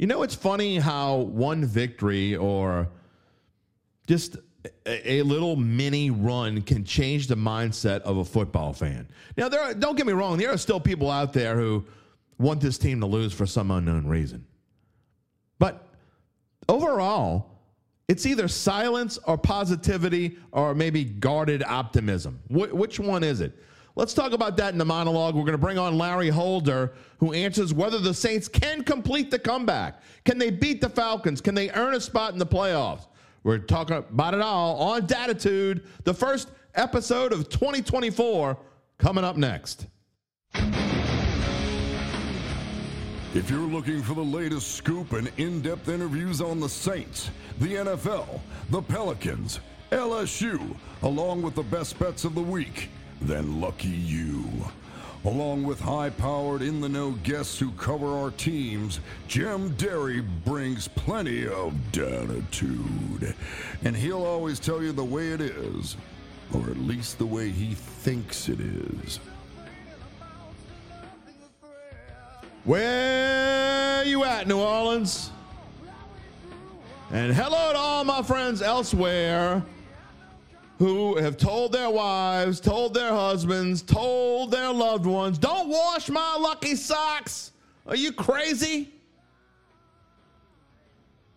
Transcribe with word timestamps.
You 0.00 0.06
know, 0.06 0.22
it's 0.22 0.34
funny 0.34 0.78
how 0.78 1.16
one 1.16 1.62
victory 1.62 2.34
or 2.34 2.88
just 4.06 4.38
a, 4.86 5.20
little 5.20 5.56
mini 5.56 6.10
run 6.10 6.62
can 6.62 6.84
change 6.84 7.26
the 7.26 7.34
mindset 7.34 8.00
of 8.00 8.16
a 8.16 8.24
football 8.24 8.72
fan. 8.72 9.08
Now, 9.36 9.50
there 9.50 9.60
are, 9.60 9.74
don't 9.74 9.98
get 9.98 10.06
me 10.06 10.14
wrong, 10.14 10.38
there 10.38 10.50
are 10.50 10.56
still 10.56 10.80
people 10.80 11.10
out 11.10 11.34
there 11.34 11.54
who 11.54 11.84
want 12.38 12.62
this 12.62 12.78
team 12.78 13.00
to 13.00 13.06
lose 13.06 13.34
for 13.34 13.44
some 13.44 13.70
unknown 13.70 14.06
reason. 14.06 14.46
But 15.58 15.86
overall, 16.66 17.58
it's 18.08 18.24
either 18.24 18.48
silence 18.48 19.18
or 19.26 19.36
positivity 19.36 20.38
or 20.50 20.74
maybe 20.74 21.04
guarded 21.04 21.62
optimism. 21.62 22.40
Wh- 22.48 22.72
which 22.74 22.98
one 22.98 23.22
is 23.22 23.42
it? 23.42 23.52
Let's 24.00 24.14
talk 24.14 24.32
about 24.32 24.56
that 24.56 24.72
in 24.72 24.78
the 24.78 24.84
monologue. 24.86 25.34
We're 25.34 25.42
going 25.42 25.52
to 25.52 25.58
bring 25.58 25.76
on 25.76 25.98
Larry 25.98 26.30
Holder, 26.30 26.94
who 27.18 27.34
answers 27.34 27.74
whether 27.74 27.98
the 27.98 28.14
Saints 28.14 28.48
can 28.48 28.82
complete 28.82 29.30
the 29.30 29.38
comeback. 29.38 30.00
Can 30.24 30.38
they 30.38 30.50
beat 30.50 30.80
the 30.80 30.88
Falcons? 30.88 31.42
Can 31.42 31.54
they 31.54 31.68
earn 31.72 31.94
a 31.94 32.00
spot 32.00 32.32
in 32.32 32.38
the 32.38 32.46
playoffs? 32.46 33.08
We're 33.42 33.58
talking 33.58 33.98
about 33.98 34.32
it 34.32 34.40
all 34.40 34.76
on 34.76 35.06
Dattitude, 35.06 35.84
the 36.04 36.14
first 36.14 36.48
episode 36.76 37.34
of 37.34 37.50
2024, 37.50 38.56
coming 38.96 39.22
up 39.22 39.36
next. 39.36 39.86
If 43.34 43.50
you're 43.50 43.58
looking 43.58 44.02
for 44.02 44.14
the 44.14 44.24
latest 44.24 44.76
scoop 44.76 45.12
and 45.12 45.30
in 45.36 45.60
depth 45.60 45.90
interviews 45.90 46.40
on 46.40 46.58
the 46.58 46.70
Saints, 46.70 47.28
the 47.58 47.74
NFL, 47.74 48.40
the 48.70 48.80
Pelicans, 48.80 49.60
LSU, 49.92 50.74
along 51.02 51.42
with 51.42 51.54
the 51.54 51.64
best 51.64 51.98
bets 51.98 52.24
of 52.24 52.34
the 52.34 52.40
week, 52.40 52.88
then 53.20 53.60
lucky 53.60 53.88
you. 53.88 54.44
Along 55.24 55.64
with 55.64 55.80
high 55.80 56.08
powered, 56.08 56.62
in 56.62 56.80
the 56.80 56.88
know 56.88 57.10
guests 57.22 57.58
who 57.58 57.72
cover 57.72 58.06
our 58.06 58.30
teams, 58.30 59.00
Jim 59.28 59.74
Derry 59.74 60.20
brings 60.20 60.88
plenty 60.88 61.46
of 61.46 61.74
dattitude. 61.92 63.34
And 63.84 63.94
he'll 63.94 64.24
always 64.24 64.58
tell 64.58 64.82
you 64.82 64.92
the 64.92 65.04
way 65.04 65.28
it 65.28 65.42
is, 65.42 65.98
or 66.54 66.62
at 66.70 66.78
least 66.78 67.18
the 67.18 67.26
way 67.26 67.50
he 67.50 67.74
thinks 67.74 68.48
it 68.48 68.60
is. 68.60 69.20
Where 72.64 74.02
you 74.04 74.24
at, 74.24 74.48
New 74.48 74.58
Orleans? 74.58 75.30
And 77.10 77.34
hello 77.34 77.72
to 77.72 77.78
all 77.78 78.04
my 78.04 78.22
friends 78.22 78.62
elsewhere 78.62 79.62
who 80.80 81.16
have 81.16 81.36
told 81.36 81.72
their 81.72 81.90
wives, 81.90 82.58
told 82.58 82.94
their 82.94 83.10
husbands, 83.10 83.82
told 83.82 84.50
their 84.50 84.72
loved 84.72 85.04
ones, 85.04 85.36
don't 85.36 85.68
wash 85.68 86.08
my 86.08 86.36
lucky 86.40 86.74
socks. 86.74 87.52
Are 87.86 87.94
you 87.94 88.12
crazy? 88.12 88.90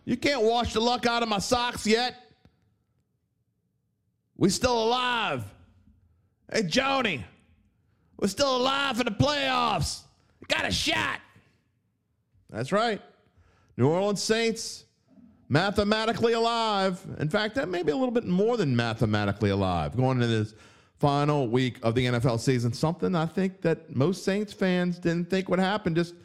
You 0.06 0.16
can't 0.16 0.44
wash 0.44 0.72
the 0.72 0.80
luck 0.80 1.06
out 1.06 1.24
of 1.24 1.30
my 1.30 1.40
socks 1.40 1.86
yet. 1.86 2.16
We 4.38 4.48
still 4.50 4.82
alive. 4.82 5.44
Hey, 6.50 6.62
Joni, 6.62 7.22
we're 8.18 8.30
still 8.30 8.56
alive 8.56 8.96
for 8.96 9.04
the 9.04 9.12
playoffs. 9.12 10.04
Got 10.48 10.64
a 10.64 10.72
shot. 10.72 11.20
That's 12.50 12.72
right. 12.72 13.02
New 13.76 13.90
Orleans 13.90 14.24
Saints, 14.24 14.86
mathematically 15.54 16.34
alive. 16.34 17.00
In 17.20 17.30
fact, 17.30 17.54
that 17.56 17.70
may 17.70 17.84
be 17.84 17.92
a 17.92 17.96
little 17.96 18.12
bit 18.12 18.26
more 18.26 18.58
than 18.58 18.76
mathematically 18.76 19.52
alive 19.52 19.96
going 19.96 20.20
into 20.20 20.26
this 20.26 20.56
final 20.98 21.48
week 21.48 21.78
of 21.84 21.94
the 21.94 22.08
NFL 22.08 22.40
season. 22.40 22.74
Something 22.74 23.14
I 23.14 23.28
think 23.28 23.62
that 23.62 23.96
most 23.96 24.26
Saints 24.26 24.52
fans 24.52 24.98
didn't 24.98 25.30
think 25.30 25.50
would 25.50 25.60
happen 25.60 25.94
just 25.94 26.16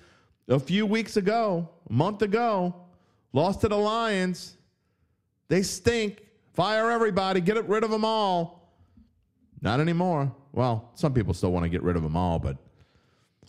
a 0.49 0.59
few 0.59 0.87
weeks 0.87 1.19
ago, 1.19 1.69
a 1.91 1.93
month 1.93 2.23
ago. 2.23 2.75
Lost 3.35 3.61
to 3.61 3.69
the 3.69 3.77
Lions. 3.77 4.57
They 5.49 5.63
stink. 5.63 6.23
Fire 6.55 6.91
everybody. 6.91 7.43
Get 7.43 7.63
rid 7.69 7.85
of 7.85 7.91
them 7.91 8.07
all. 8.07 8.73
Not 9.61 9.79
anymore. 9.79 10.35
Well, 10.53 10.91
some 10.95 11.13
people 11.13 11.35
still 11.35 11.53
want 11.53 11.65
to 11.65 11.69
get 11.69 11.83
rid 11.83 11.97
of 11.97 12.03
them 12.03 12.17
all, 12.17 12.39
but 12.39 12.57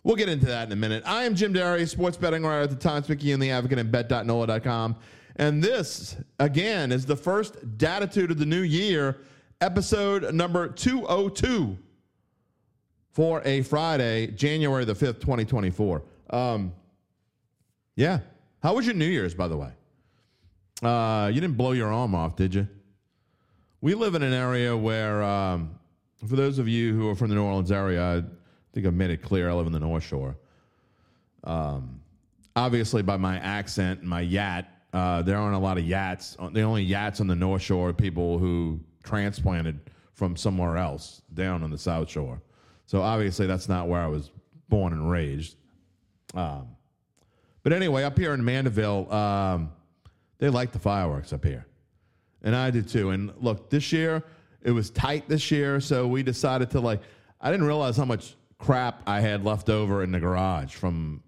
We'll 0.03 0.15
get 0.15 0.29
into 0.29 0.45
that 0.45 0.67
in 0.67 0.71
a 0.71 0.77
minute. 0.77 1.03
I 1.05 1.25
am 1.25 1.35
Jim 1.35 1.51
Derry, 1.51 1.85
sports 1.85 2.15
betting 2.15 2.43
writer 2.43 2.61
at 2.61 2.69
the 2.69 2.75
Times, 2.77 3.07
Picayune 3.07 3.33
and 3.33 3.43
the 3.43 3.51
Advocate 3.51 3.79
and 3.79 3.91
bet.nola.com. 3.91 4.95
And 5.39 5.63
this, 5.63 6.17
again, 6.37 6.91
is 6.91 7.05
the 7.05 7.15
first 7.15 7.77
Dattitude 7.77 8.29
of 8.29 8.37
the 8.39 8.45
new 8.45 8.59
year, 8.59 9.21
episode 9.61 10.33
number 10.33 10.67
202 10.67 11.77
for 13.13 13.41
a 13.45 13.61
Friday, 13.61 14.27
January 14.27 14.83
the 14.83 14.93
5th, 14.93 15.21
2024. 15.21 16.03
Um, 16.31 16.73
yeah. 17.95 18.19
How 18.61 18.75
was 18.75 18.85
your 18.85 18.95
New 18.95 19.05
Year's, 19.05 19.33
by 19.33 19.47
the 19.47 19.55
way? 19.55 19.71
Uh, 20.83 21.31
you 21.33 21.39
didn't 21.39 21.55
blow 21.55 21.71
your 21.71 21.93
arm 21.93 22.13
off, 22.15 22.35
did 22.35 22.53
you? 22.53 22.67
We 23.79 23.93
live 23.93 24.15
in 24.15 24.23
an 24.23 24.33
area 24.33 24.75
where, 24.75 25.23
um, 25.23 25.79
for 26.27 26.35
those 26.35 26.59
of 26.59 26.67
you 26.67 26.93
who 26.93 27.07
are 27.07 27.15
from 27.15 27.29
the 27.29 27.35
New 27.35 27.43
Orleans 27.43 27.71
area, 27.71 28.03
I 28.03 28.23
think 28.73 28.85
I've 28.85 28.93
made 28.93 29.09
it 29.09 29.21
clear 29.21 29.49
I 29.49 29.53
live 29.53 29.67
in 29.67 29.73
the 29.73 29.79
North 29.79 30.03
Shore. 30.03 30.35
Um, 31.45 32.01
obviously, 32.57 33.01
by 33.03 33.15
my 33.15 33.37
accent 33.39 34.01
and 34.01 34.09
my 34.09 34.19
yat, 34.19 34.75
uh, 34.93 35.21
there 35.21 35.37
aren't 35.37 35.55
a 35.55 35.59
lot 35.59 35.77
of 35.77 35.83
yats. 35.83 36.35
The 36.53 36.61
only 36.61 36.87
yats 36.87 37.21
on 37.21 37.27
the 37.27 37.35
North 37.35 37.61
Shore 37.61 37.89
are 37.89 37.93
people 37.93 38.39
who 38.39 38.79
transplanted 39.03 39.79
from 40.13 40.35
somewhere 40.35 40.77
else 40.77 41.21
down 41.33 41.63
on 41.63 41.71
the 41.71 41.77
South 41.77 42.09
Shore. 42.09 42.41
So 42.85 43.01
obviously, 43.01 43.45
that's 43.47 43.69
not 43.69 43.87
where 43.87 44.01
I 44.01 44.07
was 44.07 44.31
born 44.67 44.93
and 44.93 45.09
raised. 45.09 45.55
Um, 46.33 46.67
but 47.63 47.73
anyway, 47.73 48.03
up 48.03 48.17
here 48.17 48.33
in 48.33 48.43
Mandeville, 48.43 49.11
um, 49.13 49.71
they 50.39 50.49
like 50.49 50.71
the 50.71 50.79
fireworks 50.79 51.33
up 51.33 51.43
here, 51.43 51.65
and 52.41 52.55
I 52.55 52.71
do 52.71 52.81
too. 52.81 53.11
And 53.11 53.31
look, 53.37 53.69
this 53.69 53.91
year 53.91 54.23
it 54.61 54.71
was 54.71 54.89
tight 54.89 55.27
this 55.29 55.51
year, 55.51 55.79
so 55.79 56.07
we 56.07 56.23
decided 56.23 56.71
to 56.71 56.79
like. 56.79 57.01
I 57.41 57.51
didn't 57.51 57.67
realize 57.67 57.95
how 57.95 58.05
much 58.05 58.35
crap 58.57 59.01
I 59.07 59.21
had 59.21 59.45
left 59.45 59.69
over 59.69 60.03
in 60.03 60.11
the 60.11 60.19
garage 60.19 60.73
from 60.75 61.23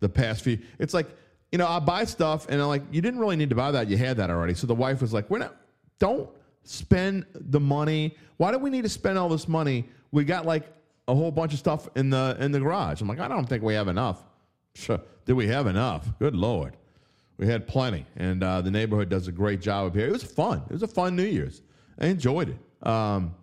the 0.00 0.08
past 0.08 0.42
few. 0.42 0.58
It's 0.78 0.94
like, 0.94 1.06
you 1.52 1.58
know, 1.58 1.66
I 1.66 1.78
buy 1.80 2.04
stuff 2.04 2.46
and 2.48 2.60
I'm 2.60 2.68
like, 2.68 2.82
you 2.90 3.00
didn't 3.00 3.20
really 3.20 3.36
need 3.36 3.50
to 3.50 3.56
buy 3.56 3.70
that. 3.72 3.88
You 3.88 3.96
had 3.96 4.16
that 4.18 4.30
already. 4.30 4.54
So 4.54 4.66
the 4.66 4.74
wife 4.74 5.00
was 5.00 5.12
like, 5.12 5.28
we're 5.30 5.38
not, 5.38 5.56
don't 5.98 6.28
spend 6.64 7.26
the 7.34 7.60
money. 7.60 8.16
Why 8.36 8.52
do 8.52 8.58
we 8.58 8.70
need 8.70 8.82
to 8.82 8.88
spend 8.88 9.18
all 9.18 9.28
this 9.28 9.48
money? 9.48 9.88
We 10.12 10.24
got 10.24 10.46
like 10.46 10.64
a 11.08 11.14
whole 11.14 11.30
bunch 11.30 11.52
of 11.52 11.58
stuff 11.58 11.88
in 11.96 12.10
the 12.10 12.36
in 12.40 12.52
the 12.52 12.60
garage. 12.60 13.00
I'm 13.00 13.08
like, 13.08 13.20
I 13.20 13.28
don't 13.28 13.48
think 13.48 13.62
we 13.62 13.74
have 13.74 13.88
enough. 13.88 14.22
Sure. 14.74 15.00
Did 15.24 15.34
we 15.34 15.46
have 15.48 15.66
enough? 15.66 16.06
Good 16.18 16.36
Lord. 16.36 16.76
We 17.36 17.46
had 17.46 17.66
plenty. 17.66 18.06
And 18.16 18.42
uh, 18.44 18.60
the 18.60 18.70
neighborhood 18.70 19.08
does 19.08 19.26
a 19.26 19.32
great 19.32 19.60
job 19.60 19.88
up 19.88 19.94
here. 19.94 20.06
It 20.06 20.12
was 20.12 20.22
fun. 20.22 20.62
It 20.68 20.72
was 20.72 20.82
a 20.82 20.88
fun 20.88 21.16
New 21.16 21.24
Year's. 21.24 21.62
I 21.98 22.06
enjoyed 22.06 22.50
it. 22.50 22.86
Um, 22.86 23.34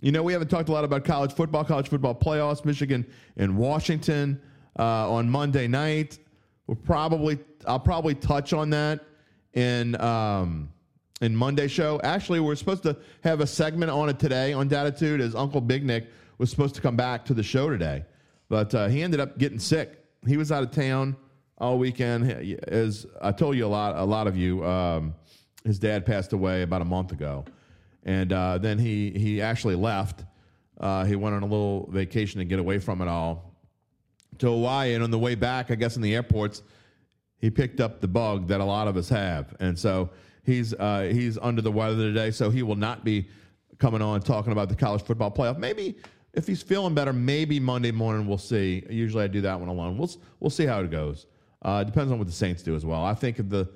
you 0.00 0.12
know, 0.12 0.22
we 0.22 0.32
haven't 0.32 0.48
talked 0.48 0.68
a 0.68 0.72
lot 0.72 0.84
about 0.84 1.04
college 1.04 1.32
football, 1.32 1.64
college 1.64 1.88
football 1.88 2.14
playoffs, 2.14 2.64
Michigan 2.64 3.06
and 3.36 3.56
Washington 3.56 4.40
uh, 4.78 5.10
on 5.10 5.30
Monday 5.30 5.66
night. 5.66 6.18
We'll 6.66 6.76
probably, 6.76 7.38
I'll 7.66 7.80
probably 7.80 8.14
touch 8.14 8.52
on 8.52 8.70
that 8.70 9.00
in 9.54 10.00
um, 10.00 10.70
in 11.20 11.34
Monday 11.36 11.68
show. 11.68 12.00
Actually, 12.02 12.40
we're 12.40 12.56
supposed 12.56 12.82
to 12.84 12.96
have 13.22 13.40
a 13.40 13.46
segment 13.46 13.90
on 13.90 14.08
it 14.08 14.18
today 14.18 14.52
on 14.52 14.68
Dattitude, 14.68 15.20
as 15.20 15.34
Uncle 15.34 15.60
Big 15.60 15.84
Nick 15.84 16.08
was 16.38 16.50
supposed 16.50 16.74
to 16.74 16.80
come 16.80 16.96
back 16.96 17.24
to 17.26 17.34
the 17.34 17.42
show 17.42 17.68
today, 17.68 18.04
but 18.48 18.74
uh, 18.74 18.88
he 18.88 19.02
ended 19.02 19.20
up 19.20 19.38
getting 19.38 19.58
sick. 19.58 20.04
He 20.26 20.36
was 20.36 20.50
out 20.50 20.62
of 20.62 20.70
town 20.70 21.16
all 21.58 21.78
weekend. 21.78 22.30
As 22.66 23.06
I 23.20 23.32
told 23.32 23.56
you 23.56 23.66
a 23.66 23.68
lot, 23.68 23.96
a 23.96 24.04
lot 24.04 24.26
of 24.26 24.36
you, 24.36 24.64
um, 24.64 25.14
his 25.64 25.78
dad 25.78 26.06
passed 26.06 26.32
away 26.32 26.62
about 26.62 26.82
a 26.82 26.84
month 26.84 27.12
ago 27.12 27.44
and 28.04 28.32
uh, 28.32 28.58
then 28.58 28.78
he 28.78 29.10
he 29.10 29.40
actually 29.40 29.74
left. 29.74 30.24
Uh, 30.80 31.04
he 31.04 31.14
went 31.16 31.34
on 31.34 31.42
a 31.42 31.46
little 31.46 31.88
vacation 31.92 32.38
to 32.38 32.44
get 32.44 32.58
away 32.58 32.78
from 32.78 33.00
it 33.00 33.08
all 33.08 33.51
to 34.38 34.46
Hawaii, 34.48 34.94
and 34.94 35.02
on 35.02 35.10
the 35.10 35.18
way 35.18 35.34
back, 35.34 35.70
I 35.70 35.74
guess 35.74 35.96
in 35.96 36.02
the 36.02 36.14
airports, 36.14 36.62
he 37.38 37.50
picked 37.50 37.80
up 37.80 38.00
the 38.00 38.08
bug 38.08 38.48
that 38.48 38.60
a 38.60 38.64
lot 38.64 38.88
of 38.88 38.96
us 38.96 39.08
have, 39.08 39.54
and 39.60 39.78
so 39.78 40.10
he's 40.44 40.74
uh, 40.74 41.10
he's 41.12 41.38
under 41.38 41.62
the 41.62 41.72
weather 41.72 41.96
today, 41.96 42.30
so 42.30 42.50
he 42.50 42.62
will 42.62 42.76
not 42.76 43.04
be 43.04 43.28
coming 43.78 44.02
on 44.02 44.20
talking 44.20 44.52
about 44.52 44.68
the 44.68 44.76
college 44.76 45.02
football 45.02 45.30
playoff. 45.30 45.58
Maybe 45.58 45.96
if 46.34 46.46
he's 46.46 46.62
feeling 46.62 46.94
better, 46.94 47.12
maybe 47.12 47.58
Monday 47.60 47.90
morning 47.90 48.26
we'll 48.26 48.38
see. 48.38 48.84
Usually 48.88 49.24
I 49.24 49.26
do 49.26 49.40
that 49.42 49.58
one 49.58 49.68
alone. 49.68 49.98
We'll 49.98 50.10
we'll 50.40 50.50
see 50.50 50.66
how 50.66 50.80
it 50.80 50.90
goes. 50.90 51.26
Uh, 51.62 51.84
depends 51.84 52.10
on 52.10 52.18
what 52.18 52.26
the 52.26 52.32
Saints 52.32 52.62
do 52.62 52.74
as 52.74 52.84
well. 52.84 53.04
I 53.04 53.14
think 53.14 53.38
if 53.38 53.48
the, 53.48 53.68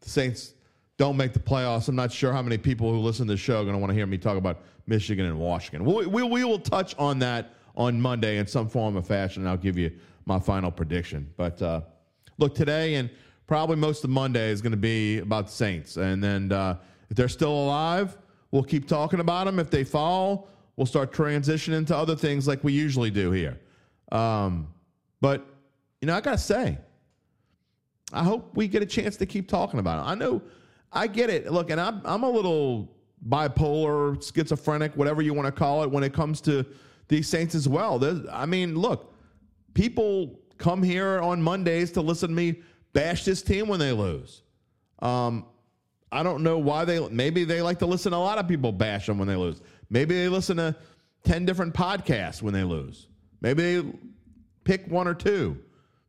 the 0.00 0.08
Saints 0.08 0.52
don't 0.96 1.16
make 1.16 1.32
the 1.32 1.38
playoffs. 1.38 1.88
I'm 1.88 1.96
not 1.96 2.12
sure 2.12 2.32
how 2.32 2.42
many 2.42 2.58
people 2.58 2.90
who 2.90 2.98
listen 2.98 3.26
to 3.26 3.34
the 3.34 3.36
show 3.36 3.60
are 3.60 3.64
going 3.64 3.74
to 3.74 3.78
want 3.78 3.90
to 3.90 3.94
hear 3.94 4.06
me 4.06 4.18
talk 4.18 4.36
about 4.36 4.62
Michigan 4.86 5.26
and 5.26 5.38
Washington. 5.38 5.84
We, 5.84 6.06
we, 6.06 6.22
we 6.22 6.44
will 6.44 6.58
touch 6.58 6.94
on 6.98 7.18
that 7.18 7.54
on 7.76 8.00
Monday 8.00 8.38
in 8.38 8.46
some 8.46 8.68
form 8.68 8.96
or 8.96 9.02
fashion, 9.02 9.42
and 9.42 9.50
I'll 9.50 9.56
give 9.56 9.78
you 9.78 9.92
my 10.24 10.38
final 10.38 10.70
prediction. 10.70 11.28
But 11.36 11.60
uh, 11.62 11.82
look, 12.38 12.54
today 12.54 12.94
and 12.94 13.10
probably 13.46 13.76
most 13.76 14.04
of 14.04 14.10
Monday 14.10 14.50
is 14.50 14.60
going 14.60 14.72
to 14.72 14.76
be 14.76 15.18
about 15.18 15.46
the 15.46 15.52
Saints. 15.52 15.96
And 15.96 16.22
then 16.22 16.52
uh, 16.52 16.78
if 17.10 17.16
they're 17.16 17.28
still 17.28 17.52
alive, 17.52 18.16
we'll 18.50 18.64
keep 18.64 18.88
talking 18.88 19.20
about 19.20 19.44
them. 19.44 19.58
If 19.58 19.70
they 19.70 19.84
fall, 19.84 20.48
we'll 20.76 20.86
start 20.86 21.12
transitioning 21.12 21.86
to 21.86 21.96
other 21.96 22.16
things 22.16 22.48
like 22.48 22.64
we 22.64 22.72
usually 22.72 23.10
do 23.10 23.30
here. 23.30 23.60
Um, 24.10 24.68
but, 25.20 25.46
you 26.00 26.06
know, 26.06 26.14
I 26.14 26.20
got 26.20 26.32
to 26.32 26.38
say, 26.38 26.78
I 28.12 28.22
hope 28.22 28.50
we 28.54 28.68
get 28.68 28.82
a 28.82 28.86
chance 28.86 29.16
to 29.16 29.26
keep 29.26 29.48
talking 29.48 29.80
about 29.80 29.98
it. 29.98 30.10
I 30.10 30.14
know, 30.14 30.42
I 30.92 31.06
get 31.06 31.28
it. 31.28 31.52
Look, 31.52 31.70
and 31.70 31.80
I'm 31.80 32.00
I'm 32.04 32.22
a 32.22 32.30
little 32.30 32.94
bipolar, 33.28 34.22
schizophrenic, 34.22 34.96
whatever 34.96 35.22
you 35.22 35.34
want 35.34 35.46
to 35.46 35.52
call 35.52 35.82
it, 35.82 35.90
when 35.90 36.04
it 36.04 36.12
comes 36.12 36.40
to 36.42 36.64
these 37.08 37.28
Saints 37.28 37.54
as 37.54 37.68
well. 37.68 38.02
I 38.30 38.46
mean, 38.46 38.76
look, 38.76 39.14
people 39.74 40.40
come 40.58 40.82
here 40.82 41.20
on 41.20 41.42
Mondays 41.42 41.92
to 41.92 42.00
listen 42.00 42.30
to 42.30 42.34
me 42.34 42.62
bash 42.92 43.24
this 43.24 43.42
team 43.42 43.68
when 43.68 43.78
they 43.78 43.92
lose. 43.92 44.42
Um, 45.00 45.46
I 46.10 46.22
don't 46.22 46.42
know 46.42 46.58
why 46.58 46.84
they. 46.84 47.06
Maybe 47.08 47.44
they 47.44 47.60
like 47.62 47.78
to 47.80 47.86
listen 47.86 48.12
to 48.12 48.18
a 48.18 48.18
lot 48.18 48.38
of 48.38 48.48
people 48.48 48.72
bash 48.72 49.06
them 49.06 49.18
when 49.18 49.28
they 49.28 49.36
lose. 49.36 49.60
Maybe 49.90 50.14
they 50.14 50.28
listen 50.28 50.56
to 50.56 50.74
ten 51.24 51.44
different 51.44 51.74
podcasts 51.74 52.42
when 52.42 52.54
they 52.54 52.64
lose. 52.64 53.08
Maybe 53.40 53.62
they 53.80 53.92
pick 54.64 54.86
one 54.88 55.06
or 55.06 55.14
two. 55.14 55.58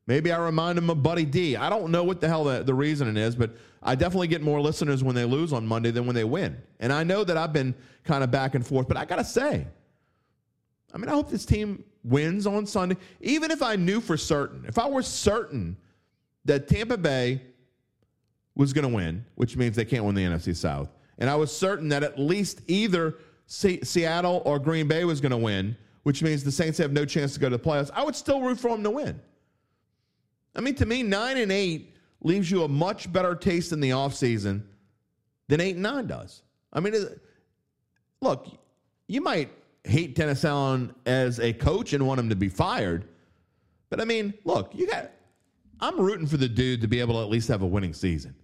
Maybe 0.05 0.31
I 0.31 0.37
remind 0.37 0.77
them 0.77 0.89
of 0.89 1.03
Buddy 1.03 1.25
D. 1.25 1.57
I 1.57 1.69
don't 1.69 1.91
know 1.91 2.03
what 2.03 2.21
the 2.21 2.29
hell 2.29 2.45
the, 2.45 2.63
the 2.63 2.73
reasoning 2.73 3.17
is, 3.17 3.35
but 3.35 3.57
I 3.83 3.95
definitely 3.95 4.27
get 4.27 4.41
more 4.41 4.61
listeners 4.61 5.03
when 5.03 5.15
they 5.15 5.25
lose 5.25 5.51
on 5.51 5.67
Monday 5.67 5.91
than 5.91 6.05
when 6.05 6.15
they 6.15 6.23
win. 6.23 6.57
And 6.79 6.93
I 6.93 7.03
know 7.03 7.25
that 7.25 7.35
I've 7.35 7.51
been 7.51 7.75
kind 8.05 8.23
of 8.23 8.31
back 8.31 8.55
and 8.55 8.65
forth, 8.65 8.87
but 8.87 8.95
I 8.95 9.03
got 9.03 9.17
to 9.17 9.25
say, 9.25 9.67
I 10.97 10.99
mean, 10.99 11.09
I 11.09 11.13
hope 11.13 11.29
this 11.29 11.45
team 11.45 11.83
wins 12.03 12.47
on 12.47 12.65
Sunday. 12.65 12.97
Even 13.21 13.51
if 13.51 13.61
I 13.61 13.75
knew 13.75 14.01
for 14.01 14.17
certain, 14.17 14.65
if 14.67 14.79
I 14.79 14.89
were 14.89 15.03
certain 15.03 15.77
that 16.45 16.67
Tampa 16.67 16.97
Bay 16.97 17.39
was 18.55 18.73
going 18.73 18.81
to 18.81 18.95
win, 18.95 19.23
which 19.35 19.55
means 19.55 19.75
they 19.75 19.85
can't 19.85 20.05
win 20.05 20.15
the 20.15 20.23
NFC 20.23 20.55
South, 20.55 20.89
and 21.19 21.29
I 21.29 21.35
was 21.35 21.55
certain 21.55 21.89
that 21.89 22.01
at 22.01 22.17
least 22.17 22.61
either 22.65 23.13
C- 23.45 23.83
Seattle 23.83 24.41
or 24.43 24.57
Green 24.57 24.87
Bay 24.87 25.05
was 25.05 25.21
going 25.21 25.29
to 25.29 25.37
win, 25.37 25.77
which 26.01 26.23
means 26.23 26.43
the 26.43 26.51
Saints 26.51 26.79
have 26.79 26.91
no 26.91 27.05
chance 27.05 27.35
to 27.35 27.39
go 27.39 27.47
to 27.47 27.57
the 27.57 27.63
playoffs, 27.63 27.91
I 27.93 28.03
would 28.03 28.15
still 28.15 28.41
root 28.41 28.59
for 28.59 28.71
them 28.71 28.81
to 28.81 28.89
win. 28.89 29.21
I 30.55 30.61
mean, 30.61 30.73
to 30.75 30.85
me, 30.87 31.03
nine 31.03 31.37
and 31.37 31.51
eight 31.51 31.93
leaves 32.23 32.49
you 32.49 32.63
a 32.63 32.67
much 32.67 33.13
better 33.13 33.35
taste 33.35 33.71
in 33.71 33.81
the 33.81 33.91
offseason 33.91 34.63
than 35.47 35.61
eight 35.61 35.75
and 35.75 35.83
nine 35.83 36.07
does. 36.07 36.41
I 36.73 36.79
mean, 36.79 36.95
look, 38.19 38.47
you 39.07 39.21
might 39.21 39.51
hate 39.83 40.15
Dennis 40.15 40.43
Allen 40.45 40.93
as 41.05 41.39
a 41.39 41.53
coach 41.53 41.93
and 41.93 42.05
want 42.05 42.19
him 42.19 42.29
to 42.29 42.35
be 42.35 42.49
fired, 42.49 43.07
but 43.89 44.01
I 44.01 44.05
mean, 44.05 44.33
look, 44.43 44.71
you 44.73 44.87
got. 44.87 45.11
I'm 45.79 45.99
rooting 45.99 46.25
for 46.25 46.37
the 46.37 46.49
dude 46.49 46.81
to 46.81 46.87
be 46.87 46.99
able 46.99 47.13
to 47.15 47.21
at 47.21 47.29
least 47.29 47.47
have 47.49 47.61
a 47.61 47.67
winning 47.67 47.93
season. 47.93 48.35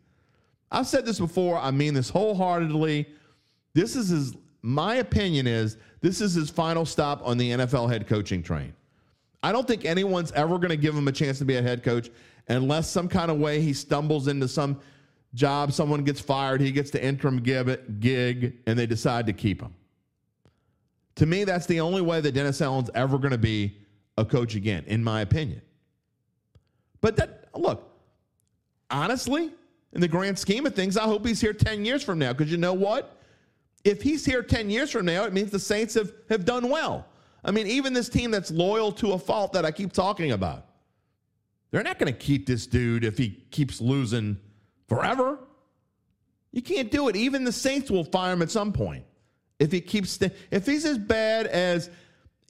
I've 0.71 0.88
said 0.88 1.06
this 1.06 1.19
before. 1.19 1.57
I 1.57 1.71
mean 1.71 1.94
this 1.94 2.09
wholeheartedly. 2.09 3.07
This 3.74 3.95
is 3.95 4.09
his. 4.09 4.35
My 4.62 4.95
opinion 4.95 5.47
is 5.47 5.77
this 6.01 6.21
is 6.21 6.33
his 6.33 6.50
final 6.50 6.85
stop 6.85 7.21
on 7.27 7.38
the 7.38 7.51
NFL 7.51 7.91
head 7.91 8.07
coaching 8.07 8.41
train. 8.41 8.74
I 9.41 9.51
don't 9.51 9.68
think 9.68 9.83
anyone's 9.83 10.31
ever 10.33 10.57
going 10.57 10.69
to 10.69 10.77
give 10.77 10.95
him 10.95 11.07
a 11.07 11.12
chance 11.12 11.38
to 11.39 11.45
be 11.45 11.56
a 11.57 11.62
head 11.62 11.83
coach 11.83 12.09
unless 12.47 12.89
some 12.89 13.07
kind 13.07 13.29
of 13.29 13.39
way 13.39 13.62
he 13.62 13.74
stumbles 13.74 14.27
into 14.27 14.47
some 14.47 14.79
job, 15.33 15.74
someone 15.74 16.03
gets 16.03 16.19
fired, 16.19 16.62
he 16.62 16.71
gets 16.71 16.91
the 16.91 17.03
interim 17.03 17.39
gig, 17.41 18.57
and 18.68 18.79
they 18.79 18.86
decide 18.86 19.25
to 19.25 19.33
keep 19.33 19.62
him. 19.62 19.74
To 21.15 21.25
me, 21.25 21.44
that's 21.44 21.65
the 21.65 21.80
only 21.80 22.01
way 22.01 22.21
that 22.21 22.31
Dennis 22.31 22.62
Allen's 22.62 22.89
ever 22.95 23.18
going 23.18 23.31
to 23.31 23.38
be 23.38 23.77
a 24.18 24.25
coach 24.25 24.56
again, 24.56 24.83
in 24.88 25.04
my 25.04 25.21
opinion. 25.21 25.62
But 27.01 27.15
that, 27.18 27.50
look, 27.56 27.92
honestly, 28.89 29.51
in 29.92 30.01
the 30.01 30.07
grand 30.07 30.38
scheme 30.39 30.65
of 30.65 30.75
things, 30.75 30.98
I 30.98 31.04
hope 31.04 31.25
he's 31.25 31.42
here 31.42 31.54
10 31.54 31.86
years 31.86 32.04
from 32.04 32.19
now 32.19 32.33
because 32.33 32.51
you 32.51 32.57
know 32.57 32.74
what? 32.74 33.21
If 33.83 34.01
he's 34.01 34.25
here 34.25 34.42
10 34.42 34.69
years 34.69 34.92
from 34.92 35.06
now, 35.06 35.25
it 35.25 35.33
means 35.33 35.51
the 35.51 35.60
Saints 35.60 35.94
have, 35.95 36.12
have 36.30 36.45
done 36.45 36.69
well. 36.69 37.06
I 37.45 37.51
mean, 37.51 37.68
even 37.68 37.94
this 37.94 38.07
team 38.10 38.31
that's 38.31 38.50
loyal 38.50 38.92
to 38.94 39.12
a 39.12 39.19
fault 39.19 39.54
that 39.54 39.65
I 39.65 39.71
keep 39.71 39.92
talking 39.92 40.31
about, 40.31 40.65
they're 41.71 41.83
not 41.83 42.00
going 42.00 42.12
to 42.12 42.18
keep 42.18 42.45
this 42.45 42.65
dude 42.65 43.04
if 43.04 43.18
he 43.18 43.44
keeps 43.51 43.81
losing 43.81 44.38
forever. 44.88 45.39
You 46.51 46.62
can't 46.62 46.89
do 46.89 47.10
it. 47.10 47.15
Even 47.15 47.44
the 47.44 47.51
Saints 47.51 47.92
will 47.92 48.06
fire 48.06 48.31
him 48.31 48.42
at 48.42 48.51
some 48.51 48.71
point 48.71 49.04
if 49.63 49.71
he 49.71 49.80
keeps 49.80 50.19
if 50.51 50.65
he's 50.65 50.83
as 50.83 50.98
bad 50.98 51.48
as 51.48 51.89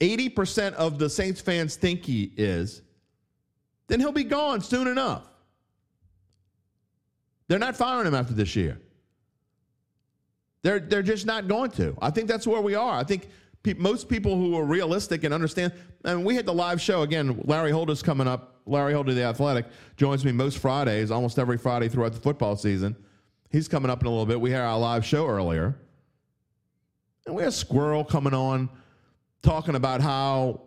80% 0.00 0.74
of 0.74 0.98
the 0.98 1.08
Saints 1.08 1.40
fans 1.40 1.76
think 1.76 2.04
he 2.04 2.32
is, 2.36 2.82
then 3.86 4.00
he'll 4.00 4.10
be 4.10 4.24
gone 4.24 4.60
soon 4.60 4.88
enough. 4.88 5.22
They're 7.46 7.60
not 7.60 7.76
firing 7.76 8.08
him 8.08 8.14
after 8.16 8.34
this 8.34 8.56
year. 8.56 8.80
They're, 10.62 10.80
they're 10.80 11.02
just 11.02 11.24
not 11.24 11.46
going 11.46 11.70
to. 11.72 11.96
I 12.02 12.10
think 12.10 12.26
that's 12.26 12.48
where 12.48 12.60
we 12.60 12.74
are. 12.74 12.98
I 12.98 13.04
think 13.04 13.28
pe- 13.62 13.74
most 13.74 14.08
people 14.08 14.36
who 14.36 14.56
are 14.56 14.64
realistic 14.64 15.22
and 15.22 15.32
understand. 15.32 15.72
and 16.04 16.24
we 16.24 16.34
had 16.34 16.46
the 16.46 16.54
live 16.54 16.80
show 16.80 17.02
again. 17.02 17.40
Larry 17.44 17.70
Holder's 17.70 18.02
coming 18.02 18.26
up. 18.26 18.62
Larry 18.66 18.94
Holder, 18.94 19.14
the 19.14 19.22
Athletic, 19.22 19.66
joins 19.96 20.24
me 20.24 20.32
most 20.32 20.58
Fridays, 20.58 21.12
almost 21.12 21.38
every 21.38 21.58
Friday 21.58 21.88
throughout 21.88 22.14
the 22.14 22.20
football 22.20 22.56
season. 22.56 22.96
He's 23.50 23.68
coming 23.68 23.90
up 23.90 24.00
in 24.00 24.06
a 24.06 24.10
little 24.10 24.26
bit. 24.26 24.40
We 24.40 24.50
had 24.50 24.62
our 24.62 24.78
live 24.78 25.04
show 25.04 25.28
earlier, 25.28 25.76
and 27.26 27.34
we 27.34 27.42
had 27.42 27.52
Squirrel 27.52 28.04
coming 28.04 28.34
on, 28.34 28.68
talking 29.42 29.74
about 29.74 30.00
how, 30.00 30.60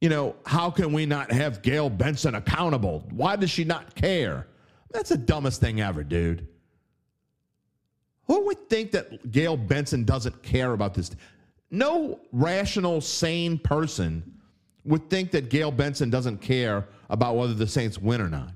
you 0.00 0.08
know, 0.08 0.36
how 0.46 0.70
can 0.70 0.92
we 0.92 1.06
not 1.06 1.30
have 1.30 1.62
Gayle 1.62 1.90
Benson 1.90 2.34
accountable? 2.34 3.06
Why 3.10 3.36
does 3.36 3.50
she 3.50 3.64
not 3.64 3.94
care? 3.94 4.46
That's 4.90 5.10
the 5.10 5.18
dumbest 5.18 5.60
thing 5.60 5.80
ever, 5.80 6.02
dude. 6.02 6.46
Who 8.26 8.46
would 8.46 8.68
think 8.68 8.90
that 8.92 9.30
Gayle 9.30 9.56
Benson 9.56 10.04
doesn't 10.04 10.42
care 10.42 10.72
about 10.72 10.94
this? 10.94 11.10
no 11.70 12.20
rational, 12.32 13.00
sane 13.00 13.58
person 13.58 14.22
would 14.84 15.10
think 15.10 15.30
that 15.32 15.50
Gayle 15.50 15.70
Benson 15.70 16.10
doesn't 16.10 16.38
care 16.38 16.86
about 17.10 17.36
whether 17.36 17.54
the 17.54 17.66
Saints 17.66 17.98
win 17.98 18.20
or 18.20 18.28
not. 18.28 18.50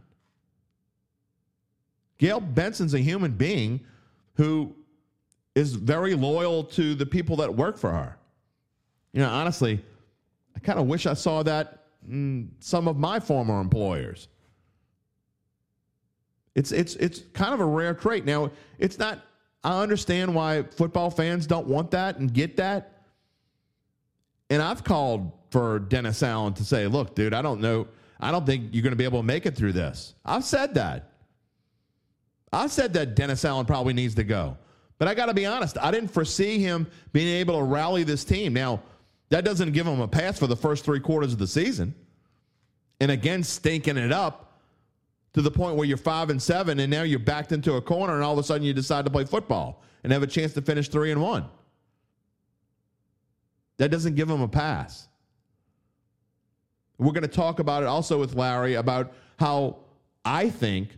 Gayle 2.18 2.40
Benson's 2.40 2.94
a 2.94 2.98
human 2.98 3.32
being 3.32 3.80
who 4.34 4.74
is 5.54 5.74
very 5.74 6.14
loyal 6.14 6.64
to 6.64 6.94
the 6.94 7.06
people 7.06 7.36
that 7.36 7.54
work 7.54 7.76
for 7.76 7.90
her. 7.90 8.16
You 9.12 9.20
know, 9.20 9.28
honestly, 9.28 9.84
I 10.56 10.60
kind 10.60 10.78
of 10.78 10.86
wish 10.86 11.06
I 11.06 11.14
saw 11.14 11.42
that 11.42 11.84
in 12.08 12.50
some 12.60 12.88
of 12.88 12.96
my 12.96 13.20
former 13.20 13.60
employers. 13.60 14.28
It's 16.54 16.72
it's 16.72 16.96
it's 16.96 17.20
kind 17.32 17.54
of 17.54 17.60
a 17.60 17.64
rare 17.64 17.94
trait. 17.94 18.24
Now, 18.24 18.50
it's 18.78 18.98
not 18.98 19.20
I 19.64 19.80
understand 19.80 20.34
why 20.34 20.62
football 20.62 21.10
fans 21.10 21.46
don't 21.46 21.66
want 21.66 21.90
that 21.92 22.18
and 22.18 22.32
get 22.32 22.56
that. 22.56 23.04
And 24.50 24.60
I've 24.60 24.84
called 24.84 25.32
for 25.50 25.78
Dennis 25.78 26.22
Allen 26.22 26.52
to 26.54 26.64
say, 26.64 26.86
look, 26.86 27.14
dude, 27.14 27.32
I 27.32 27.42
don't 27.42 27.60
know. 27.60 27.86
I 28.20 28.30
don't 28.30 28.44
think 28.44 28.70
you're 28.72 28.82
going 28.82 28.92
to 28.92 28.96
be 28.96 29.04
able 29.04 29.20
to 29.20 29.26
make 29.26 29.46
it 29.46 29.56
through 29.56 29.72
this. 29.72 30.14
I've 30.24 30.44
said 30.44 30.74
that. 30.74 31.10
I 32.52 32.66
said 32.66 32.92
that 32.94 33.14
Dennis 33.14 33.44
Allen 33.44 33.64
probably 33.64 33.94
needs 33.94 34.14
to 34.16 34.24
go. 34.24 34.56
But 35.02 35.08
I 35.08 35.14
got 35.14 35.26
to 35.26 35.34
be 35.34 35.46
honest, 35.46 35.76
I 35.78 35.90
didn't 35.90 36.12
foresee 36.12 36.60
him 36.60 36.86
being 37.12 37.26
able 37.40 37.58
to 37.58 37.64
rally 37.64 38.04
this 38.04 38.22
team. 38.22 38.52
Now, 38.52 38.80
that 39.30 39.44
doesn't 39.44 39.72
give 39.72 39.84
him 39.84 39.98
a 39.98 40.06
pass 40.06 40.38
for 40.38 40.46
the 40.46 40.54
first 40.54 40.84
three 40.84 41.00
quarters 41.00 41.32
of 41.32 41.40
the 41.40 41.46
season. 41.48 41.92
And 43.00 43.10
again, 43.10 43.42
stinking 43.42 43.96
it 43.96 44.12
up 44.12 44.60
to 45.32 45.42
the 45.42 45.50
point 45.50 45.74
where 45.74 45.88
you're 45.88 45.96
five 45.96 46.30
and 46.30 46.40
seven, 46.40 46.78
and 46.78 46.88
now 46.88 47.02
you're 47.02 47.18
backed 47.18 47.50
into 47.50 47.74
a 47.74 47.82
corner, 47.82 48.14
and 48.14 48.22
all 48.22 48.34
of 48.34 48.38
a 48.38 48.44
sudden 48.44 48.64
you 48.64 48.72
decide 48.72 49.04
to 49.04 49.10
play 49.10 49.24
football 49.24 49.82
and 50.04 50.12
have 50.12 50.22
a 50.22 50.26
chance 50.28 50.52
to 50.52 50.62
finish 50.62 50.88
three 50.88 51.10
and 51.10 51.20
one. 51.20 51.46
That 53.78 53.90
doesn't 53.90 54.14
give 54.14 54.30
him 54.30 54.40
a 54.40 54.46
pass. 54.46 55.08
We're 56.98 57.10
going 57.10 57.22
to 57.22 57.26
talk 57.26 57.58
about 57.58 57.82
it 57.82 57.86
also 57.86 58.20
with 58.20 58.36
Larry 58.36 58.74
about 58.74 59.14
how 59.40 59.78
I 60.24 60.48
think 60.48 60.96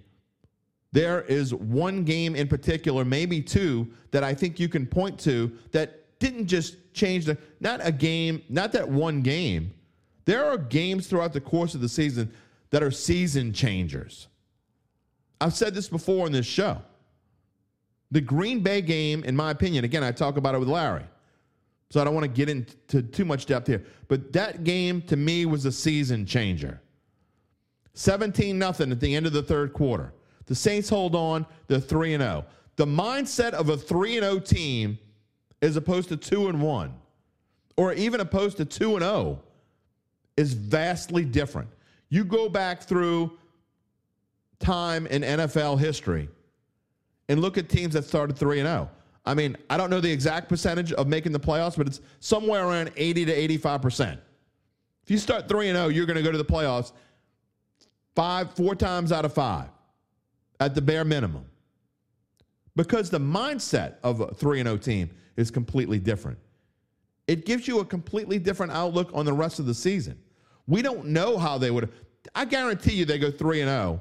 there 0.94 1.22
is 1.22 1.52
one 1.52 2.04
game 2.04 2.36
in 2.36 2.46
particular, 2.46 3.04
maybe 3.04 3.42
two, 3.42 3.90
that 4.12 4.22
I 4.22 4.32
think 4.32 4.60
you 4.60 4.68
can 4.68 4.86
point 4.86 5.18
to 5.20 5.50
that 5.72 6.18
didn't 6.20 6.46
just 6.46 6.76
change 6.94 7.24
the, 7.24 7.36
not 7.58 7.80
a 7.82 7.90
game, 7.90 8.40
not 8.48 8.70
that 8.72 8.88
one 8.88 9.20
game. 9.20 9.74
There 10.24 10.44
are 10.44 10.56
games 10.56 11.08
throughout 11.08 11.32
the 11.32 11.40
course 11.40 11.74
of 11.74 11.80
the 11.80 11.88
season 11.88 12.32
that 12.70 12.80
are 12.80 12.92
season 12.92 13.52
changers. 13.52 14.28
I've 15.40 15.54
said 15.54 15.74
this 15.74 15.88
before 15.88 16.28
in 16.28 16.32
this 16.32 16.46
show. 16.46 16.80
The 18.12 18.20
Green 18.20 18.60
Bay 18.60 18.80
game, 18.80 19.24
in 19.24 19.34
my 19.34 19.50
opinion, 19.50 19.84
again, 19.84 20.04
I 20.04 20.12
talk 20.12 20.36
about 20.36 20.54
it 20.54 20.58
with 20.58 20.68
Larry. 20.68 21.06
So 21.90 22.00
I 22.00 22.04
don't 22.04 22.14
want 22.14 22.22
to 22.22 22.28
get 22.28 22.48
into 22.48 23.02
too 23.02 23.24
much 23.24 23.46
depth 23.46 23.66
here. 23.66 23.84
But 24.06 24.32
that 24.32 24.62
game 24.62 25.02
to 25.02 25.16
me 25.16 25.44
was 25.44 25.64
a 25.64 25.72
season 25.72 26.24
changer. 26.24 26.80
17 27.94 28.56
nothing 28.56 28.92
at 28.92 29.00
the 29.00 29.12
end 29.16 29.26
of 29.26 29.32
the 29.32 29.42
third 29.42 29.72
quarter. 29.72 30.12
The 30.46 30.54
Saints 30.54 30.88
hold 30.88 31.14
on, 31.14 31.46
they're 31.68 31.80
3 31.80 32.14
and 32.14 32.22
0. 32.22 32.44
The 32.76 32.86
mindset 32.86 33.52
of 33.52 33.68
a 33.68 33.76
3 33.76 34.18
and 34.18 34.24
0 34.24 34.38
team 34.40 34.98
as 35.62 35.76
opposed 35.76 36.08
to 36.10 36.16
2 36.16 36.48
and 36.48 36.60
1 36.60 36.94
or 37.76 37.92
even 37.94 38.20
opposed 38.20 38.56
to 38.58 38.64
2 38.64 38.96
and 38.96 39.04
0 39.04 39.40
is 40.36 40.52
vastly 40.52 41.24
different. 41.24 41.68
You 42.08 42.24
go 42.24 42.48
back 42.48 42.82
through 42.82 43.38
time 44.58 45.06
in 45.06 45.22
NFL 45.22 45.78
history 45.78 46.28
and 47.28 47.40
look 47.40 47.56
at 47.58 47.68
teams 47.68 47.94
that 47.94 48.04
started 48.04 48.36
3 48.36 48.60
and 48.60 48.66
0. 48.66 48.90
I 49.26 49.32
mean, 49.32 49.56
I 49.70 49.78
don't 49.78 49.88
know 49.88 50.00
the 50.00 50.12
exact 50.12 50.48
percentage 50.50 50.92
of 50.92 51.06
making 51.06 51.32
the 51.32 51.40
playoffs, 51.40 51.76
but 51.76 51.86
it's 51.86 52.00
somewhere 52.20 52.66
around 52.66 52.92
80 52.96 53.24
to 53.24 53.48
85%. 53.58 54.18
If 55.02 55.10
you 55.10 55.18
start 55.18 55.48
3 55.48 55.68
and 55.68 55.76
0, 55.76 55.88
you're 55.88 56.06
going 56.06 56.16
to 56.16 56.22
go 56.22 56.32
to 56.32 56.38
the 56.38 56.44
playoffs 56.44 56.92
five, 58.14 58.54
four 58.54 58.74
times 58.74 59.12
out 59.12 59.24
of 59.24 59.32
five 59.32 59.68
at 60.60 60.74
the 60.74 60.82
bare 60.82 61.04
minimum. 61.04 61.44
Because 62.76 63.10
the 63.10 63.20
mindset 63.20 63.94
of 64.02 64.20
a 64.20 64.34
3 64.34 64.62
0 64.62 64.76
team 64.76 65.10
is 65.36 65.50
completely 65.50 65.98
different. 65.98 66.38
It 67.26 67.46
gives 67.46 67.66
you 67.66 67.80
a 67.80 67.84
completely 67.84 68.38
different 68.38 68.72
outlook 68.72 69.10
on 69.14 69.24
the 69.24 69.32
rest 69.32 69.58
of 69.58 69.66
the 69.66 69.74
season. 69.74 70.18
We 70.66 70.82
don't 70.82 71.06
know 71.06 71.38
how 71.38 71.58
they 71.58 71.70
would. 71.70 71.90
I 72.34 72.44
guarantee 72.44 72.94
you 72.94 73.04
they 73.04 73.18
go 73.18 73.30
3 73.30 73.62
and 73.62 73.70
0. 73.70 74.00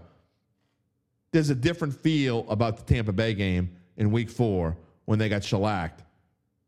There's 1.31 1.49
a 1.49 1.55
different 1.55 1.93
feel 1.95 2.45
about 2.49 2.77
the 2.77 2.83
Tampa 2.83 3.11
Bay 3.11 3.33
game 3.33 3.75
in 3.97 4.11
week 4.11 4.29
four 4.29 4.77
when 5.05 5.19
they 5.19 5.29
got 5.29 5.43
shellacked. 5.43 6.03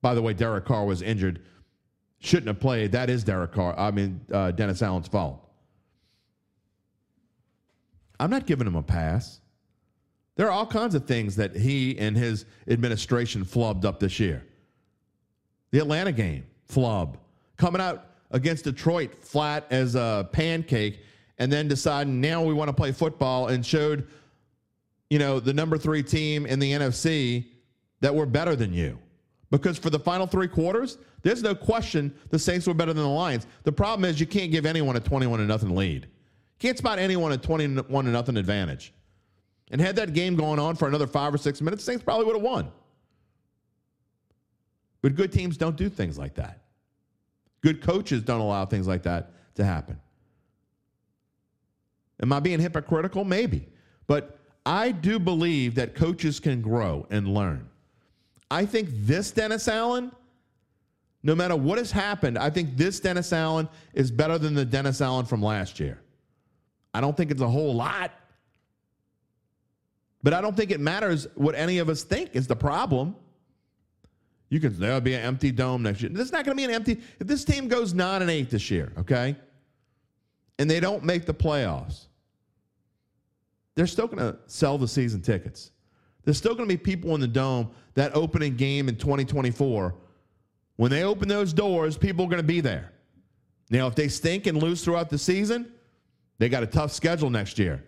By 0.01 0.13
the 0.15 0.21
way, 0.21 0.33
Derek 0.33 0.65
Carr 0.65 0.85
was 0.85 1.01
injured. 1.01 1.41
Shouldn't 2.19 2.47
have 2.47 2.59
played. 2.59 2.91
That 2.91 3.09
is 3.09 3.23
Derek 3.23 3.51
Carr. 3.51 3.77
I 3.77 3.91
mean, 3.91 4.21
uh, 4.31 4.51
Dennis 4.51 4.81
Allen's 4.81 5.07
fault. 5.07 5.41
I'm 8.19 8.29
not 8.29 8.45
giving 8.45 8.65
him 8.65 8.75
a 8.75 8.83
pass. 8.83 9.39
There 10.35 10.47
are 10.47 10.51
all 10.51 10.65
kinds 10.65 10.95
of 10.95 11.05
things 11.05 11.35
that 11.37 11.55
he 11.55 11.97
and 11.97 12.15
his 12.15 12.45
administration 12.67 13.45
flubbed 13.45 13.85
up 13.85 13.99
this 13.99 14.19
year. 14.19 14.45
The 15.71 15.79
Atlanta 15.79 16.11
game, 16.11 16.45
flub. 16.65 17.17
Coming 17.57 17.81
out 17.81 18.07
against 18.31 18.65
Detroit 18.65 19.15
flat 19.23 19.65
as 19.69 19.95
a 19.95 20.27
pancake, 20.31 20.99
and 21.37 21.51
then 21.51 21.67
deciding 21.67 22.19
now 22.19 22.43
we 22.43 22.53
want 22.53 22.69
to 22.69 22.73
play 22.73 22.91
football 22.91 23.47
and 23.47 23.65
showed, 23.65 24.07
you 25.09 25.19
know, 25.19 25.39
the 25.39 25.53
number 25.53 25.77
three 25.77 26.03
team 26.03 26.45
in 26.45 26.59
the 26.59 26.71
NFC 26.71 27.45
that 28.01 28.13
we're 28.13 28.25
better 28.25 28.55
than 28.55 28.73
you. 28.73 28.99
Because 29.51 29.77
for 29.77 29.89
the 29.89 29.99
final 29.99 30.27
three 30.27 30.47
quarters, 30.47 30.97
there's 31.21 31.41
no 31.41 31.55
question 31.55 32.13
the 32.29 32.39
Saints 32.39 32.67
were 32.67 32.73
better 32.73 32.93
than 32.93 33.03
the 33.03 33.09
Lions. 33.09 33.47
The 33.63 33.71
problem 33.71 34.09
is 34.09 34.19
you 34.19 34.27
can't 34.27 34.51
give 34.51 34.65
anyone 34.65 34.95
a 34.95 34.99
21 34.99 35.39
to 35.39 35.45
nothing 35.45 35.75
lead. 35.75 36.07
Can't 36.59 36.77
spot 36.77 36.99
anyone 36.99 37.31
a 37.31 37.37
21 37.37 38.05
to 38.05 38.11
nothing 38.11 38.37
advantage. 38.37 38.93
And 39.71 39.81
had 39.81 39.95
that 39.95 40.13
game 40.13 40.35
going 40.35 40.59
on 40.59 40.75
for 40.75 40.87
another 40.87 41.07
five 41.07 41.33
or 41.33 41.37
six 41.37 41.61
minutes, 41.61 41.83
Saints 41.83 42.03
probably 42.03 42.25
would 42.25 42.35
have 42.35 42.43
won. 42.43 42.71
But 45.01 45.15
good 45.15 45.31
teams 45.31 45.57
don't 45.57 45.75
do 45.75 45.89
things 45.89 46.17
like 46.17 46.35
that. 46.35 46.61
Good 47.61 47.81
coaches 47.81 48.21
don't 48.21 48.41
allow 48.41 48.65
things 48.65 48.87
like 48.87 49.03
that 49.03 49.31
to 49.55 49.65
happen. 49.65 49.99
Am 52.21 52.31
I 52.31 52.39
being 52.39 52.59
hypocritical? 52.59 53.23
Maybe. 53.23 53.67
But 54.07 54.39
I 54.65 54.91
do 54.91 55.19
believe 55.19 55.75
that 55.75 55.95
coaches 55.95 56.39
can 56.39 56.61
grow 56.61 57.07
and 57.09 57.27
learn. 57.27 57.69
I 58.49 58.65
think 58.65 58.89
this 58.91 59.31
Dennis 59.31 59.67
Allen, 59.67 60.11
no 61.23 61.35
matter 61.35 61.55
what 61.55 61.77
has 61.77 61.91
happened, 61.91 62.37
I 62.37 62.49
think 62.49 62.77
this 62.77 62.99
Dennis 62.99 63.33
Allen 63.33 63.67
is 63.93 64.11
better 64.11 64.37
than 64.37 64.53
the 64.53 64.65
Dennis 64.65 65.01
Allen 65.01 65.25
from 65.25 65.41
last 65.41 65.79
year. 65.79 65.99
I 66.93 67.01
don't 67.01 67.17
think 67.17 67.31
it's 67.31 67.41
a 67.41 67.47
whole 67.47 67.73
lot. 67.73 68.11
But 70.25 70.33
I 70.33 70.41
don't 70.41 70.57
think 70.57 70.71
it 70.71 70.79
matters 70.79 71.27
what 71.35 71.53
any 71.53 71.77
of 71.77 71.87
us 71.87 72.01
think 72.01 72.31
is 72.33 72.47
the 72.47 72.55
problem. 72.55 73.15
You 74.49 74.59
can 74.59 74.75
there'll 74.79 74.99
be 74.99 75.13
an 75.13 75.21
empty 75.21 75.51
dome 75.51 75.83
next 75.83 76.01
year. 76.01 76.09
There's 76.11 76.31
not 76.31 76.45
going 76.45 76.57
to 76.57 76.59
be 76.59 76.65
an 76.65 76.71
empty. 76.71 76.99
If 77.19 77.27
this 77.27 77.45
team 77.45 77.67
goes 77.67 77.93
nine 77.93 78.23
and 78.23 78.31
eight 78.31 78.49
this 78.49 78.71
year, 78.71 78.91
okay, 78.97 79.35
and 80.57 80.67
they 80.67 80.79
don't 80.79 81.03
make 81.03 81.27
the 81.27 81.33
playoffs, 81.33 82.05
they're 83.75 83.85
still 83.85 84.07
going 84.07 84.17
to 84.17 84.35
sell 84.47 84.79
the 84.79 84.87
season 84.87 85.21
tickets. 85.21 85.69
There's 86.23 86.37
still 86.37 86.55
going 86.55 86.67
to 86.67 86.73
be 86.73 86.81
people 86.81 87.13
in 87.13 87.21
the 87.21 87.27
dome 87.27 87.69
that 87.93 88.15
opening 88.15 88.55
game 88.55 88.89
in 88.89 88.95
2024. 88.95 89.93
When 90.77 90.89
they 90.89 91.03
open 91.03 91.27
those 91.27 91.53
doors, 91.53 91.99
people 91.99 92.25
are 92.25 92.29
going 92.29 92.41
to 92.41 92.47
be 92.47 92.61
there. 92.61 92.93
Now, 93.69 93.85
if 93.85 93.93
they 93.93 94.07
stink 94.07 94.47
and 94.47 94.57
lose 94.57 94.83
throughout 94.83 95.11
the 95.11 95.19
season, 95.19 95.71
they 96.39 96.49
got 96.49 96.63
a 96.63 96.67
tough 96.67 96.91
schedule 96.91 97.29
next 97.29 97.59
year 97.59 97.83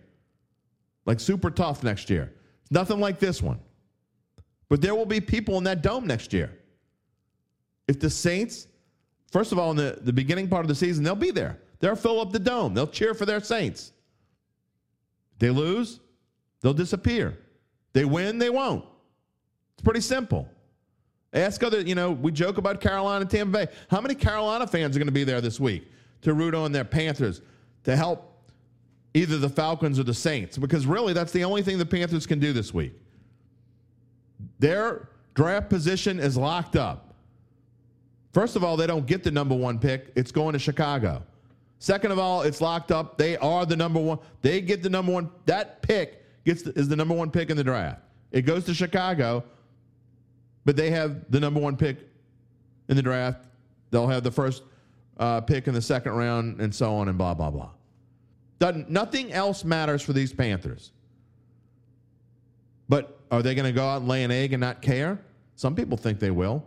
like 1.08 1.18
super 1.18 1.50
tough 1.50 1.82
next 1.82 2.10
year. 2.10 2.30
Nothing 2.70 3.00
like 3.00 3.18
this 3.18 3.40
one. 3.40 3.58
But 4.68 4.82
there 4.82 4.94
will 4.94 5.06
be 5.06 5.22
people 5.22 5.56
in 5.56 5.64
that 5.64 5.82
dome 5.82 6.06
next 6.06 6.34
year. 6.34 6.52
If 7.88 7.98
the 7.98 8.10
Saints, 8.10 8.68
first 9.32 9.50
of 9.50 9.58
all, 9.58 9.70
in 9.70 9.78
the, 9.78 9.98
the 10.02 10.12
beginning 10.12 10.48
part 10.48 10.64
of 10.64 10.68
the 10.68 10.74
season, 10.74 11.02
they'll 11.02 11.14
be 11.14 11.30
there. 11.30 11.58
They'll 11.80 11.96
fill 11.96 12.20
up 12.20 12.30
the 12.30 12.38
dome. 12.38 12.74
They'll 12.74 12.86
cheer 12.86 13.14
for 13.14 13.24
their 13.24 13.40
Saints. 13.40 13.92
They 15.38 15.48
lose, 15.48 16.00
they'll 16.60 16.74
disappear. 16.74 17.38
They 17.94 18.04
win, 18.04 18.38
they 18.38 18.50
won't. 18.50 18.84
It's 19.72 19.82
pretty 19.82 20.02
simple. 20.02 20.46
Ask 21.32 21.62
other, 21.62 21.80
you 21.80 21.94
know, 21.94 22.10
we 22.10 22.32
joke 22.32 22.58
about 22.58 22.82
Carolina 22.82 23.24
Tampa 23.24 23.64
Bay. 23.64 23.72
How 23.90 24.02
many 24.02 24.14
Carolina 24.14 24.66
fans 24.66 24.94
are 24.94 24.98
going 24.98 25.06
to 25.06 25.12
be 25.12 25.24
there 25.24 25.40
this 25.40 25.58
week 25.58 25.90
to 26.20 26.34
root 26.34 26.54
on 26.54 26.70
their 26.70 26.84
Panthers 26.84 27.40
to 27.84 27.96
help 27.96 28.37
either 29.14 29.38
the 29.38 29.48
Falcons 29.48 29.98
or 29.98 30.04
the 30.04 30.14
Saints, 30.14 30.58
because 30.58 30.86
really 30.86 31.12
that's 31.12 31.32
the 31.32 31.44
only 31.44 31.62
thing 31.62 31.78
the 31.78 31.86
Panthers 31.86 32.26
can 32.26 32.38
do 32.38 32.52
this 32.52 32.72
week. 32.72 32.92
Their 34.58 35.08
draft 35.34 35.68
position 35.68 36.20
is 36.20 36.36
locked 36.36 36.76
up. 36.76 37.14
First 38.32 38.56
of 38.56 38.62
all, 38.62 38.76
they 38.76 38.86
don't 38.86 39.06
get 39.06 39.24
the 39.24 39.30
number 39.30 39.54
one 39.54 39.78
pick, 39.78 40.12
it's 40.14 40.30
going 40.30 40.52
to 40.52 40.58
Chicago. 40.58 41.22
Second 41.80 42.10
of 42.10 42.18
all, 42.18 42.42
it's 42.42 42.60
locked 42.60 42.90
up. 42.90 43.18
They 43.18 43.36
are 43.36 43.64
the 43.64 43.76
number 43.76 44.00
one. 44.00 44.18
They 44.42 44.60
get 44.60 44.82
the 44.82 44.90
number 44.90 45.12
one. 45.12 45.30
That 45.46 45.80
pick 45.80 46.24
gets 46.44 46.62
the, 46.62 46.72
is 46.72 46.88
the 46.88 46.96
number 46.96 47.14
one 47.14 47.30
pick 47.30 47.50
in 47.50 47.56
the 47.56 47.64
draft. 47.64 48.00
It 48.32 48.42
goes 48.42 48.64
to 48.64 48.74
Chicago, 48.74 49.44
but 50.64 50.76
they 50.76 50.90
have 50.90 51.30
the 51.30 51.38
number 51.38 51.60
one 51.60 51.76
pick 51.76 51.98
in 52.88 52.96
the 52.96 53.02
draft. 53.02 53.46
They'll 53.90 54.08
have 54.08 54.24
the 54.24 54.30
first 54.30 54.64
uh, 55.18 55.40
pick 55.40 55.68
in 55.68 55.74
the 55.74 55.80
second 55.80 56.12
round, 56.12 56.60
and 56.60 56.74
so 56.74 56.94
on, 56.96 57.08
and 57.08 57.16
blah 57.16 57.34
blah 57.34 57.50
blah. 57.50 57.70
Doesn't, 58.58 58.90
nothing 58.90 59.32
else 59.32 59.64
matters 59.64 60.02
for 60.02 60.12
these 60.12 60.32
Panthers. 60.32 60.92
But 62.88 63.18
are 63.30 63.42
they 63.42 63.54
going 63.54 63.66
to 63.66 63.72
go 63.72 63.86
out 63.86 64.00
and 64.00 64.08
lay 64.08 64.24
an 64.24 64.30
egg 64.30 64.52
and 64.52 64.60
not 64.60 64.82
care? 64.82 65.20
Some 65.56 65.74
people 65.74 65.96
think 65.96 66.18
they 66.18 66.30
will. 66.30 66.64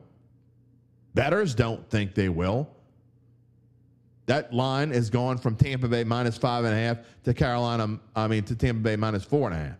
Betters 1.13 1.55
don't 1.55 1.89
think 1.89 2.13
they 2.13 2.29
will. 2.29 2.69
That 4.27 4.53
line 4.53 4.91
is 4.91 5.09
gone 5.09 5.37
from 5.37 5.55
Tampa 5.55 5.87
Bay 5.87 6.03
minus 6.03 6.37
five 6.37 6.63
and 6.63 6.73
a 6.73 6.77
half 6.77 6.99
to 7.23 7.33
Carolina, 7.33 7.99
I 8.15 8.27
mean, 8.27 8.43
to 8.43 8.55
Tampa 8.55 8.81
Bay 8.81 8.95
minus 8.95 9.25
four 9.25 9.49
and 9.49 9.57
a 9.57 9.59
half. 9.59 9.77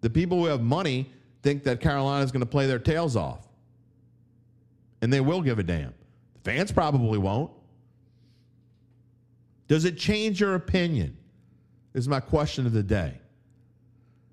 The 0.00 0.10
people 0.10 0.38
who 0.38 0.46
have 0.46 0.60
money 0.60 1.10
think 1.42 1.64
that 1.64 1.80
Carolina 1.80 2.24
is 2.24 2.32
going 2.32 2.40
to 2.40 2.46
play 2.46 2.66
their 2.66 2.78
tails 2.78 3.16
off. 3.16 3.48
And 5.00 5.12
they 5.12 5.20
will 5.20 5.40
give 5.40 5.58
a 5.58 5.62
damn. 5.62 5.94
The 6.34 6.40
fans 6.50 6.72
probably 6.72 7.18
won't. 7.18 7.52
Does 9.68 9.84
it 9.84 9.96
change 9.98 10.40
your 10.40 10.54
opinion? 10.54 11.16
Is 11.94 12.08
my 12.08 12.20
question 12.20 12.66
of 12.66 12.72
the 12.72 12.82
day. 12.82 13.14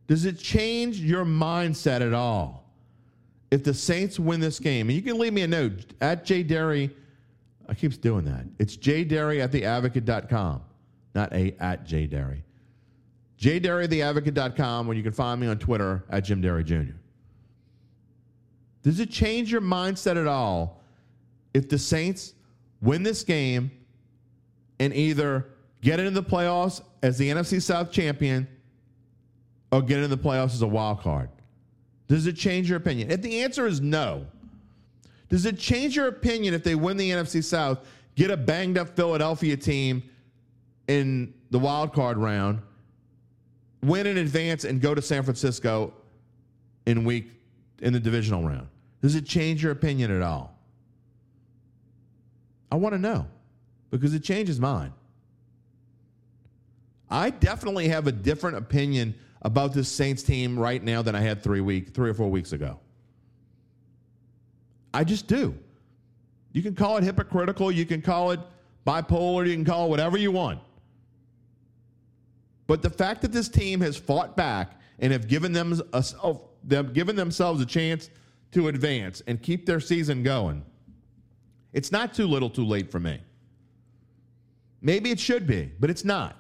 Does 0.08 0.26
it 0.26 0.38
change 0.38 1.00
your 1.00 1.26
mindset 1.26 2.02
at 2.02 2.14
all 2.14 2.70
if 3.50 3.64
the 3.64 3.74
Saints 3.74 4.20
win 4.20 4.40
this 4.40 4.60
game? 4.60 4.90
And 4.90 4.96
you 4.96 5.02
can 5.02 5.18
leave 5.18 5.34
me 5.34 5.42
a 5.42 5.48
note 5.48 5.94
at 6.02 6.26
Jay 6.26 6.44
Derry. 6.44 6.92
I 7.68 7.74
keep 7.74 8.00
doing 8.02 8.26
that. 8.26 8.46
It's 8.60 8.78
jderry 8.78 9.42
at 9.42 9.52
theadvocate.com, 9.52 10.62
not 11.16 11.34
a 11.34 11.56
at 11.60 11.86
Jay 11.86 12.06
Derry. 12.06 12.44
Jderry 13.40 13.86
at 13.86 13.90
theadvocate.com, 13.90 14.86
where 14.86 14.96
you 14.96 15.02
can 15.02 15.12
find 15.12 15.42
me 15.42 15.48
on 15.48 15.58
Twitter 15.58 16.04
at 16.10 16.24
Jim 16.24 16.42
Derry 16.42 16.64
Jr. 16.64 16.94
Does 18.84 19.00
it 19.00 19.10
change 19.10 19.52
your 19.52 19.62
mindset 19.62 20.16
at 20.16 20.28
all 20.28 20.84
if 21.56 21.68
the 21.68 21.80
Saints 21.80 22.36
win 22.82 23.02
this 23.02 23.24
game 23.24 23.72
and 24.80 24.94
either 24.94 25.48
get 25.82 26.00
into 26.00 26.12
the 26.12 26.24
playoffs 26.24 26.82
as 27.04 27.18
the 27.18 27.30
NFC 27.30 27.62
South 27.62 27.92
champion 27.92 28.48
or 29.72 29.82
get 29.82 29.98
into 29.98 30.16
the 30.16 30.18
playoffs 30.18 30.54
as 30.54 30.62
a 30.62 30.68
wild 30.68 31.02
card? 31.02 31.30
Does 32.08 32.28
it 32.28 32.34
change 32.34 32.70
your 32.70 32.78
opinion? 32.78 33.12
If 33.12 33.22
the 33.22 33.42
answer 33.42 33.66
is 33.66 33.82
no, 33.82 34.28
does 35.30 35.46
it 35.46 35.58
change 35.58 35.96
your 35.96 36.08
opinion 36.08 36.54
if 36.54 36.64
they 36.64 36.76
win 36.76 36.98
the 36.98 37.10
NFC 37.10 37.44
South, 37.44 37.80
get 38.16 38.30
a 38.30 38.38
banged 38.38 38.78
up 38.78 38.96
Philadelphia 38.96 39.58
team 39.58 40.04
in 40.88 41.34
the 41.50 41.60
wild 41.60 41.94
card 41.94 42.18
round, 42.18 42.62
win 43.82 44.06
in 44.06 44.18
advance, 44.18 44.66
and 44.66 44.82
go 44.82 44.94
to 44.94 45.02
San 45.02 45.24
Francisco 45.24 45.94
in 46.86 47.04
week 47.04 47.32
in 47.82 47.92
the 47.92 48.00
divisional 48.00 48.44
round? 48.44 48.68
Does 49.02 49.16
it 49.16 49.26
change 49.26 49.64
your 49.64 49.72
opinion 49.72 50.12
at 50.12 50.22
all? 50.22 50.58
I 52.72 52.76
want 52.76 52.94
to 52.94 53.00
know 53.00 53.28
because 53.92 54.14
it 54.14 54.24
changes 54.24 54.60
mine. 54.60 54.94
I 57.10 57.30
definitely 57.30 57.88
have 57.90 58.08
a 58.08 58.12
different 58.12 58.58
opinion 58.58 59.16
about 59.42 59.74
this 59.74 59.88
Saints 59.88 60.24
team 60.24 60.58
right 60.58 60.84
now 60.84 61.02
than 61.02 61.16
I 61.16 61.22
had 61.22 61.44
three 61.44 61.62
week, 61.62 61.94
three 61.94 62.10
or 62.10 62.14
four 62.14 62.30
weeks 62.30 62.52
ago. 62.52 62.80
I 64.94 65.04
just 65.04 65.28
do. 65.28 65.56
You 66.52 66.64
can 66.64 66.74
call 66.74 66.98
it 66.98 67.04
hypocritical, 67.04 67.72
you 67.72 67.86
can 67.86 68.02
call 68.02 68.32
it 68.32 68.40
bipolar, 68.88 69.46
you 69.46 69.54
can 69.54 69.66
call 69.66 69.88
it 69.88 69.90
whatever 69.90 70.18
you 70.18 70.32
want. 70.32 70.62
But 72.66 72.82
the 72.82 72.90
fact 72.90 73.22
that 73.22 73.32
this 73.32 73.50
team 73.50 73.82
has 73.82 73.98
fought 73.98 74.36
back 74.36 74.80
and 75.00 75.12
have 75.12 75.28
given 75.28 75.52
them 75.52 75.80
a, 75.94 76.04
oh, 76.24 76.50
they've 76.64 76.94
given 76.94 77.16
themselves 77.16 77.62
a 77.62 77.66
chance 77.66 78.10
to 78.54 78.70
advance 78.70 79.22
and 79.28 79.42
keep 79.42 79.66
their 79.66 79.80
season 79.80 80.24
going, 80.24 80.64
it's 81.74 81.92
not 81.92 82.14
too 82.14 82.26
little, 82.26 82.50
too 82.50 82.66
late 82.66 82.90
for 82.90 83.00
me. 83.00 83.20
Maybe 84.86 85.10
it 85.10 85.20
should 85.20 85.48
be, 85.48 85.72
but 85.80 85.90
it's 85.90 86.06
not. 86.06 86.38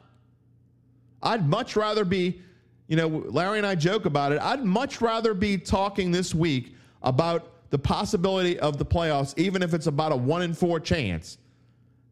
I'd 1.23 1.49
much 1.49 1.75
rather 1.75 2.05
be, 2.05 2.43
you 2.87 2.95
know, 2.95 3.07
Larry 3.07 3.57
and 3.57 3.65
I 3.65 3.73
joke 3.73 4.05
about 4.05 4.33
it. 4.33 4.39
I'd 4.39 4.63
much 4.63 5.01
rather 5.01 5.33
be 5.33 5.57
talking 5.57 6.11
this 6.11 6.35
week 6.35 6.75
about 7.01 7.71
the 7.71 7.79
possibility 7.79 8.59
of 8.59 8.77
the 8.77 8.85
playoffs, 8.85 9.35
even 9.35 9.63
if 9.63 9.73
it's 9.73 9.87
about 9.87 10.11
a 10.11 10.15
one 10.15 10.43
in 10.43 10.53
four 10.53 10.79
chance, 10.79 11.39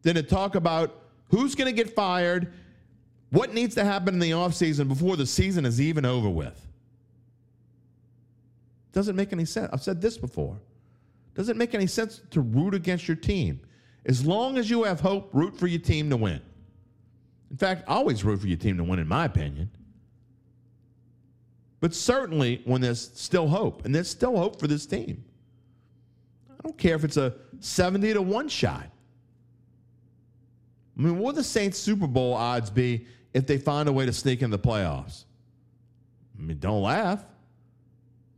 than 0.02 0.16
to 0.16 0.24
talk 0.24 0.56
about 0.56 1.02
who's 1.28 1.54
going 1.54 1.72
to 1.72 1.72
get 1.72 1.94
fired, 1.94 2.52
what 3.30 3.54
needs 3.54 3.76
to 3.76 3.84
happen 3.84 4.14
in 4.14 4.18
the 4.18 4.32
offseason 4.32 4.88
before 4.88 5.16
the 5.16 5.26
season 5.26 5.64
is 5.64 5.80
even 5.80 6.04
over 6.04 6.28
with. 6.28 6.66
Doesn't 8.90 9.14
make 9.14 9.32
any 9.32 9.44
sense. 9.44 9.70
I've 9.72 9.84
said 9.84 10.00
this 10.00 10.18
before. 10.18 10.58
Doesn't 11.36 11.56
make 11.56 11.74
any 11.76 11.86
sense 11.86 12.22
to 12.32 12.40
root 12.40 12.74
against 12.74 13.06
your 13.06 13.16
team. 13.16 13.60
As 14.06 14.24
long 14.24 14.58
as 14.58 14.68
you 14.68 14.84
have 14.84 15.00
hope, 15.00 15.30
root 15.32 15.58
for 15.58 15.66
your 15.66 15.80
team 15.80 16.10
to 16.10 16.16
win. 16.16 16.40
In 17.50 17.56
fact, 17.56 17.84
always 17.88 18.24
root 18.24 18.40
for 18.40 18.46
your 18.46 18.58
team 18.58 18.76
to 18.76 18.84
win, 18.84 18.98
in 18.98 19.08
my 19.08 19.24
opinion. 19.24 19.70
But 21.80 21.94
certainly 21.94 22.62
when 22.64 22.80
there's 22.80 23.10
still 23.14 23.48
hope, 23.48 23.84
and 23.84 23.94
there's 23.94 24.08
still 24.08 24.36
hope 24.36 24.58
for 24.58 24.66
this 24.66 24.86
team. 24.86 25.24
I 26.50 26.54
don't 26.62 26.76
care 26.76 26.94
if 26.96 27.04
it's 27.04 27.16
a 27.16 27.34
70 27.60 28.14
to 28.14 28.22
1 28.22 28.48
shot. 28.48 28.90
I 30.96 31.02
mean, 31.02 31.18
what 31.18 31.26
would 31.26 31.36
the 31.36 31.44
Saints 31.44 31.78
Super 31.78 32.06
Bowl 32.06 32.34
odds 32.34 32.70
be 32.70 33.06
if 33.32 33.46
they 33.46 33.58
find 33.58 33.88
a 33.88 33.92
way 33.92 34.06
to 34.06 34.12
sneak 34.12 34.42
in 34.42 34.50
the 34.50 34.58
playoffs? 34.58 35.24
I 36.38 36.42
mean, 36.42 36.58
don't 36.58 36.82
laugh. 36.82 37.24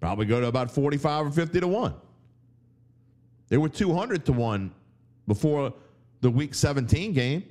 Probably 0.00 0.26
go 0.26 0.40
to 0.40 0.46
about 0.46 0.70
45 0.70 1.26
or 1.26 1.30
50 1.30 1.60
to 1.60 1.68
1. 1.68 1.94
They 3.48 3.56
were 3.56 3.68
200 3.68 4.26
to 4.26 4.32
1 4.32 4.74
before 5.26 5.72
the 6.20 6.30
week 6.30 6.54
17 6.54 7.12
game. 7.12 7.44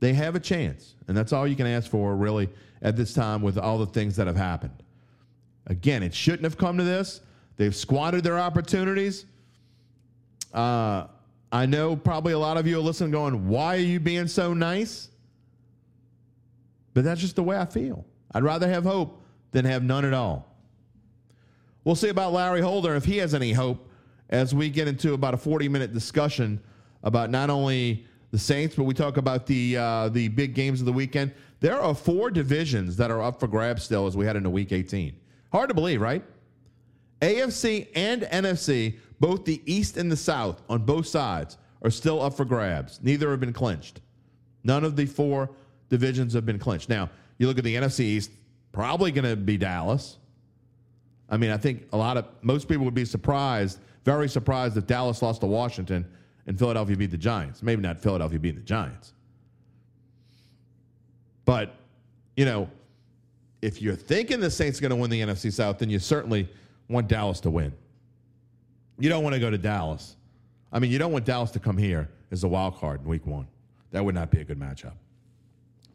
They 0.00 0.12
have 0.12 0.34
a 0.34 0.40
chance, 0.40 0.94
and 1.08 1.16
that's 1.16 1.32
all 1.32 1.46
you 1.46 1.56
can 1.56 1.66
ask 1.66 1.90
for, 1.90 2.14
really, 2.14 2.48
at 2.82 2.96
this 2.96 3.14
time 3.14 3.40
with 3.40 3.56
all 3.56 3.78
the 3.78 3.86
things 3.86 4.16
that 4.16 4.26
have 4.26 4.36
happened. 4.36 4.82
Again, 5.66 6.02
it 6.02 6.14
shouldn't 6.14 6.44
have 6.44 6.58
come 6.58 6.76
to 6.78 6.84
this. 6.84 7.20
They've 7.56 7.74
squandered 7.74 8.22
their 8.22 8.38
opportunities. 8.38 9.24
Uh, 10.52 11.06
I 11.50 11.66
know 11.66 11.96
probably 11.96 12.34
a 12.34 12.38
lot 12.38 12.56
of 12.56 12.66
you 12.66 12.78
are 12.78 12.82
listening 12.82 13.10
going, 13.10 13.48
why 13.48 13.76
are 13.76 13.80
you 13.80 13.98
being 13.98 14.28
so 14.28 14.52
nice? 14.52 15.08
But 16.92 17.04
that's 17.04 17.20
just 17.20 17.36
the 17.36 17.42
way 17.42 17.56
I 17.56 17.64
feel. 17.64 18.04
I'd 18.32 18.42
rather 18.42 18.68
have 18.68 18.84
hope 18.84 19.22
than 19.52 19.64
have 19.64 19.82
none 19.82 20.04
at 20.04 20.12
all. 20.12 20.54
We'll 21.84 21.94
see 21.94 22.08
about 22.08 22.32
Larry 22.32 22.60
Holder 22.60 22.94
if 22.96 23.04
he 23.04 23.18
has 23.18 23.32
any 23.32 23.52
hope 23.52 23.85
as 24.30 24.54
we 24.54 24.68
get 24.70 24.88
into 24.88 25.14
about 25.14 25.34
a 25.34 25.36
40 25.36 25.68
minute 25.68 25.92
discussion 25.92 26.60
about 27.02 27.30
not 27.30 27.50
only 27.50 28.04
the 28.30 28.38
Saints, 28.38 28.74
but 28.74 28.84
we 28.84 28.94
talk 28.94 29.16
about 29.16 29.46
the 29.46 29.76
uh, 29.76 30.08
the 30.08 30.28
big 30.28 30.54
games 30.54 30.80
of 30.80 30.86
the 30.86 30.92
weekend. 30.92 31.32
There 31.60 31.80
are 31.80 31.94
four 31.94 32.30
divisions 32.30 32.96
that 32.96 33.10
are 33.10 33.22
up 33.22 33.40
for 33.40 33.46
grabs 33.46 33.82
still 33.82 34.06
as 34.06 34.16
we 34.16 34.26
head 34.26 34.36
into 34.36 34.50
Week 34.50 34.72
18. 34.72 35.14
Hard 35.52 35.68
to 35.68 35.74
believe, 35.74 36.00
right? 36.00 36.22
AFC 37.22 37.88
and 37.94 38.22
NFC, 38.22 38.98
both 39.20 39.44
the 39.44 39.62
East 39.64 39.96
and 39.96 40.12
the 40.12 40.16
South, 40.16 40.60
on 40.68 40.80
both 40.84 41.06
sides, 41.06 41.56
are 41.82 41.90
still 41.90 42.20
up 42.20 42.34
for 42.34 42.44
grabs. 42.44 43.00
Neither 43.02 43.30
have 43.30 43.40
been 43.40 43.52
clinched. 43.52 44.00
None 44.64 44.84
of 44.84 44.96
the 44.96 45.06
four 45.06 45.50
divisions 45.88 46.34
have 46.34 46.44
been 46.44 46.58
clinched. 46.58 46.88
Now, 46.88 47.08
you 47.38 47.46
look 47.46 47.58
at 47.58 47.64
the 47.64 47.74
NFC 47.74 48.00
East, 48.00 48.30
probably 48.72 49.12
going 49.12 49.24
to 49.24 49.36
be 49.36 49.56
Dallas. 49.56 50.18
I 51.30 51.36
mean, 51.36 51.50
I 51.50 51.56
think 51.56 51.88
a 51.92 51.96
lot 51.96 52.16
of 52.16 52.26
most 52.42 52.68
people 52.68 52.84
would 52.84 52.94
be 52.94 53.04
surprised, 53.04 53.78
very 54.06 54.28
surprised 54.28 54.76
if 54.76 54.86
Dallas 54.86 55.20
lost 55.20 55.40
to 55.40 55.48
Washington 55.48 56.06
and 56.46 56.56
Philadelphia 56.56 56.96
beat 56.96 57.10
the 57.10 57.18
Giants. 57.18 57.60
Maybe 57.60 57.82
not 57.82 57.98
Philadelphia 57.98 58.38
beating 58.38 58.60
the 58.60 58.64
Giants. 58.64 59.12
But, 61.44 61.74
you 62.36 62.44
know, 62.44 62.70
if 63.62 63.82
you're 63.82 63.96
thinking 63.96 64.38
the 64.38 64.50
Saints 64.50 64.78
are 64.78 64.82
going 64.82 64.90
to 64.90 64.96
win 64.96 65.10
the 65.10 65.20
NFC 65.20 65.52
South, 65.52 65.78
then 65.78 65.90
you 65.90 65.98
certainly 65.98 66.48
want 66.88 67.08
Dallas 67.08 67.40
to 67.40 67.50
win. 67.50 67.72
You 69.00 69.08
don't 69.08 69.24
want 69.24 69.34
to 69.34 69.40
go 69.40 69.50
to 69.50 69.58
Dallas. 69.58 70.14
I 70.72 70.78
mean, 70.78 70.92
you 70.92 71.00
don't 71.00 71.10
want 71.10 71.24
Dallas 71.24 71.50
to 71.50 71.58
come 71.58 71.76
here 71.76 72.08
as 72.30 72.44
a 72.44 72.48
wild 72.48 72.76
card 72.76 73.00
in 73.00 73.08
week 73.08 73.26
one. 73.26 73.48
That 73.90 74.04
would 74.04 74.14
not 74.14 74.30
be 74.30 74.40
a 74.40 74.44
good 74.44 74.58
matchup. 74.58 74.94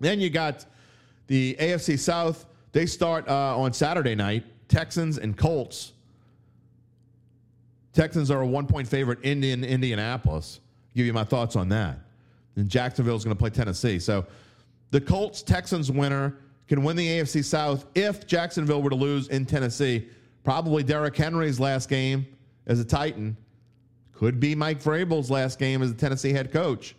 Then 0.01 0.19
you 0.19 0.29
got 0.29 0.65
the 1.27 1.55
AFC 1.61 1.97
South. 1.97 2.45
They 2.73 2.85
start 2.85 3.29
uh, 3.29 3.57
on 3.57 3.71
Saturday 3.71 4.15
night. 4.15 4.43
Texans 4.67 5.17
and 5.17 5.37
Colts. 5.37 5.93
Texans 7.93 8.31
are 8.31 8.41
a 8.41 8.47
one 8.47 8.67
point 8.67 8.87
favorite 8.87 9.21
in, 9.23 9.43
in 9.43 9.63
Indianapolis. 9.63 10.59
give 10.95 11.05
you 11.05 11.13
my 11.13 11.23
thoughts 11.23 11.55
on 11.55 11.69
that. 11.69 11.99
And 12.55 12.69
Jacksonville 12.69 13.15
is 13.15 13.23
going 13.23 13.35
to 13.35 13.39
play 13.39 13.49
Tennessee. 13.49 13.99
So 13.99 14.25
the 14.91 15.01
Colts 15.01 15.41
Texans 15.41 15.91
winner 15.91 16.37
can 16.67 16.83
win 16.83 16.95
the 16.95 17.07
AFC 17.07 17.43
South 17.43 17.85
if 17.95 18.25
Jacksonville 18.27 18.81
were 18.81 18.89
to 18.89 18.95
lose 18.95 19.27
in 19.27 19.45
Tennessee. 19.45 20.07
Probably 20.43 20.83
Derrick 20.83 21.15
Henry's 21.15 21.59
last 21.59 21.89
game 21.89 22.25
as 22.67 22.79
a 22.79 22.85
Titan. 22.85 23.35
Could 24.13 24.39
be 24.39 24.55
Mike 24.55 24.81
Vrabel's 24.81 25.29
last 25.29 25.59
game 25.59 25.81
as 25.81 25.91
a 25.91 25.93
Tennessee 25.93 26.31
head 26.31 26.51
coach. 26.51 26.95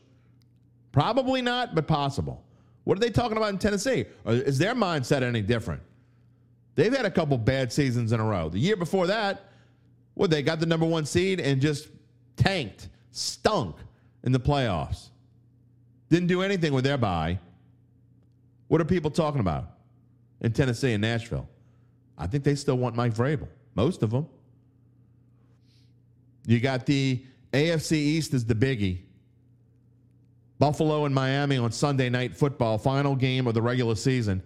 Probably 0.90 1.40
not, 1.40 1.74
but 1.74 1.86
possible. 1.86 2.44
What 2.84 2.96
are 2.98 3.00
they 3.00 3.10
talking 3.10 3.36
about 3.36 3.50
in 3.50 3.58
Tennessee? 3.58 4.06
Uh, 4.26 4.32
is 4.32 4.58
their 4.58 4.74
mindset 4.74 5.22
any 5.22 5.40
different? 5.40 5.80
They've 6.74 6.94
had 6.94 7.06
a 7.06 7.10
couple 7.10 7.38
bad 7.38 7.72
seasons 7.72 8.12
in 8.12 8.20
a 8.20 8.24
row. 8.24 8.48
The 8.48 8.58
year 8.58 8.76
before 8.76 9.06
that, 9.06 9.51
they 10.30 10.42
got 10.42 10.60
the 10.60 10.66
number 10.66 10.86
one 10.86 11.06
seed 11.06 11.40
and 11.40 11.60
just 11.60 11.88
tanked, 12.36 12.88
stunk 13.10 13.76
in 14.24 14.32
the 14.32 14.40
playoffs. 14.40 15.08
Didn't 16.08 16.28
do 16.28 16.42
anything 16.42 16.72
with 16.72 16.84
their 16.84 16.98
bye. 16.98 17.38
What 18.68 18.80
are 18.80 18.84
people 18.84 19.10
talking 19.10 19.40
about 19.40 19.66
in 20.40 20.52
Tennessee 20.52 20.92
and 20.92 21.02
Nashville? 21.02 21.48
I 22.18 22.26
think 22.26 22.44
they 22.44 22.54
still 22.54 22.76
want 22.76 22.94
Mike 22.94 23.14
Vrabel, 23.14 23.48
most 23.74 24.02
of 24.02 24.10
them. 24.10 24.26
You 26.46 26.60
got 26.60 26.86
the 26.86 27.24
AFC 27.52 27.92
East 27.92 28.34
is 28.34 28.44
the 28.44 28.54
biggie. 28.54 29.00
Buffalo 30.58 31.04
and 31.06 31.14
Miami 31.14 31.56
on 31.56 31.72
Sunday 31.72 32.08
night 32.08 32.36
football, 32.36 32.78
final 32.78 33.16
game 33.16 33.46
of 33.46 33.54
the 33.54 33.62
regular 33.62 33.94
season. 33.94 34.42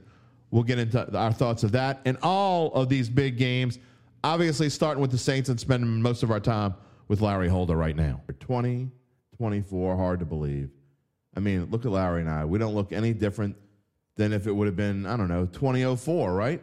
We'll 0.50 0.62
get 0.62 0.78
into 0.78 1.16
our 1.16 1.32
thoughts 1.32 1.62
of 1.62 1.72
that 1.72 2.00
and 2.04 2.16
all 2.22 2.72
of 2.72 2.88
these 2.88 3.08
big 3.08 3.36
games. 3.36 3.78
Obviously, 4.26 4.68
starting 4.68 5.00
with 5.00 5.12
the 5.12 5.18
Saints 5.18 5.50
and 5.50 5.60
spending 5.60 6.02
most 6.02 6.24
of 6.24 6.32
our 6.32 6.40
time 6.40 6.74
with 7.06 7.20
Larry 7.20 7.46
Holder 7.46 7.76
right 7.76 7.94
now. 7.94 8.22
20, 8.40 8.90
24, 9.36 9.96
hard 9.96 10.18
to 10.18 10.26
believe. 10.26 10.68
I 11.36 11.38
mean, 11.38 11.66
look 11.70 11.84
at 11.84 11.92
Larry 11.92 12.22
and 12.22 12.28
I. 12.28 12.44
We 12.44 12.58
don't 12.58 12.74
look 12.74 12.90
any 12.90 13.12
different 13.12 13.54
than 14.16 14.32
if 14.32 14.48
it 14.48 14.52
would 14.52 14.66
have 14.66 14.74
been, 14.74 15.06
I 15.06 15.16
don't 15.16 15.28
know, 15.28 15.46
2004, 15.46 16.34
right? 16.34 16.60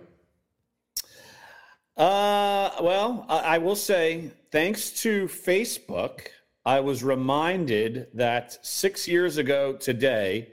Uh, 1.95 2.69
well, 2.82 3.26
I 3.30 3.60
will 3.60 3.78
say, 3.78 4.32
thanks 4.52 4.89
to 5.04 5.28
Facebook, 5.28 6.28
I 6.65 6.82
was 6.82 7.02
reminded 7.02 8.08
that 8.13 8.58
six 8.65 9.08
years 9.08 9.38
ago 9.38 9.78
today, 9.78 10.49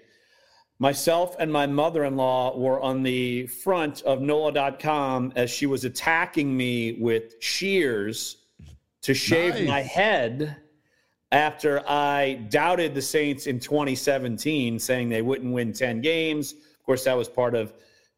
myself 0.81 1.37
and 1.39 1.53
my 1.53 1.67
mother 1.67 2.05
in 2.05 2.17
law 2.17 2.57
were 2.57 2.81
on 2.81 3.05
the 3.05 3.47
front 3.47 4.03
of 4.03 4.21
NOLA.com 4.21 5.33
as 5.37 5.51
she 5.51 5.67
was 5.67 5.85
attacking 5.85 6.57
me 6.57 6.95
with 6.95 7.35
shears 7.41 8.39
to 9.03 9.15
shave 9.15 9.55
nice. 9.55 9.69
my 9.69 9.83
head 9.83 10.57
after 11.31 11.83
I 11.89 12.47
doubted 12.49 12.95
the 12.95 13.03
Saints 13.03 13.47
in 13.47 13.61
2017, 13.61 14.79
saying 14.79 15.11
they 15.11 15.23
wouldn't 15.23 15.53
win 15.53 15.73
10 15.73 16.01
games. 16.01 16.53
Of 16.53 16.83
course, 16.85 17.05
that 17.05 17.17
was 17.17 17.29
part 17.29 17.55
of 17.55 17.73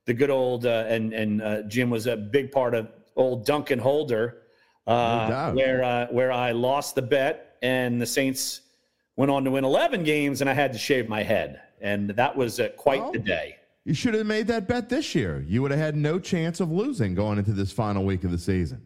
the 0.07 0.14
good 0.14 0.31
old, 0.31 0.64
uh, 0.64 0.85
and, 0.88 1.12
and 1.12 1.42
uh, 1.42 1.62
Jim 1.62 1.90
was 1.90 2.07
a 2.07 2.16
big 2.16 2.53
part 2.53 2.75
of 2.75 2.88
old 3.16 3.44
Duncan 3.44 3.81
Holder, 3.81 4.38
uh, 4.87 5.27
no 5.29 5.55
where, 5.55 5.83
uh, 5.83 6.07
where 6.11 6.33
I 6.33 6.53
lost 6.53 6.94
the 6.94 7.03
bet 7.03 7.57
and 7.61 8.01
the 8.01 8.07
Saints 8.07 8.61
went 9.16 9.31
on 9.31 9.44
to 9.44 9.51
win 9.51 9.64
11 9.64 10.05
games 10.05 10.40
and 10.40 10.48
I 10.48 10.55
had 10.55 10.72
to 10.72 10.79
shave 10.79 11.09
my 11.09 11.22
head 11.22 11.61
and 11.82 12.10
that 12.10 12.34
was 12.34 12.60
uh, 12.60 12.68
quite 12.76 13.00
well, 13.00 13.12
the 13.12 13.18
day. 13.18 13.56
You 13.84 13.92
should 13.92 14.14
have 14.14 14.26
made 14.26 14.46
that 14.46 14.68
bet 14.68 14.88
this 14.88 15.14
year. 15.14 15.44
You 15.46 15.60
would 15.60 15.72
have 15.72 15.80
had 15.80 15.96
no 15.96 16.18
chance 16.18 16.60
of 16.60 16.70
losing 16.70 17.14
going 17.14 17.38
into 17.38 17.52
this 17.52 17.72
final 17.72 18.04
week 18.04 18.24
of 18.24 18.30
the 18.30 18.38
season. 18.38 18.80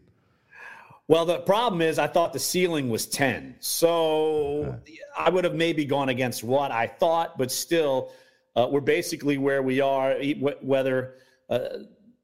Well, 1.07 1.23
the 1.23 1.39
problem 1.39 1.81
is, 1.81 1.99
I 1.99 2.07
thought 2.07 2.33
the 2.33 2.39
ceiling 2.39 2.89
was 2.89 3.05
10. 3.05 3.55
So 3.59 4.79
okay. 4.83 4.97
I 5.17 5.29
would 5.29 5.45
have 5.45 5.55
maybe 5.55 5.85
gone 5.85 6.09
against 6.09 6.43
what 6.43 6.71
I 6.71 6.87
thought, 6.87 7.37
but 7.37 7.49
still, 7.49 8.11
uh, 8.57 8.67
we're 8.69 8.81
basically 8.81 9.37
where 9.37 9.61
we 9.61 9.79
are, 9.79 10.15
whether, 10.61 11.15
uh, 11.49 11.59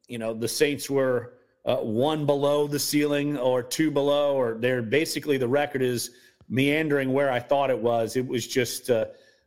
you 0.07 0.17
know, 0.17 0.33
the 0.33 0.47
Saints 0.47 0.89
were 0.89 1.35
uh, 1.63 1.77
one 1.77 2.25
below 2.25 2.67
the 2.67 2.79
ceiling 2.79 3.37
or 3.37 3.63
two 3.63 3.89
below, 3.89 4.35
or 4.35 4.55
they're 4.55 4.81
basically 4.81 5.37
the 5.37 5.47
record 5.47 5.81
is 5.81 6.09
meandering 6.49 7.13
where 7.13 7.31
I 7.31 7.39
thought 7.39 7.69
it 7.69 7.79
was. 7.79 8.17
It 8.17 8.27
was 8.27 8.47
just 8.47 8.89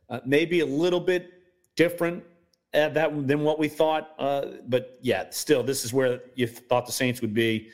uh, 0.09 0.13
uh, 0.13 0.19
maybe 0.25 0.61
a 0.61 0.65
little 0.65 0.99
bit 0.99 1.33
different 1.75 2.23
at 2.73 2.93
that 2.93 3.27
than 3.27 3.41
what 3.41 3.59
we 3.59 3.67
thought. 3.67 4.13
Uh, 4.19 4.45
but 4.67 4.97
yeah, 5.01 5.25
still, 5.29 5.63
this 5.63 5.85
is 5.85 5.93
where 5.93 6.21
you 6.35 6.47
thought 6.47 6.85
the 6.85 6.91
Saints 6.91 7.21
would 7.21 7.33
be, 7.33 7.69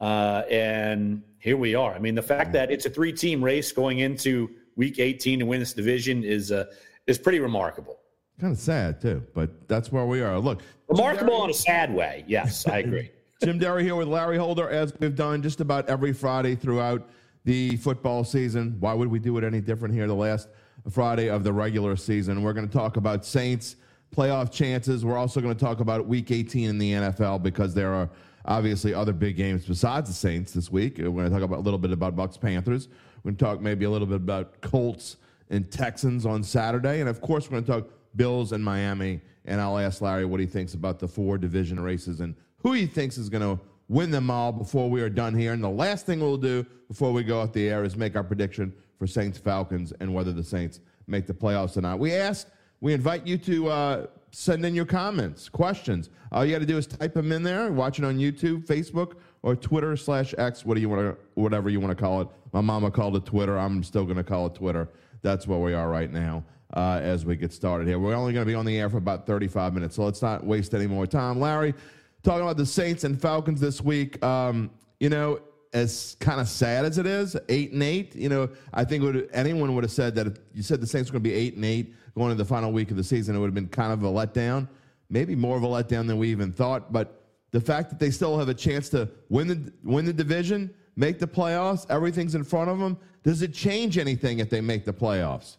uh, 0.00 0.42
and 0.50 1.22
here 1.38 1.56
we 1.56 1.74
are. 1.74 1.92
I 1.92 1.98
mean, 1.98 2.14
the 2.14 2.22
fact 2.22 2.52
that 2.52 2.70
it's 2.70 2.86
a 2.86 2.90
three-team 2.90 3.42
race 3.42 3.72
going 3.72 4.00
into 4.00 4.50
Week 4.76 4.98
18 4.98 5.40
to 5.40 5.44
win 5.44 5.60
this 5.60 5.72
division 5.72 6.24
is 6.24 6.52
uh, 6.52 6.66
is 7.06 7.18
pretty 7.18 7.40
remarkable. 7.40 7.98
Kind 8.40 8.52
of 8.52 8.58
sad 8.58 9.00
too, 9.00 9.24
but 9.34 9.66
that's 9.66 9.90
where 9.90 10.06
we 10.06 10.20
are. 10.20 10.38
Look, 10.38 10.62
remarkable 10.88 11.44
in 11.44 11.50
a 11.50 11.54
sad 11.54 11.92
way. 11.92 12.24
Yes, 12.28 12.66
I 12.66 12.78
agree. 12.86 13.10
Jim 13.42 13.58
Derry 13.58 13.84
here 13.84 13.94
with 13.94 14.08
Larry 14.08 14.36
Holder, 14.36 14.68
as 14.68 14.92
we've 14.98 15.14
done 15.14 15.42
just 15.42 15.60
about 15.60 15.88
every 15.88 16.12
Friday 16.12 16.54
throughout 16.54 17.08
the 17.44 17.76
football 17.76 18.24
season. 18.24 18.76
Why 18.80 18.94
would 18.94 19.08
we 19.08 19.18
do 19.18 19.38
it 19.38 19.44
any 19.44 19.60
different 19.60 19.94
here? 19.94 20.06
The 20.06 20.14
last 20.14 20.48
Friday 20.90 21.28
of 21.28 21.44
the 21.44 21.52
regular 21.52 21.96
season. 21.96 22.42
We're 22.42 22.52
going 22.52 22.68
to 22.68 22.72
talk 22.72 22.96
about 22.96 23.24
Saints 23.24 23.76
playoff 24.14 24.50
chances. 24.50 25.04
We're 25.04 25.18
also 25.18 25.40
going 25.40 25.54
to 25.54 25.64
talk 25.64 25.80
about 25.80 26.06
Week 26.06 26.30
18 26.30 26.70
in 26.70 26.78
the 26.78 26.92
NFL 26.92 27.42
because 27.42 27.74
there 27.74 27.92
are 27.92 28.08
obviously 28.44 28.94
other 28.94 29.12
big 29.12 29.36
games 29.36 29.66
besides 29.66 30.08
the 30.08 30.14
Saints 30.14 30.52
this 30.52 30.70
week. 30.70 30.98
We're 30.98 31.10
going 31.10 31.24
to 31.24 31.30
talk 31.30 31.42
about 31.42 31.58
a 31.58 31.62
little 31.62 31.78
bit 31.78 31.92
about 31.92 32.16
Bucs 32.16 32.40
Panthers. 32.40 32.88
We're 33.22 33.30
going 33.30 33.36
to 33.36 33.44
talk 33.44 33.60
maybe 33.60 33.84
a 33.84 33.90
little 33.90 34.06
bit 34.06 34.16
about 34.16 34.60
Colts 34.60 35.16
and 35.50 35.70
Texans 35.70 36.26
on 36.26 36.42
Saturday, 36.42 37.00
and 37.00 37.08
of 37.08 37.20
course 37.20 37.50
we're 37.50 37.60
going 37.60 37.64
to 37.64 37.72
talk 37.72 37.90
Bills 38.16 38.52
and 38.52 38.64
Miami. 38.64 39.20
And 39.44 39.60
I'll 39.60 39.78
ask 39.78 40.02
Larry 40.02 40.26
what 40.26 40.40
he 40.40 40.46
thinks 40.46 40.74
about 40.74 40.98
the 40.98 41.08
four 41.08 41.38
division 41.38 41.80
races 41.80 42.20
and 42.20 42.34
who 42.58 42.72
he 42.72 42.86
thinks 42.86 43.16
is 43.16 43.30
going 43.30 43.42
to 43.42 43.62
win 43.88 44.10
them 44.10 44.30
all 44.30 44.52
before 44.52 44.90
we 44.90 45.00
are 45.00 45.08
done 45.08 45.34
here. 45.34 45.54
And 45.54 45.64
the 45.64 45.70
last 45.70 46.04
thing 46.04 46.20
we'll 46.20 46.36
do 46.36 46.66
before 46.88 47.12
we 47.12 47.22
go 47.24 47.40
off 47.40 47.52
the 47.54 47.68
air 47.68 47.82
is 47.82 47.96
make 47.96 48.14
our 48.14 48.24
prediction 48.24 48.74
for 48.98 49.06
Saints 49.06 49.38
Falcons 49.38 49.92
and 50.00 50.12
whether 50.12 50.32
the 50.32 50.44
Saints 50.44 50.80
make 51.06 51.26
the 51.26 51.34
playoffs 51.34 51.76
or 51.76 51.80
not. 51.80 51.98
We 51.98 52.12
asked, 52.12 52.48
we 52.80 52.92
invite 52.92 53.26
you 53.26 53.38
to 53.38 53.68
uh, 53.68 54.06
send 54.30 54.64
in 54.64 54.74
your 54.74 54.84
comments, 54.84 55.48
questions. 55.48 56.10
All 56.32 56.44
you 56.44 56.52
got 56.52 56.60
to 56.60 56.66
do 56.66 56.76
is 56.76 56.86
type 56.86 57.14
them 57.14 57.32
in 57.32 57.42
there. 57.42 57.72
Watch 57.72 57.98
it 57.98 58.04
on 58.04 58.18
YouTube, 58.18 58.66
Facebook, 58.66 59.14
or 59.42 59.56
Twitter 59.56 59.96
slash 59.96 60.34
X. 60.36 60.64
What 60.64 60.74
do 60.74 60.80
you 60.80 60.88
want 60.88 61.02
to, 61.02 61.16
whatever 61.34 61.70
you 61.70 61.80
want 61.80 61.96
to 61.96 62.02
call 62.02 62.20
it. 62.20 62.28
My 62.52 62.60
mama 62.60 62.90
called 62.90 63.16
it 63.16 63.24
Twitter. 63.24 63.58
I'm 63.58 63.82
still 63.82 64.04
going 64.04 64.16
to 64.16 64.24
call 64.24 64.46
it 64.46 64.54
Twitter. 64.54 64.88
That's 65.22 65.46
where 65.46 65.58
we 65.58 65.74
are 65.74 65.88
right 65.88 66.12
now. 66.12 66.44
Uh, 66.74 67.00
as 67.02 67.24
we 67.24 67.34
get 67.34 67.50
started 67.50 67.88
here, 67.88 67.98
we're 67.98 68.14
only 68.14 68.32
going 68.34 68.44
to 68.44 68.50
be 68.50 68.54
on 68.54 68.66
the 68.66 68.78
air 68.78 68.90
for 68.90 68.98
about 68.98 69.26
35 69.26 69.72
minutes, 69.72 69.96
so 69.96 70.04
let's 70.04 70.20
not 70.20 70.44
waste 70.44 70.74
any 70.74 70.86
more 70.86 71.06
time. 71.06 71.40
Larry, 71.40 71.72
talking 72.22 72.42
about 72.42 72.58
the 72.58 72.66
Saints 72.66 73.04
and 73.04 73.18
Falcons 73.18 73.58
this 73.58 73.80
week. 73.80 74.22
Um, 74.22 74.70
you 75.00 75.08
know, 75.08 75.40
as 75.72 76.16
kind 76.20 76.40
of 76.40 76.48
sad 76.48 76.84
as 76.84 76.98
it 76.98 77.06
is, 77.06 77.36
eight 77.48 77.72
and 77.72 77.82
eight. 77.82 78.14
You 78.14 78.28
know, 78.28 78.48
I 78.72 78.84
think 78.84 79.02
would, 79.02 79.28
anyone 79.32 79.74
would 79.74 79.84
have 79.84 79.92
said 79.92 80.14
that 80.16 80.26
if 80.26 80.38
you 80.54 80.62
said 80.62 80.80
the 80.80 80.86
Saints 80.86 81.10
were 81.10 81.18
going 81.18 81.24
to 81.24 81.30
be 81.30 81.34
eight 81.34 81.54
and 81.54 81.64
eight 81.64 81.94
going 82.16 82.30
into 82.30 82.42
the 82.42 82.48
final 82.48 82.72
week 82.72 82.90
of 82.90 82.96
the 82.96 83.04
season, 83.04 83.36
it 83.36 83.38
would 83.38 83.46
have 83.46 83.54
been 83.54 83.68
kind 83.68 83.92
of 83.92 84.02
a 84.02 84.08
letdown, 84.08 84.68
maybe 85.10 85.34
more 85.34 85.56
of 85.56 85.62
a 85.62 85.66
letdown 85.66 86.06
than 86.06 86.18
we 86.18 86.28
even 86.30 86.52
thought. 86.52 86.92
But 86.92 87.22
the 87.50 87.60
fact 87.60 87.90
that 87.90 87.98
they 87.98 88.10
still 88.10 88.38
have 88.38 88.48
a 88.48 88.54
chance 88.54 88.88
to 88.90 89.08
win 89.28 89.48
the 89.48 89.72
win 89.82 90.04
the 90.04 90.12
division, 90.12 90.72
make 90.96 91.18
the 91.18 91.28
playoffs, 91.28 91.86
everything's 91.90 92.34
in 92.34 92.44
front 92.44 92.70
of 92.70 92.78
them. 92.78 92.98
Does 93.22 93.42
it 93.42 93.52
change 93.52 93.98
anything 93.98 94.38
if 94.38 94.50
they 94.50 94.60
make 94.60 94.84
the 94.84 94.92
playoffs? 94.92 95.56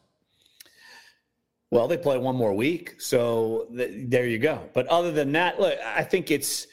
Well, 1.72 1.88
they 1.88 1.98
play 1.98 2.18
one 2.18 2.36
more 2.36 2.54
week, 2.54 3.00
so 3.00 3.68
th- 3.76 4.10
there 4.10 4.26
you 4.26 4.40
go. 4.40 4.68
But 4.74 4.88
other 4.88 5.12
than 5.12 5.32
that, 5.34 5.60
look, 5.60 5.78
I 5.86 6.04
think 6.04 6.32
it's 6.32 6.66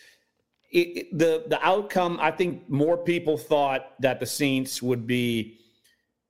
it, 0.77 1.19
the 1.19 1.45
the 1.49 1.65
outcome. 1.65 2.19
I 2.21 2.31
think 2.31 2.69
more 2.69 2.97
people 2.99 3.37
thought 3.39 3.95
that 4.01 4.21
the 4.21 4.27
Saints 4.27 4.83
would 4.83 5.07
be 5.07 5.59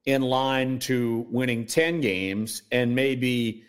in 0.05 0.23
line 0.23 0.79
to 0.81 1.27
winning 1.31 1.67
ten 1.67 2.01
games 2.01 2.63
and 2.71 2.95
maybe 2.95 3.65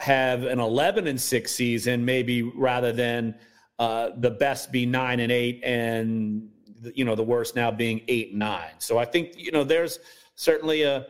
have 0.00 0.44
an 0.44 0.60
eleven 0.60 1.06
and 1.06 1.20
six 1.20 1.52
season, 1.52 2.04
maybe 2.04 2.42
rather 2.42 2.92
than 2.92 3.34
uh, 3.78 4.10
the 4.18 4.30
best 4.30 4.70
be 4.70 4.86
nine 4.86 5.20
and 5.20 5.32
eight, 5.32 5.60
and 5.64 6.48
you 6.94 7.04
know 7.04 7.14
the 7.14 7.22
worst 7.22 7.56
now 7.56 7.70
being 7.70 8.00
eight 8.08 8.30
and 8.30 8.38
nine. 8.38 8.74
So 8.78 8.98
I 8.98 9.04
think 9.04 9.32
you 9.36 9.50
know 9.50 9.64
there's 9.64 9.98
certainly 10.36 10.82
a 10.82 11.06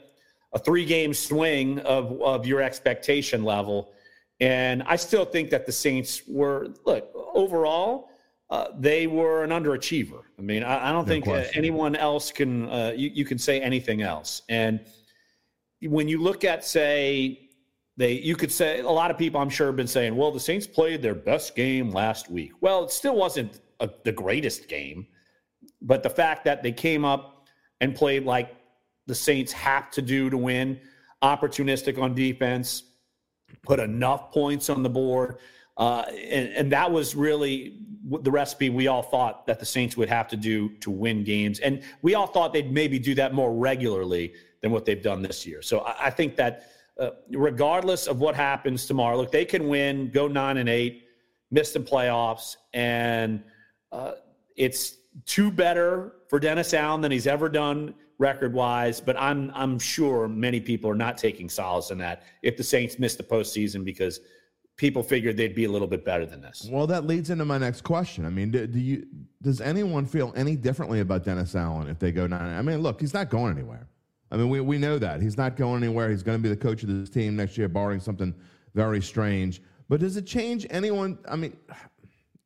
a 0.54 0.58
three 0.58 0.84
game 0.84 1.12
swing 1.12 1.80
of, 1.80 2.20
of 2.22 2.46
your 2.46 2.62
expectation 2.62 3.44
level. 3.44 3.92
And 4.40 4.82
I 4.84 4.96
still 4.96 5.24
think 5.24 5.50
that 5.50 5.66
the 5.66 5.72
Saints 5.72 6.22
were, 6.26 6.68
look, 6.84 7.08
overall, 7.14 8.10
uh, 8.54 8.68
they 8.78 9.06
were 9.06 9.42
an 9.42 9.50
underachiever. 9.50 10.22
I 10.38 10.42
mean, 10.42 10.62
I, 10.62 10.88
I 10.88 10.92
don't 10.92 11.06
no 11.06 11.12
think 11.12 11.26
uh, 11.26 11.44
anyone 11.54 11.96
else 11.96 12.30
can, 12.30 12.68
uh, 12.68 12.92
you, 12.94 13.10
you 13.12 13.24
can 13.24 13.38
say 13.38 13.60
anything 13.60 14.02
else. 14.02 14.42
And 14.48 14.80
when 15.80 16.06
you 16.08 16.18
look 16.22 16.44
at, 16.44 16.64
say, 16.64 17.48
they, 17.96 18.12
you 18.12 18.36
could 18.36 18.52
say, 18.52 18.80
a 18.80 18.90
lot 19.02 19.10
of 19.10 19.18
people 19.18 19.40
I'm 19.40 19.50
sure 19.50 19.66
have 19.66 19.76
been 19.76 19.86
saying, 19.86 20.14
well, 20.14 20.30
the 20.30 20.40
Saints 20.40 20.66
played 20.66 21.02
their 21.02 21.14
best 21.14 21.56
game 21.56 21.90
last 21.90 22.30
week. 22.30 22.52
Well, 22.60 22.84
it 22.84 22.90
still 22.90 23.16
wasn't 23.16 23.60
a, 23.80 23.90
the 24.04 24.12
greatest 24.12 24.68
game, 24.68 25.06
but 25.82 26.02
the 26.02 26.10
fact 26.10 26.44
that 26.44 26.62
they 26.62 26.72
came 26.72 27.04
up 27.04 27.46
and 27.80 27.94
played 27.94 28.24
like 28.24 28.54
the 29.06 29.14
Saints 29.14 29.52
have 29.52 29.90
to 29.90 30.02
do 30.02 30.30
to 30.30 30.38
win. 30.38 30.80
Opportunistic 31.22 32.00
on 32.00 32.14
defense, 32.14 32.84
put 33.62 33.80
enough 33.80 34.30
points 34.30 34.68
on 34.68 34.82
the 34.82 34.90
board. 34.90 35.38
Uh, 35.76 36.04
and, 36.08 36.48
and 36.50 36.72
that 36.72 36.90
was 36.90 37.14
really 37.14 37.78
the 38.22 38.30
recipe 38.30 38.70
we 38.70 38.87
all 38.87 39.02
thought 39.02 39.46
that 39.46 39.58
the 39.58 39.66
Saints 39.66 39.96
would 39.96 40.08
have 40.08 40.28
to 40.28 40.37
do 40.37 40.68
to 40.80 40.90
win 40.90 41.24
games. 41.24 41.58
And 41.60 41.82
we 42.02 42.14
all 42.14 42.26
thought 42.26 42.52
they'd 42.52 42.70
maybe 42.70 42.98
do 42.98 43.14
that 43.14 43.32
more 43.32 43.52
regularly 43.54 44.34
than 44.60 44.70
what 44.70 44.84
they've 44.84 45.02
done 45.02 45.22
this 45.22 45.46
year. 45.46 45.62
So 45.62 45.80
I, 45.80 46.06
I 46.06 46.10
think 46.10 46.37
that 46.37 46.70
uh, 46.98 47.10
regardless 47.30 48.06
of 48.06 48.20
what 48.20 48.34
happens 48.34 48.87
tomorrow, 48.87 49.16
look, 49.16 49.32
they 49.32 49.44
can 49.44 49.68
win, 49.68 50.10
go 50.10 50.28
nine 50.28 50.58
and 50.58 50.68
eight, 50.68 51.08
miss 51.50 51.72
the 51.72 51.80
playoffs, 51.80 52.56
and 52.72 53.42
uh, 53.90 54.12
it's 54.56 54.96
two 55.26 55.50
better 55.50 56.12
for 56.28 56.38
Dennis 56.38 56.74
Allen 56.74 57.00
than 57.00 57.10
he's 57.10 57.26
ever 57.26 57.48
done 57.48 57.94
record 58.18 58.52
wise, 58.52 59.00
but 59.00 59.16
I'm 59.18 59.50
I'm 59.54 59.78
sure 59.78 60.28
many 60.28 60.60
people 60.60 60.88
are 60.90 60.96
not 60.96 61.18
taking 61.18 61.48
solace 61.48 61.90
in 61.90 61.98
that 61.98 62.22
if 62.42 62.56
the 62.56 62.62
Saints 62.62 62.98
miss 62.98 63.16
the 63.16 63.22
postseason 63.22 63.84
because 63.84 64.20
people 64.76 65.02
figured 65.02 65.37
they'd 65.37 65.54
be 65.54 65.64
a 65.64 65.70
little 65.70 65.87
bit 65.87 66.04
better 66.04 66.26
than 66.26 66.40
this. 66.40 66.68
Well, 66.70 66.87
that 66.88 67.06
leads 67.06 67.30
into 67.30 67.44
my 67.44 67.58
next 67.58 67.82
question. 67.82 68.26
I 68.26 68.30
mean, 68.30 68.50
do, 68.50 68.66
do 68.66 68.78
you 68.78 69.06
does 69.42 69.60
anyone 69.60 70.06
feel 70.06 70.32
any 70.37 70.56
differently 70.56 71.00
about 71.00 71.24
Dennis 71.24 71.54
Allen 71.54 71.88
if 71.88 71.98
they 71.98 72.12
go 72.12 72.26
nine? 72.26 72.56
I 72.56 72.62
mean, 72.62 72.80
look, 72.80 73.00
he's 73.00 73.14
not 73.14 73.30
going 73.30 73.52
anywhere. 73.52 73.88
I 74.30 74.37
mean, 74.37 74.48
we 74.48 74.60
we 74.60 74.78
know 74.78 74.98
that 74.98 75.22
he's 75.22 75.37
not 75.37 75.56
going 75.56 75.82
anywhere. 75.82 76.10
He's 76.10 76.22
going 76.22 76.38
to 76.38 76.42
be 76.42 76.48
the 76.48 76.56
coach 76.56 76.82
of 76.82 76.88
this 76.88 77.10
team 77.10 77.37
next 77.37 77.56
year, 77.56 77.68
barring 77.68 78.00
something 78.00 78.34
very 78.74 79.00
strange. 79.00 79.62
But 79.88 80.00
does 80.00 80.16
it 80.16 80.26
change 80.26 80.66
anyone? 80.70 81.18
I 81.28 81.37
mean, 81.37 81.56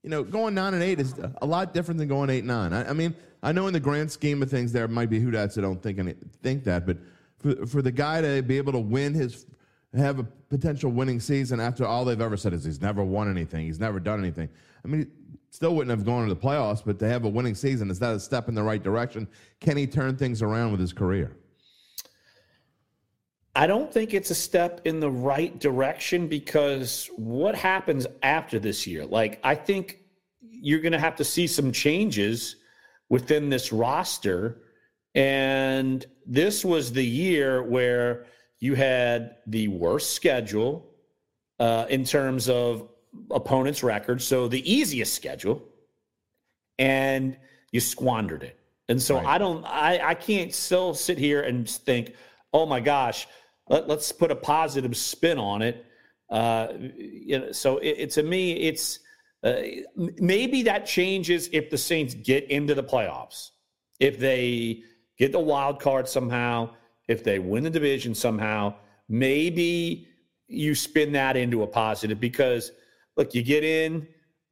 you 0.02 0.10
know, 0.10 0.22
going 0.22 0.54
nine 0.54 0.74
and 0.74 0.82
eight 0.82 1.00
is 1.00 1.14
a 1.40 1.46
lot 1.46 1.72
different 1.72 1.98
than 1.98 2.08
going 2.08 2.30
eight 2.30 2.44
nine. 2.44 2.72
I, 2.72 2.90
I 2.90 2.92
mean, 2.92 3.14
I 3.42 3.52
know 3.52 3.68
in 3.68 3.72
the 3.72 3.80
grand 3.80 4.10
scheme 4.10 4.42
of 4.42 4.50
things, 4.50 4.72
there 4.72 4.88
might 4.88 5.08
be 5.08 5.20
who 5.20 5.30
that 5.30 5.54
don't 5.54 5.82
think 5.82 5.98
any, 5.98 6.14
think 6.42 6.64
that, 6.64 6.84
but 6.84 6.98
for 7.38 7.66
for 7.66 7.80
the 7.80 7.92
guy 7.92 8.20
to 8.20 8.42
be 8.42 8.58
able 8.58 8.72
to 8.72 8.80
win 8.80 9.14
his 9.14 9.46
have 9.94 10.18
a 10.18 10.24
potential 10.24 10.90
winning 10.90 11.20
season 11.20 11.60
after 11.60 11.86
all 11.86 12.04
they've 12.04 12.20
ever 12.20 12.36
said 12.36 12.52
is 12.52 12.64
he's 12.64 12.80
never 12.80 13.02
won 13.02 13.30
anything, 13.30 13.66
he's 13.66 13.80
never 13.80 13.98
done 13.98 14.18
anything. 14.18 14.48
I 14.84 14.88
mean, 14.88 15.10
still 15.50 15.74
wouldn't 15.74 15.96
have 15.96 16.04
gone 16.04 16.28
to 16.28 16.34
the 16.34 16.40
playoffs, 16.40 16.82
but 16.84 16.98
to 16.98 17.08
have 17.08 17.24
a 17.24 17.28
winning 17.28 17.54
season 17.54 17.90
is 17.90 17.98
that 18.00 18.14
a 18.14 18.20
step 18.20 18.48
in 18.48 18.54
the 18.54 18.62
right 18.62 18.82
direction? 18.82 19.26
Can 19.60 19.76
he 19.76 19.86
turn 19.86 20.16
things 20.16 20.42
around 20.42 20.72
with 20.72 20.80
his 20.80 20.92
career? 20.92 21.36
I 23.56 23.66
don't 23.66 23.92
think 23.92 24.14
it's 24.14 24.30
a 24.30 24.36
step 24.36 24.82
in 24.84 25.00
the 25.00 25.10
right 25.10 25.58
direction 25.58 26.28
because 26.28 27.10
what 27.16 27.56
happens 27.56 28.06
after 28.22 28.58
this 28.60 28.86
year? 28.86 29.04
Like, 29.04 29.40
I 29.42 29.56
think 29.56 29.98
you're 30.40 30.80
going 30.80 30.92
to 30.92 30.98
have 31.00 31.16
to 31.16 31.24
see 31.24 31.46
some 31.46 31.72
changes 31.72 32.56
within 33.08 33.48
this 33.48 33.72
roster. 33.72 34.62
And 35.14 36.06
this 36.24 36.64
was 36.64 36.92
the 36.92 37.04
year 37.04 37.62
where 37.62 38.26
you 38.60 38.74
had 38.74 39.36
the 39.46 39.68
worst 39.68 40.14
schedule 40.14 40.90
uh, 41.58 41.86
in 41.88 42.04
terms 42.04 42.48
of 42.48 42.88
opponents' 43.30 43.82
records. 43.82 44.24
So 44.24 44.48
the 44.48 44.70
easiest 44.70 45.14
schedule, 45.14 45.62
and 46.78 47.36
you 47.72 47.80
squandered 47.80 48.42
it. 48.42 48.58
And 48.88 49.00
so 49.00 49.16
right. 49.16 49.26
I 49.26 49.38
don't, 49.38 49.64
I, 49.64 50.00
I 50.02 50.14
can't 50.14 50.54
still 50.54 50.94
sit 50.94 51.18
here 51.18 51.42
and 51.42 51.68
think, 51.68 52.14
oh 52.52 52.64
my 52.66 52.80
gosh, 52.80 53.26
let, 53.68 53.88
us 53.90 54.12
put 54.12 54.30
a 54.30 54.36
positive 54.36 54.96
spin 54.96 55.38
on 55.38 55.62
it. 55.62 55.84
Uh, 56.30 56.68
you 56.96 57.38
know, 57.38 57.52
so 57.52 57.78
it, 57.78 57.96
it, 57.98 58.10
to 58.12 58.22
me, 58.22 58.52
it's 58.52 59.00
uh, 59.42 59.60
maybe 59.94 60.62
that 60.62 60.86
changes 60.86 61.48
if 61.52 61.70
the 61.70 61.78
Saints 61.78 62.14
get 62.14 62.50
into 62.50 62.74
the 62.74 62.82
playoffs. 62.82 63.50
If 64.00 64.18
they 64.18 64.82
get 65.18 65.32
the 65.32 65.40
wild 65.40 65.80
card 65.80 66.08
somehow, 66.08 66.70
if 67.08 67.24
they 67.24 67.38
win 67.38 67.64
the 67.64 67.70
division 67.70 68.14
somehow, 68.14 68.74
maybe 69.08 70.06
you 70.46 70.74
spin 70.74 71.12
that 71.12 71.36
into 71.36 71.62
a 71.62 71.66
positive 71.66 72.20
because 72.20 72.72
look, 73.16 73.34
you 73.34 73.42
get 73.42 73.64
in 73.64 74.06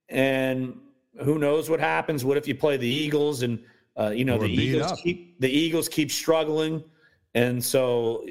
and 0.09 0.79
who 1.23 1.39
knows 1.39 1.71
what 1.71 1.81
happens? 1.81 2.25
What 2.25 2.37
if 2.37 2.49
you 2.49 2.55
play 2.55 2.77
the 2.77 2.89
Eagles 2.89 3.43
and 3.43 3.63
uh, 3.99 4.11
you 4.11 4.25
know 4.25 4.39
the 4.39 4.47
Eagles 4.47 4.93
up. 4.93 4.99
keep 4.99 5.41
the 5.41 5.49
Eagles 5.49 5.89
keep 5.89 6.11
struggling, 6.11 6.85
and 7.35 7.65
so 7.65 8.27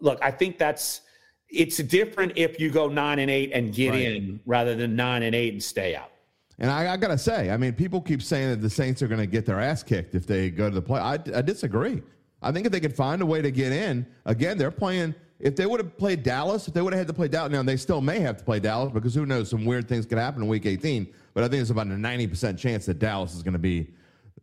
look, 0.00 0.18
I 0.22 0.30
think 0.30 0.58
that's 0.58 1.00
it's 1.48 1.78
different 1.78 2.32
if 2.36 2.60
you 2.60 2.70
go 2.70 2.88
nine 2.88 3.18
and 3.18 3.30
eight 3.30 3.52
and 3.54 3.72
get 3.72 3.90
right. 3.90 4.02
in 4.02 4.40
rather 4.44 4.74
than 4.74 4.94
nine 4.94 5.22
and 5.22 5.34
eight 5.34 5.54
and 5.54 5.62
stay 5.62 5.96
out. 5.96 6.10
And 6.58 6.70
I, 6.70 6.92
I 6.92 6.96
got 6.96 7.08
to 7.08 7.18
say, 7.18 7.50
I 7.50 7.56
mean, 7.56 7.72
people 7.72 8.00
keep 8.00 8.22
saying 8.22 8.50
that 8.50 8.60
the 8.60 8.70
Saints 8.70 9.02
are 9.02 9.08
going 9.08 9.20
to 9.20 9.26
get 9.26 9.44
their 9.44 9.60
ass 9.60 9.82
kicked 9.82 10.14
if 10.14 10.26
they 10.26 10.50
go 10.50 10.68
to 10.68 10.74
the 10.74 10.82
play. 10.82 11.00
I, 11.00 11.14
I 11.14 11.42
disagree. 11.42 12.02
I 12.44 12.52
think 12.52 12.66
if 12.66 12.72
they 12.72 12.80
could 12.80 12.94
find 12.94 13.22
a 13.22 13.26
way 13.26 13.42
to 13.42 13.50
get 13.50 13.72
in, 13.72 14.06
again, 14.26 14.58
they're 14.58 14.70
playing. 14.70 15.14
if 15.40 15.56
they 15.56 15.66
would 15.66 15.80
have 15.80 15.96
played 15.96 16.22
Dallas, 16.22 16.68
if 16.68 16.74
they 16.74 16.82
would 16.82 16.92
have 16.92 17.00
had 17.00 17.08
to 17.08 17.14
play 17.14 17.28
Dallas, 17.28 17.50
now 17.50 17.62
they 17.62 17.76
still 17.76 18.00
may 18.00 18.20
have 18.20 18.36
to 18.36 18.44
play 18.44 18.60
Dallas 18.60 18.92
because 18.92 19.14
who 19.14 19.26
knows, 19.26 19.50
some 19.50 19.64
weird 19.64 19.88
things 19.88 20.06
could 20.06 20.18
happen 20.18 20.42
in 20.42 20.48
Week 20.48 20.66
18. 20.66 21.12
But 21.32 21.44
I 21.44 21.48
think 21.48 21.60
it's 21.62 21.70
about 21.70 21.86
a 21.86 21.90
90% 21.90 22.58
chance 22.58 22.86
that 22.86 22.98
Dallas 22.98 23.34
is 23.34 23.42
going 23.42 23.54
to 23.54 23.58
be 23.58 23.88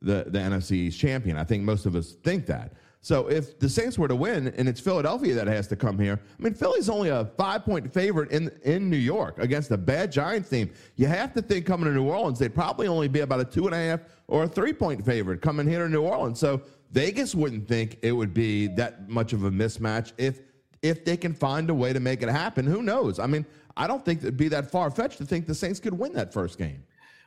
the 0.01 0.25
the 0.27 0.39
NFC 0.39 0.71
East 0.73 0.99
champion. 0.99 1.37
I 1.37 1.43
think 1.43 1.63
most 1.63 1.85
of 1.85 1.95
us 1.95 2.13
think 2.23 2.45
that. 2.47 2.73
So 3.03 3.27
if 3.29 3.57
the 3.57 3.67
Saints 3.67 3.97
were 3.97 4.07
to 4.07 4.15
win 4.15 4.49
and 4.57 4.69
it's 4.69 4.79
Philadelphia 4.79 5.33
that 5.33 5.47
has 5.47 5.67
to 5.67 5.75
come 5.75 5.97
here, 5.97 6.19
I 6.39 6.43
mean 6.43 6.53
Philly's 6.53 6.87
only 6.87 7.09
a 7.09 7.25
five 7.37 7.65
point 7.65 7.91
favorite 7.91 8.31
in 8.31 8.51
in 8.63 8.89
New 8.89 8.97
York 8.97 9.39
against 9.39 9.71
a 9.71 9.77
bad 9.77 10.11
Giants 10.11 10.49
team. 10.49 10.71
You 10.97 11.07
have 11.07 11.33
to 11.33 11.41
think 11.41 11.65
coming 11.65 11.85
to 11.85 11.91
New 11.91 12.09
Orleans, 12.09 12.37
they'd 12.37 12.53
probably 12.53 12.87
only 12.87 13.07
be 13.07 13.21
about 13.21 13.39
a 13.39 13.45
two 13.45 13.65
and 13.65 13.73
a 13.73 13.77
half 13.77 14.01
or 14.27 14.43
a 14.43 14.47
three 14.47 14.73
point 14.73 15.03
favorite 15.03 15.41
coming 15.41 15.67
here 15.67 15.83
to 15.83 15.89
New 15.89 16.01
Orleans. 16.01 16.39
So 16.39 16.61
Vegas 16.91 17.33
wouldn't 17.33 17.67
think 17.67 17.97
it 18.01 18.11
would 18.11 18.33
be 18.33 18.67
that 18.67 19.09
much 19.09 19.33
of 19.33 19.43
a 19.43 19.51
mismatch 19.51 20.11
if 20.17 20.41
if 20.81 21.05
they 21.05 21.15
can 21.15 21.33
find 21.33 21.69
a 21.69 21.73
way 21.73 21.93
to 21.93 21.99
make 21.99 22.23
it 22.23 22.29
happen. 22.29 22.65
Who 22.65 22.81
knows? 22.81 23.19
I 23.19 23.27
mean, 23.27 23.45
I 23.77 23.87
don't 23.87 24.03
think 24.03 24.21
it'd 24.21 24.37
be 24.37 24.47
that 24.49 24.71
far 24.71 24.89
fetched 24.89 25.19
to 25.19 25.25
think 25.25 25.45
the 25.45 25.55
Saints 25.55 25.79
could 25.79 25.93
win 25.93 26.13
that 26.13 26.33
first 26.33 26.57
game. 26.57 26.83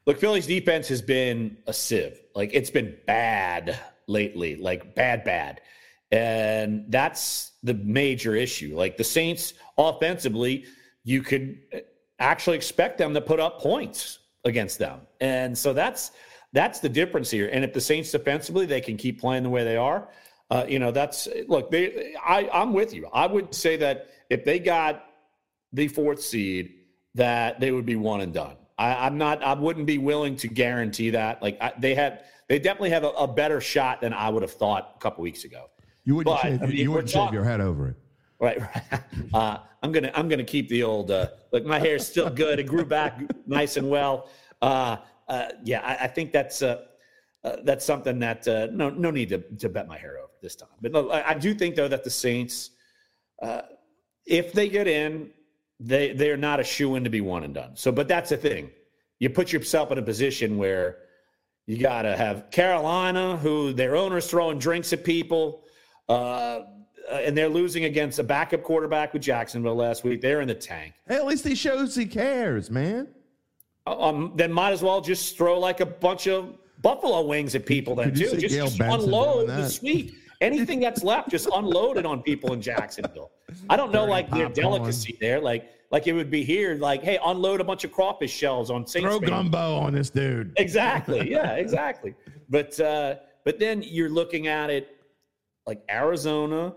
Look, 0.07 0.19
Philly's 0.19 0.47
defense 0.47 0.89
has 0.89 1.01
been 1.01 1.57
a 1.67 1.73
sieve. 1.73 2.21
Like 2.35 2.51
it's 2.53 2.71
been 2.71 2.97
bad 3.07 3.79
lately, 4.07 4.57
like 4.57 4.95
bad, 4.95 5.25
bad. 5.25 5.61
And 6.11 6.85
that's 6.89 7.53
the 7.63 7.75
major 7.75 8.37
issue. 8.37 8.77
Like 8.77 8.97
the 8.97 9.05
Saints 9.05 9.55
offensively, 9.79 10.65
you 11.05 11.23
could 11.23 11.59
actually 12.19 12.57
expect 12.57 12.99
them 12.99 13.15
to 13.15 13.21
put 13.21 13.41
up 13.41 13.61
points 13.61 14.19
against 14.45 14.79
them. 14.79 15.01
And 15.21 15.57
so 15.57 15.73
that's 15.73 16.13
that's 16.55 16.79
the 16.79 16.89
difference 16.89 17.31
here. 17.31 17.51
And 17.53 17.65
if 17.65 17.73
the 17.73 17.81
Saints 17.81 18.11
defensively, 18.11 18.65
they 18.65 18.81
can 18.81 18.97
keep 18.97 19.21
playing 19.21 19.43
the 19.43 19.51
way 19.51 19.65
they 19.65 19.77
are, 19.77 20.09
uh, 20.51 20.65
you 20.69 20.79
know, 20.79 20.91
that's 20.91 21.29
look, 21.49 21.71
they 21.71 22.15
I, 22.25 22.49
I'm 22.53 22.73
with 22.73 22.95
you. 22.95 23.09
I 23.13 23.27
would 23.27 23.55
say 23.55 23.77
that 23.79 24.09
if 24.31 24.45
they 24.45 24.59
got 24.59 25.05
the 25.73 25.89
fourth 25.89 26.23
seed, 26.23 26.75
that 27.15 27.61
they 27.61 27.73
would 27.73 27.85
be 27.85 27.97
one 27.97 28.21
and 28.21 28.33
done. 28.33 28.57
I, 28.79 29.07
am 29.07 29.19
not. 29.19 29.43
I 29.43 29.55
wouldn't 29.55 29.87
be 29.87 29.99
willing 29.99 30.37
to 30.37 30.49
guarantee 30.49 31.11
that. 31.11 31.43
Like 31.43 31.59
I, 31.61 31.73
they 31.79 31.95
had, 31.95 32.25
they 32.49 32.59
definitely 32.59 32.91
have 32.91 33.05
a, 33.05 33.11
a, 33.11 33.29
better 33.29 33.61
shot 33.61 34.01
than 34.01 34.13
I 34.13 34.29
would 34.29 34.43
have 34.43 34.53
thought 34.53 34.95
a 34.97 34.99
couple 35.01 35.23
weeks 35.23 35.45
ago. 35.45 35.71
You 36.05 36.17
wouldn't, 36.17 36.37
but, 36.37 36.43
shave, 36.43 36.63
I 36.63 36.67
mean, 36.67 36.77
you 36.77 36.91
wouldn't 36.91 37.11
shave 37.11 37.33
your 37.33 37.45
head 37.45 37.61
over 37.61 37.89
it. 37.89 37.97
Right. 38.39 38.61
Uh, 39.33 39.59
I'm 39.83 39.91
gonna. 39.91 40.13
I'm 40.15 40.29
gonna 40.29 40.45
keep 40.45 40.69
the 40.69 40.83
old. 40.85 41.11
Uh, 41.11 41.29
look, 41.53 41.65
my 41.65 41.79
hair 41.79 41.97
is 41.97 42.07
still 42.07 42.31
good. 42.31 42.59
It 42.59 42.65
grew 42.65 42.85
back 42.85 43.21
nice 43.47 43.77
and 43.77 43.91
well. 43.91 44.29
Uh, 44.63 44.97
uh, 45.29 45.49
yeah, 45.63 45.81
I, 45.81 46.05
I, 46.05 46.07
think 46.07 46.33
that's 46.33 46.63
uh, 46.63 46.83
uh, 47.45 47.57
that's 47.65 47.85
something 47.85 48.19
that 48.19 48.47
uh, 48.47 48.69
no 48.73 48.91
no 48.91 49.11
need 49.11 49.31
to, 49.31 49.39
to 49.39 49.69
bet 49.69 49.89
my 49.89 49.99
hair 49.99 50.19
over 50.19 50.33
this 50.43 50.55
time. 50.57 50.69
But 50.81 50.93
look, 50.93 51.11
I, 51.11 51.31
I 51.31 51.35
do 51.35 51.55
think 51.55 51.75
though 51.75 51.89
that 51.89 52.05
the 52.05 52.11
Saints, 52.11 52.71
uh, 53.43 53.63
if 54.27 54.53
they 54.53 54.69
get 54.69 54.87
in, 54.87 55.31
they 55.81 56.13
they're 56.13 56.37
not 56.37 56.61
a 56.61 56.65
shoe 56.65 56.97
in 56.97 57.05
to 57.05 57.11
be 57.11 57.21
one 57.21 57.45
and 57.45 57.55
done. 57.55 57.73
So, 57.75 57.91
but 57.91 58.09
that's 58.09 58.31
the 58.31 58.37
thing. 58.37 58.71
You 59.19 59.31
put 59.31 59.53
yourself 59.53 59.91
in 59.93 59.99
a 59.99 60.03
position 60.03 60.59
where 60.59 60.99
you 61.67 61.79
got 61.79 62.03
to 62.03 62.17
have 62.17 62.51
Carolina, 62.51 63.37
who 63.39 63.73
their 63.73 63.97
owner's 63.97 64.29
throwing 64.29 64.59
drinks 64.59 64.93
at 64.93 65.05
people, 65.05 65.65
uh, 66.09 66.61
and 67.11 67.37
they're 67.37 67.49
losing 67.49 67.85
against 67.85 68.19
a 68.19 68.23
backup 68.23 68.63
quarterback 68.63 69.15
with 69.15 69.23
Jacksonville 69.23 69.75
last 69.75 70.05
week. 70.05 70.21
They're 70.21 70.43
in 70.43 70.49
the 70.49 70.55
tank. 70.55 70.95
Hey, 71.09 71.17
at 71.17 71.27
least 71.27 71.47
he 71.47 71.55
shows 71.55 71.95
he 71.95 72.07
cares, 72.07 72.71
man. 72.71 73.09
Um, 73.87 74.33
then 74.35 74.51
might 74.51 74.73
as 74.73 74.83
well 74.83 75.01
just 75.01 75.37
throw 75.37 75.59
like 75.59 75.81
a 75.81 75.87
bunch 75.87 76.27
of 76.27 76.55
buffalo 76.81 77.23
wings 77.23 77.55
at 77.55 77.67
people 77.67 77.95
then 77.95 78.15
too. 78.15 78.37
Just, 78.37 78.55
just 78.55 78.81
unload 78.81 79.49
the 79.49 79.69
suite 79.69 80.15
anything 80.41 80.81
that's 80.81 81.03
left, 81.03 81.31
just 81.31 81.49
unload 81.53 81.97
it 81.97 82.07
on 82.07 82.23
people 82.23 82.53
in 82.53 82.61
Jacksonville. 82.61 83.31
I 83.69 83.77
don't 83.77 83.93
know, 83.93 84.05
like 84.05 84.31
their 84.31 84.49
delicacy 84.49 85.17
there, 85.21 85.41
like 85.41 85.71
like 85.91 86.07
it 86.07 86.13
would 86.13 86.31
be 86.31 86.45
here, 86.45 86.75
like 86.75 87.03
hey, 87.03 87.19
unload 87.25 87.61
a 87.61 87.65
bunch 87.65 87.85
of 87.85 87.93
crawfish 87.93 88.33
shells 88.33 88.71
on 88.71 88.87
Saints. 88.87 89.07
Throw 89.07 89.21
gumbo 89.21 89.77
on 89.77 89.93
this 89.95 90.11
dude. 90.11 90.53
Exactly. 90.57 91.31
Yeah. 91.35 91.55
Exactly. 91.55 92.15
but 92.49 92.79
uh, 92.79 93.17
but 93.45 93.59
then 93.59 93.83
you're 93.83 94.11
looking 94.11 94.47
at 94.47 94.71
it 94.71 94.97
like 95.67 95.83
Arizona. 95.91 96.75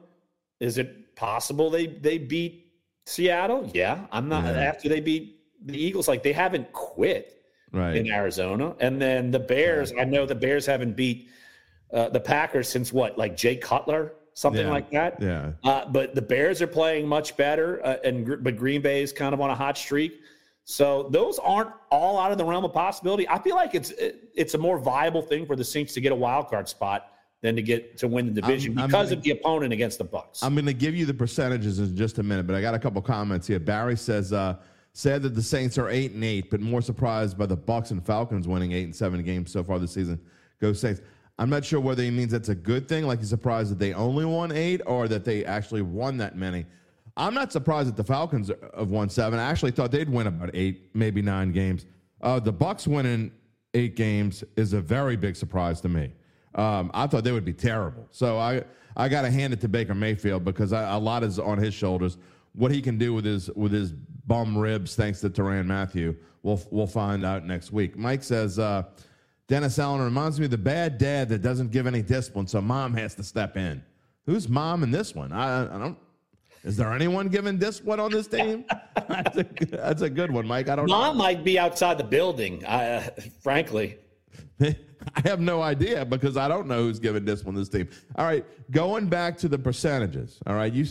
Is 0.59 0.77
it 0.77 1.15
possible 1.15 1.69
they 1.69 1.87
they 1.87 2.17
beat 2.17 2.71
Seattle? 3.05 3.69
Yeah, 3.73 4.05
I'm 4.11 4.29
not. 4.29 4.45
Yeah. 4.45 4.61
After 4.61 4.89
they 4.89 4.99
beat 4.99 5.36
the 5.65 5.77
Eagles, 5.77 6.07
like 6.07 6.23
they 6.23 6.33
haven't 6.33 6.71
quit 6.71 7.43
right. 7.71 7.95
in 7.95 8.09
Arizona, 8.11 8.75
and 8.79 9.01
then 9.01 9.31
the 9.31 9.39
Bears. 9.39 9.93
Right. 9.93 10.01
I 10.01 10.09
know 10.09 10.25
the 10.25 10.35
Bears 10.35 10.65
haven't 10.65 10.95
beat 10.95 11.29
uh, 11.93 12.09
the 12.09 12.19
Packers 12.19 12.69
since 12.69 12.91
what, 12.93 13.17
like 13.17 13.35
Jay 13.35 13.55
Cutler, 13.55 14.13
something 14.33 14.65
yeah. 14.65 14.71
like 14.71 14.91
that. 14.91 15.21
Yeah. 15.21 15.51
Uh, 15.63 15.85
but 15.85 16.15
the 16.15 16.21
Bears 16.21 16.61
are 16.61 16.67
playing 16.67 17.07
much 17.07 17.37
better, 17.37 17.85
uh, 17.85 17.97
and 18.03 18.43
but 18.43 18.55
Green 18.57 18.81
Bay 18.81 19.01
is 19.01 19.13
kind 19.13 19.33
of 19.33 19.41
on 19.41 19.49
a 19.49 19.55
hot 19.55 19.77
streak. 19.77 20.21
So 20.69 21.07
those 21.11 21.39
aren't 21.39 21.71
all 21.91 22.19
out 22.19 22.31
of 22.33 22.37
the 22.37 22.43
realm 22.43 22.65
of 22.65 22.73
possibility. 22.73 23.27
I 23.29 23.39
feel 23.39 23.55
like 23.55 23.73
it's 23.73 23.93
it's 23.97 24.53
a 24.53 24.57
more 24.57 24.77
viable 24.77 25.21
thing 25.21 25.45
for 25.45 25.55
the 25.55 25.63
Saints 25.63 25.93
to 25.93 26.01
get 26.01 26.11
a 26.11 26.15
wild 26.15 26.49
card 26.49 26.67
spot 26.67 27.11
than 27.41 27.55
to 27.55 27.61
get 27.61 27.97
to 27.97 28.07
win 28.07 28.33
the 28.33 28.41
division 28.41 28.77
I'm, 28.77 28.87
because 28.87 29.11
I'm 29.11 29.15
gonna, 29.15 29.17
of 29.19 29.23
the 29.23 29.31
opponent 29.31 29.71
against 29.71 29.99
the 29.99 30.05
Bucs. 30.05 30.43
I'm 30.43 30.55
going 30.55 30.65
to 30.65 30.73
give 30.73 30.95
you 30.95 31.05
the 31.05 31.13
percentages 31.13 31.77
in 31.77 31.95
just 31.95 32.17
a 32.17 32.23
minute, 32.23 32.47
but 32.47 32.55
I 32.55 32.61
got 32.61 32.73
a 32.73 32.79
couple 32.79 33.01
comments 33.01 33.47
here. 33.47 33.59
Barry 33.59 33.95
says. 33.95 34.33
Uh, 34.33 34.57
said 34.97 35.21
that 35.21 35.35
the 35.35 35.43
Saints 35.43 35.77
are 35.77 35.89
eight 35.89 36.13
and 36.13 36.23
eight, 36.23 36.49
but 36.49 36.59
more 36.59 36.81
surprised 36.81 37.37
by 37.37 37.45
the 37.45 37.55
Bucs 37.55 37.91
and 37.91 38.03
Falcons 38.03 38.47
winning 38.47 38.71
eight 38.71 38.85
and 38.85 38.95
seven 38.95 39.21
games 39.21 39.51
so 39.51 39.63
far 39.63 39.77
this 39.77 39.91
season. 39.91 40.19
Go 40.59 40.73
Saints. 40.73 41.01
I'm 41.37 41.51
not 41.51 41.63
sure 41.63 41.79
whether 41.79 42.01
he 42.01 42.09
means 42.09 42.31
that's 42.31 42.49
a 42.49 42.55
good 42.55 42.89
thing, 42.89 43.05
like 43.05 43.19
he's 43.19 43.29
surprised 43.29 43.69
that 43.69 43.77
they 43.77 43.93
only 43.93 44.25
won 44.25 44.51
eight, 44.51 44.81
or 44.87 45.07
that 45.07 45.23
they 45.23 45.45
actually 45.45 45.83
won 45.83 46.17
that 46.17 46.35
many. 46.35 46.65
I'm 47.15 47.35
not 47.35 47.51
surprised 47.51 47.89
that 47.89 47.95
the 47.95 48.03
Falcons 48.03 48.49
have 48.75 48.89
won 48.89 49.07
seven. 49.07 49.39
I 49.39 49.43
actually 49.43 49.69
thought 49.69 49.91
they'd 49.91 50.09
win 50.09 50.25
about 50.25 50.49
eight, 50.55 50.89
maybe 50.95 51.21
nine 51.21 51.51
games. 51.51 51.85
Uh, 52.21 52.39
the 52.39 52.51
Bucs 52.51 52.87
winning 52.87 53.31
eight 53.75 53.95
games 53.95 54.43
is 54.55 54.73
a 54.73 54.81
very 54.81 55.15
big 55.15 55.35
surprise 55.35 55.79
to 55.81 55.89
me. 55.89 56.11
Um, 56.55 56.89
I 56.95 57.05
thought 57.05 57.23
they 57.23 57.31
would 57.31 57.45
be 57.45 57.53
terrible. 57.53 58.07
So 58.09 58.39
I 58.39 58.63
I 58.95 59.09
got 59.09 59.21
to 59.21 59.29
hand 59.29 59.53
it 59.53 59.61
to 59.61 59.67
Baker 59.67 59.93
Mayfield 59.93 60.43
because 60.43 60.73
I, 60.73 60.95
a 60.95 60.97
lot 60.97 61.23
is 61.23 61.37
on 61.37 61.59
his 61.59 61.75
shoulders. 61.75 62.17
What 62.57 62.71
he 62.71 62.81
can 62.81 62.97
do 62.97 63.13
with 63.13 63.23
his 63.23 63.49
with 63.51 63.71
his 63.71 63.91
bum 63.91 64.57
ribs, 64.57 64.95
thanks 64.95 65.21
to 65.21 65.29
Tyrann 65.29 65.65
Mathieu. 65.65 66.15
we'll 66.43 66.61
we'll 66.71 66.87
find 66.87 67.25
out 67.25 67.45
next 67.45 67.71
week. 67.71 67.97
Mike 67.97 68.23
says. 68.23 68.59
Uh, 68.59 68.83
Dennis 69.47 69.79
Allen 69.79 70.01
reminds 70.01 70.39
me 70.39 70.45
of 70.45 70.51
the 70.51 70.57
bad 70.57 70.97
dad 70.97 71.29
that 71.29 71.41
doesn't 71.41 71.71
give 71.71 71.87
any 71.87 72.01
discipline, 72.01 72.47
so 72.47 72.61
mom 72.61 72.93
has 72.95 73.15
to 73.15 73.23
step 73.23 73.55
in. 73.55 73.81
Who's 74.25 74.49
mom 74.49 74.83
in 74.83 74.91
this 74.91 75.15
one? 75.15 75.31
I, 75.31 75.73
I 75.73 75.79
don't. 75.79 75.97
Is 76.65 76.75
there 76.75 76.91
anyone 76.91 77.29
giving 77.29 77.57
discipline 77.57 78.01
on 78.01 78.11
this 78.11 78.27
team? 78.27 78.65
that's, 79.07 79.37
a, 79.37 79.45
that's 79.71 80.01
a 80.01 80.09
good 80.09 80.31
one, 80.31 80.45
Mike. 80.45 80.67
I 80.67 80.75
don't. 80.75 80.89
Mom 80.89 81.17
know. 81.17 81.23
might 81.23 81.45
be 81.45 81.57
outside 81.57 81.97
the 81.97 82.03
building. 82.03 82.65
Uh, 82.65 83.09
frankly, 83.41 83.97
I 84.61 84.73
have 85.23 85.39
no 85.39 85.61
idea 85.61 86.03
because 86.03 86.35
I 86.35 86.49
don't 86.49 86.67
know 86.67 86.81
who's 86.81 86.99
giving 86.99 87.23
discipline 87.23 87.55
this 87.55 87.69
team. 87.69 87.87
All 88.17 88.25
right, 88.25 88.45
going 88.71 89.07
back 89.07 89.37
to 89.37 89.47
the 89.47 89.57
percentages. 89.57 90.39
All 90.45 90.55
right, 90.55 90.73
you 90.73 90.85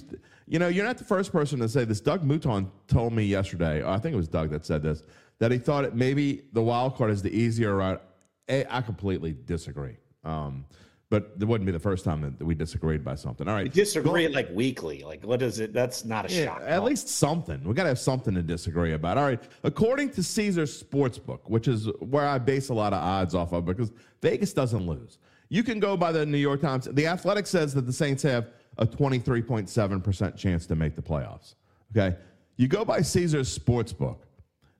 you 0.46 0.59
know 0.59 0.68
you're 0.68 0.85
not 0.85 0.98
the 0.98 1.04
first 1.04 1.32
person 1.32 1.59
to 1.61 1.68
say 1.68 1.85
this. 1.85 2.00
Doug 2.00 2.22
Mouton 2.22 2.70
told 2.88 3.12
me 3.12 3.24
yesterday. 3.24 3.87
I 3.87 3.98
think 3.98 4.14
it 4.14 4.16
was 4.16 4.28
Doug 4.28 4.50
that 4.50 4.64
said 4.64 4.82
this 4.82 5.02
that 5.38 5.52
he 5.52 5.59
thought 5.59 5.85
it 5.85 5.94
maybe 5.94 6.42
the 6.52 6.62
wild 6.62 6.96
card 6.96 7.11
is 7.11 7.22
the 7.22 7.37
easier 7.37 7.76
route. 7.76 8.02
I 8.48 8.80
completely 8.80 9.37
disagree. 9.44 9.96
Um, 10.24 10.64
but 11.09 11.32
it 11.40 11.44
wouldn't 11.44 11.66
be 11.66 11.72
the 11.72 11.78
first 11.78 12.04
time 12.04 12.20
that 12.22 12.44
we 12.44 12.54
disagreed 12.54 13.04
by 13.04 13.14
something. 13.14 13.46
All 13.46 13.54
right, 13.54 13.64
we 13.64 13.68
disagree 13.68 14.26
like 14.26 14.48
weekly. 14.52 15.04
Like 15.04 15.24
what 15.24 15.40
is 15.40 15.61
it? 15.61 15.72
That's 15.72 16.04
not 16.04 16.28
a 16.28 16.35
yeah, 16.35 16.44
shock. 16.46 16.62
At 16.66 16.82
least 16.82 17.09
something. 17.09 17.62
We 17.62 17.74
got 17.74 17.85
to 17.85 17.90
have 17.90 17.98
something 17.98 18.35
to 18.35 18.42
disagree 18.42 18.92
about. 18.92 19.16
All 19.16 19.24
right. 19.24 19.40
According 19.62 20.11
to 20.11 20.22
Caesars 20.22 20.82
Sportsbook, 20.82 21.40
which 21.44 21.68
is 21.68 21.87
where 22.00 22.26
I 22.26 22.38
base 22.38 22.70
a 22.70 22.74
lot 22.74 22.92
of 22.92 23.00
odds 23.00 23.37
off 23.37 23.52
of, 23.52 23.64
because 23.64 23.92
Vegas 24.20 24.52
doesn't 24.52 24.85
lose. 24.85 25.18
You 25.48 25.62
can 25.62 25.78
go 25.78 25.96
by 25.96 26.11
the 26.11 26.26
New 26.26 26.38
York 26.38 26.61
Times. 26.61 26.87
The 26.90 27.06
Athletic 27.06 27.46
says 27.46 27.72
that 27.74 27.87
the 27.87 27.92
Saints 27.92 28.24
have 28.24 28.48
a 28.78 28.86
23.7% 28.86 30.36
chance 30.36 30.66
to 30.66 30.74
make 30.74 30.96
the 30.96 31.02
playoffs. 31.02 31.54
Okay. 31.96 32.16
You 32.56 32.68
go 32.68 32.84
by 32.84 33.02
Caesars 33.02 33.56
Sportsbook. 33.56 34.18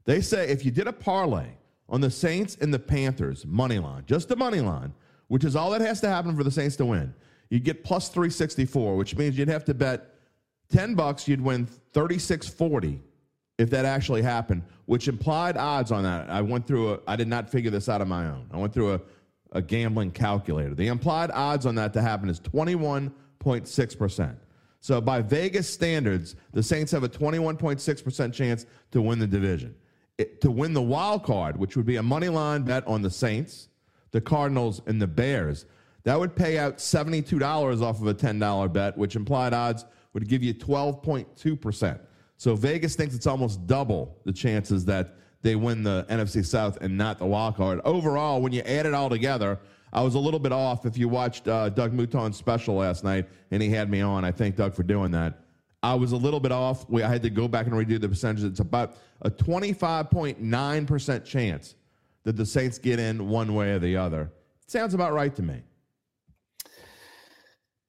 They 0.05 0.21
say 0.21 0.49
if 0.49 0.65
you 0.65 0.71
did 0.71 0.87
a 0.87 0.93
parlay 0.93 1.49
on 1.89 2.01
the 2.01 2.11
Saints 2.11 2.57
and 2.61 2.73
the 2.73 2.79
Panthers 2.79 3.45
money 3.45 3.79
line, 3.79 4.05
just 4.07 4.29
the 4.29 4.37
money 4.37 4.61
line, 4.61 4.93
which 5.29 5.45
is 5.45 5.57
all 5.57 5.71
that 5.71 5.81
has 5.81 6.01
to 6.01 6.09
happen 6.09 6.37
for 6.37 6.45
the 6.45 6.51
Saints 6.51 6.77
to 6.77 6.87
win. 6.87 7.15
You'd 7.51 7.65
get 7.65 7.85
plus 7.85 8.09
364, 8.09 8.97
which 8.97 9.17
means 9.17 9.37
you'd 9.37 9.49
have 9.49 9.65
to 9.67 9.75
bet 9.75 10.15
10 10.71 10.95
bucks, 10.95 11.29
you'd 11.29 11.41
win 11.41 11.67
3640 11.93 13.01
if 13.59 13.71
that 13.71 13.85
actually 13.85 14.23
happened, 14.23 14.63
which 14.85 15.09
implied 15.09 15.57
odds 15.57 15.91
on 15.91 16.03
that. 16.03 16.29
I 16.29 16.41
went 16.43 16.67
through 16.67 16.95
a, 16.95 17.01
I 17.07 17.17
did 17.17 17.29
not 17.29 17.49
figure 17.49 17.71
this 17.71 17.89
out 17.89 18.01
on 18.01 18.09
my 18.09 18.27
own. 18.27 18.49
I 18.53 18.59
went 18.59 18.73
through 18.73 18.95
a, 18.95 19.01
a 19.53 19.63
gambling 19.63 20.11
calculator. 20.11 20.75
The 20.75 20.89
implied 20.89 21.31
odds 21.31 21.65
on 21.65 21.75
that 21.77 21.93
to 21.95 22.03
happen 22.03 22.29
is 22.29 22.39
21.6%. 23.47 24.37
So 24.81 25.01
by 25.01 25.21
Vegas 25.23 25.73
standards, 25.73 26.37
the 26.53 26.63
Saints 26.63 26.93
have 26.93 27.03
a 27.03 27.09
21.6% 27.09 28.33
chance 28.33 28.67
to 28.93 29.01
win 29.01 29.19
the 29.19 29.27
division 29.27 29.75
to 30.41 30.51
win 30.51 30.73
the 30.73 30.83
wild 30.83 31.25
card, 31.25 31.57
which 31.57 31.77
would 31.77 31.87
be 31.87 31.97
a 31.97 32.03
money 32.03 32.29
line 32.29 32.63
bet 32.63 32.87
on 32.87 33.03
the 33.03 33.11
Saints, 33.11 33.69
the 34.13 34.21
Cardinals, 34.21 34.81
and 34.87 35.01
the 35.01 35.07
Bears. 35.07 35.67
That 36.05 36.19
would 36.19 36.35
pay 36.35 36.59
out 36.59 36.79
$72 36.79 37.83
off 37.83 38.01
of 38.01 38.07
a 38.07 38.15
$10 38.15 38.73
bet, 38.73 38.97
which 38.97 39.17
implied 39.17 39.53
odds 39.53 39.85
would 40.13 40.29
give 40.29 40.43
you 40.43 40.55
12.2%. 40.55 41.99
So 42.39 42.55
Vegas 42.55 42.97
thinks 42.97 43.15
it's 43.15 43.27
almost 43.27 43.67
double 43.67 44.17
the 44.25 44.33
chances 44.33 44.85
that 44.87 45.17
they 45.43 45.57
win 45.57 45.83
the 45.83 46.07
NFC 46.09 46.45
South 46.45 46.79
and 46.81 46.97
not 46.97 47.19
the 47.19 47.27
wild 47.27 47.57
card. 47.57 47.81
Overall, 47.85 48.41
when 48.41 48.53
you 48.53 48.63
add 48.63 48.87
it 48.87 48.95
all 48.95 49.11
together, 49.11 49.59
I 49.97 50.03
was 50.03 50.15
a 50.15 50.19
little 50.19 50.39
bit 50.39 50.53
off. 50.53 50.85
If 50.85 50.99
you 50.99 51.09
watched 51.09 51.49
uh, 51.49 51.71
Doug 51.71 51.95
Mouton's 51.95 52.37
special 52.37 52.75
last 52.75 53.03
night, 53.03 53.27
and 53.51 53.63
he 53.63 53.71
had 53.71 53.91
me 53.91 54.03
on, 54.03 54.27
I 54.27 54.31
thank 54.31 54.57
Doug 54.57 54.75
for 54.75 54.83
doing 54.83 55.11
that. 55.13 55.41
I 55.83 55.95
was 55.95 56.13
a 56.13 56.17
little 56.17 56.39
bit 56.39 56.53
off. 56.53 56.87
We, 56.91 57.03
I 57.03 57.09
had 57.09 57.23
to 57.23 57.31
go 57.31 57.49
back 57.49 57.65
and 57.67 57.75
redo 57.75 57.99
the 57.99 58.07
percentages. 58.07 58.45
It's 58.45 58.61
about 58.61 58.97
a 59.23 59.31
25.9% 59.31 61.25
chance 61.25 61.77
that 62.25 62.37
the 62.37 62.45
Saints 62.45 62.77
get 62.79 62.99
in 62.99 63.31
one 63.31 63.55
way 63.55 63.71
or 63.71 63.79
the 63.79 63.97
other. 63.97 64.31
Sounds 64.67 64.93
about 64.93 65.15
right 65.15 65.35
to 65.35 65.43
me. 65.43 65.63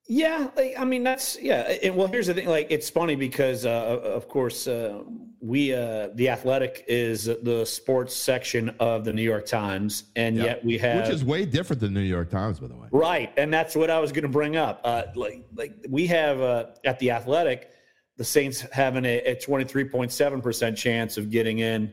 Yeah, 0.09 0.49
like, 0.55 0.75
I 0.77 0.85
mean 0.85 1.03
that's 1.03 1.37
yeah. 1.41 1.77
And 1.83 1.95
well, 1.95 2.07
here's 2.07 2.27
the 2.27 2.33
thing. 2.33 2.47
Like, 2.47 2.67
it's 2.69 2.89
funny 2.89 3.15
because, 3.15 3.65
uh, 3.65 3.99
of 4.03 4.29
course, 4.29 4.65
uh, 4.65 5.03
we 5.41 5.73
uh, 5.73 6.09
the 6.15 6.29
Athletic 6.29 6.85
is 6.87 7.25
the 7.25 7.65
sports 7.65 8.15
section 8.15 8.73
of 8.79 9.03
the 9.03 9.11
New 9.11 9.21
York 9.21 9.45
Times, 9.45 10.05
and 10.15 10.37
yep. 10.37 10.45
yet 10.45 10.65
we 10.65 10.77
have 10.77 11.05
which 11.05 11.13
is 11.13 11.25
way 11.25 11.45
different 11.45 11.81
than 11.81 11.93
the 11.93 11.99
New 11.99 12.05
York 12.07 12.29
Times, 12.29 12.59
by 12.59 12.67
the 12.67 12.75
way. 12.75 12.87
Right, 12.91 13.33
and 13.35 13.53
that's 13.53 13.75
what 13.75 13.89
I 13.89 13.99
was 13.99 14.13
going 14.13 14.23
to 14.23 14.29
bring 14.29 14.55
up. 14.55 14.79
Uh, 14.85 15.03
like, 15.15 15.45
like 15.55 15.73
we 15.89 16.07
have 16.07 16.39
uh, 16.39 16.67
at 16.85 16.99
the 16.99 17.11
Athletic, 17.11 17.71
the 18.15 18.23
Saints 18.23 18.61
having 18.71 19.03
a 19.03 19.35
twenty 19.35 19.65
three 19.65 19.83
point 19.83 20.13
seven 20.13 20.41
percent 20.41 20.77
chance 20.77 21.17
of 21.17 21.29
getting 21.29 21.59
in 21.59 21.91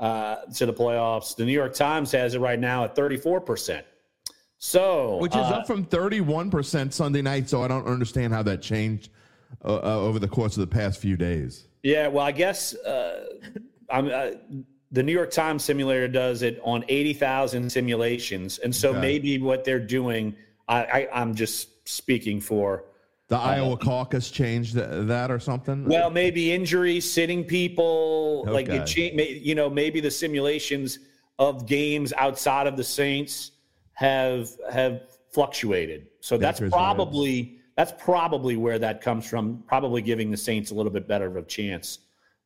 uh, 0.00 0.36
to 0.56 0.66
the 0.66 0.74
playoffs. 0.74 1.36
The 1.36 1.44
New 1.44 1.52
York 1.52 1.74
Times 1.74 2.10
has 2.10 2.34
it 2.34 2.40
right 2.40 2.58
now 2.58 2.82
at 2.82 2.96
thirty 2.96 3.16
four 3.16 3.40
percent. 3.40 3.86
So, 4.64 5.16
which 5.16 5.32
is 5.32 5.38
uh, 5.38 5.56
up 5.56 5.66
from 5.66 5.84
31% 5.84 6.92
Sunday 6.92 7.20
night. 7.20 7.48
So 7.48 7.64
I 7.64 7.68
don't 7.68 7.84
understand 7.84 8.32
how 8.32 8.44
that 8.44 8.62
changed 8.62 9.08
uh, 9.64 9.74
uh, 9.74 9.80
over 9.80 10.20
the 10.20 10.28
course 10.28 10.56
of 10.56 10.60
the 10.60 10.68
past 10.68 11.00
few 11.00 11.16
days. 11.16 11.66
Yeah, 11.82 12.06
well, 12.06 12.24
I 12.24 12.30
guess 12.30 12.72
uh, 12.76 13.26
I'm, 13.90 14.06
uh, 14.06 14.30
the 14.92 15.02
New 15.02 15.10
York 15.10 15.32
Times 15.32 15.64
simulator 15.64 16.06
does 16.06 16.42
it 16.42 16.60
on 16.62 16.84
80,000 16.88 17.72
simulations. 17.72 18.58
And 18.58 18.72
so 18.72 18.90
okay. 18.90 19.00
maybe 19.00 19.38
what 19.38 19.64
they're 19.64 19.80
doing, 19.80 20.36
I, 20.68 21.08
I, 21.12 21.22
am 21.22 21.34
just 21.34 21.88
speaking 21.88 22.40
for. 22.40 22.84
The 23.26 23.38
Iowa 23.38 23.76
caucus 23.76 24.30
changed 24.30 24.74
that 24.76 25.32
or 25.32 25.40
something? 25.40 25.86
Well, 25.86 26.08
maybe 26.08 26.52
injuries, 26.52 27.10
sitting 27.10 27.42
people, 27.42 28.44
okay. 28.46 28.52
like, 28.52 28.68
it, 28.68 29.42
you 29.42 29.56
know, 29.56 29.68
maybe 29.68 29.98
the 29.98 30.10
simulations 30.12 31.00
of 31.40 31.66
games 31.66 32.12
outside 32.12 32.68
of 32.68 32.76
the 32.76 32.84
Saints 32.84 33.51
have 34.02 34.50
have 34.70 35.02
fluctuated. 35.30 36.08
So 36.20 36.36
that's 36.36 36.58
probably 36.58 37.58
that's 37.76 37.92
probably 38.02 38.56
where 38.56 38.78
that 38.80 39.00
comes 39.00 39.28
from. 39.28 39.62
Probably 39.68 40.02
giving 40.02 40.30
the 40.30 40.36
Saints 40.36 40.72
a 40.72 40.74
little 40.74 40.90
bit 40.90 41.06
better 41.06 41.26
of 41.26 41.36
a 41.36 41.42
chance 41.42 42.00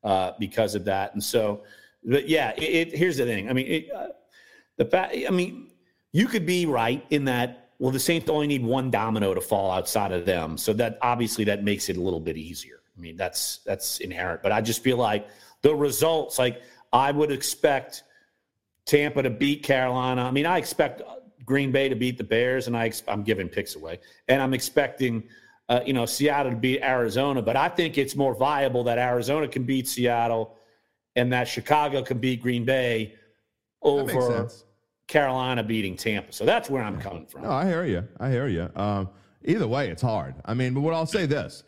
uh, 0.05 0.33
because 0.39 0.75
of 0.75 0.85
that. 0.85 1.15
And 1.15 1.25
so, 1.25 1.63
but 2.05 2.29
yeah, 2.29 2.53
it, 2.59 2.89
it 2.89 2.95
here's 2.95 3.17
the 3.17 3.25
thing. 3.25 3.49
I 3.49 3.55
mean, 3.55 3.67
it, 3.67 3.91
uh, 3.91 4.09
the 4.77 4.85
fact. 4.85 5.15
I 5.27 5.31
mean, 5.31 5.69
you 6.13 6.27
could 6.27 6.45
be 6.45 6.67
right 6.67 7.05
in 7.09 7.25
that. 7.25 7.71
Well, 7.79 7.91
the 7.91 8.01
Saints 8.01 8.29
only 8.29 8.47
need 8.47 8.65
one 8.65 8.91
domino 8.91 9.33
to 9.33 9.41
fall 9.41 9.71
outside 9.71 10.13
of 10.13 10.27
them, 10.27 10.59
so 10.59 10.75
that 10.75 10.99
obviously 11.01 11.45
that 11.45 11.65
makes 11.65 11.89
it 11.89 11.97
a 11.97 12.01
little 12.01 12.21
bit 12.21 12.37
easier. 12.37 12.81
I 12.97 13.01
mean, 13.01 13.17
that's 13.17 13.61
that's 13.65 14.01
inherent. 14.01 14.43
But 14.43 14.53
I 14.53 14.61
just 14.61 14.83
feel 14.83 14.99
like 14.99 15.27
the 15.63 15.75
results, 15.75 16.39
like 16.39 16.61
I 16.93 17.13
would 17.13 17.33
expect 17.33 18.03
Tampa 18.85 19.23
to 19.23 19.31
beat 19.31 19.63
Carolina. 19.63 20.23
I 20.23 20.31
mean, 20.31 20.47
I 20.47 20.59
expect 20.59 21.03
Green 21.47 21.73
Bay 21.73 21.89
to 21.89 21.95
beat 21.95 22.19
the 22.19 22.25
Bears, 22.25 22.67
and 22.67 22.77
I, 22.77 22.93
I'm 23.09 23.23
giving 23.23 23.49
picks 23.49 23.77
away, 23.77 24.01
and 24.29 24.43
I'm 24.43 24.53
expecting, 24.53 25.23
uh, 25.69 25.81
you 25.87 25.93
know, 25.93 26.05
Seattle 26.05 26.53
to 26.53 26.59
beat 26.59 26.83
Arizona. 26.83 27.41
But 27.41 27.57
I 27.57 27.69
think 27.69 27.97
it's 27.97 28.17
more 28.17 28.35
viable 28.35 28.85
that 28.85 28.99
Arizona 28.99 29.49
can 29.49 29.63
beat 29.63 29.89
Seattle, 29.89 30.59
and 31.15 31.33
that 31.33 31.49
Chicago 31.49 32.03
can 32.03 32.19
beat 32.19 32.43
Green 32.43 32.65
Bay 32.65 33.15
over 33.81 34.49
Carolina 35.07 35.63
beating 35.63 35.97
Tampa. 35.97 36.33
So 36.33 36.45
that's 36.45 36.69
where 36.69 36.83
I'm 36.83 37.01
coming 37.01 37.27
from. 37.27 37.43
No, 37.43 37.51
I 37.51 37.67
hear 37.67 37.85
you. 37.85 38.07
I 38.19 38.31
hear 38.31 38.49
you. 38.49 38.69
Um, 38.75 39.09
either 39.45 39.69
way, 39.69 39.89
it's 39.89 40.03
hard. 40.03 40.35
I 40.45 40.55
mean, 40.55 40.75
but 40.75 40.81
what 40.81 40.95
I'll 40.95 41.07
say 41.07 41.27
this. 41.27 41.63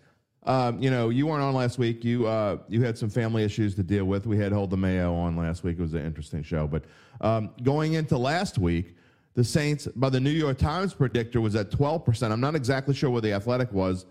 Um, 0.45 0.81
you 0.83 0.91
know, 0.91 1.11
you 1.11 1.27
weren't 1.27 1.43
on 1.43 1.55
last 1.55 1.79
week. 1.79 2.05
You 2.05 2.27
uh, 2.27 2.59
you 2.69 2.83
had 2.83 2.97
some 2.97 3.11
family 3.11 3.45
issues 3.45 3.75
to 3.75 3.83
deal 3.83 4.07
with. 4.07 4.27
We 4.27 4.39
had 4.39 4.51
Hold 4.51 4.71
the 4.71 4.77
Mayo 4.77 5.15
on 5.15 5.37
last 5.37 5.63
week. 5.63 5.79
It 5.79 5.83
was 5.83 5.95
an 5.95 6.05
interesting 6.05 6.43
show. 6.43 6.67
But 6.67 6.85
um, 7.21 7.51
going 7.63 7.95
into 7.95 8.17
last 8.17 8.57
week, 8.57 8.97
the 9.35 9.45
Saints, 9.45 9.87
by 9.95 10.11
the 10.11 10.21
New 10.21 10.31
York 10.31 10.59
Times 10.59 10.95
predictor, 10.95 11.41
was 11.41 11.55
at 11.55 11.71
12%. 11.71 12.31
I'm 12.31 12.41
not 12.41 12.55
exactly 12.55 12.95
sure 12.95 13.11
where 13.11 13.21
the 13.21 13.33
athletic 13.33 13.73
was. 13.73 14.07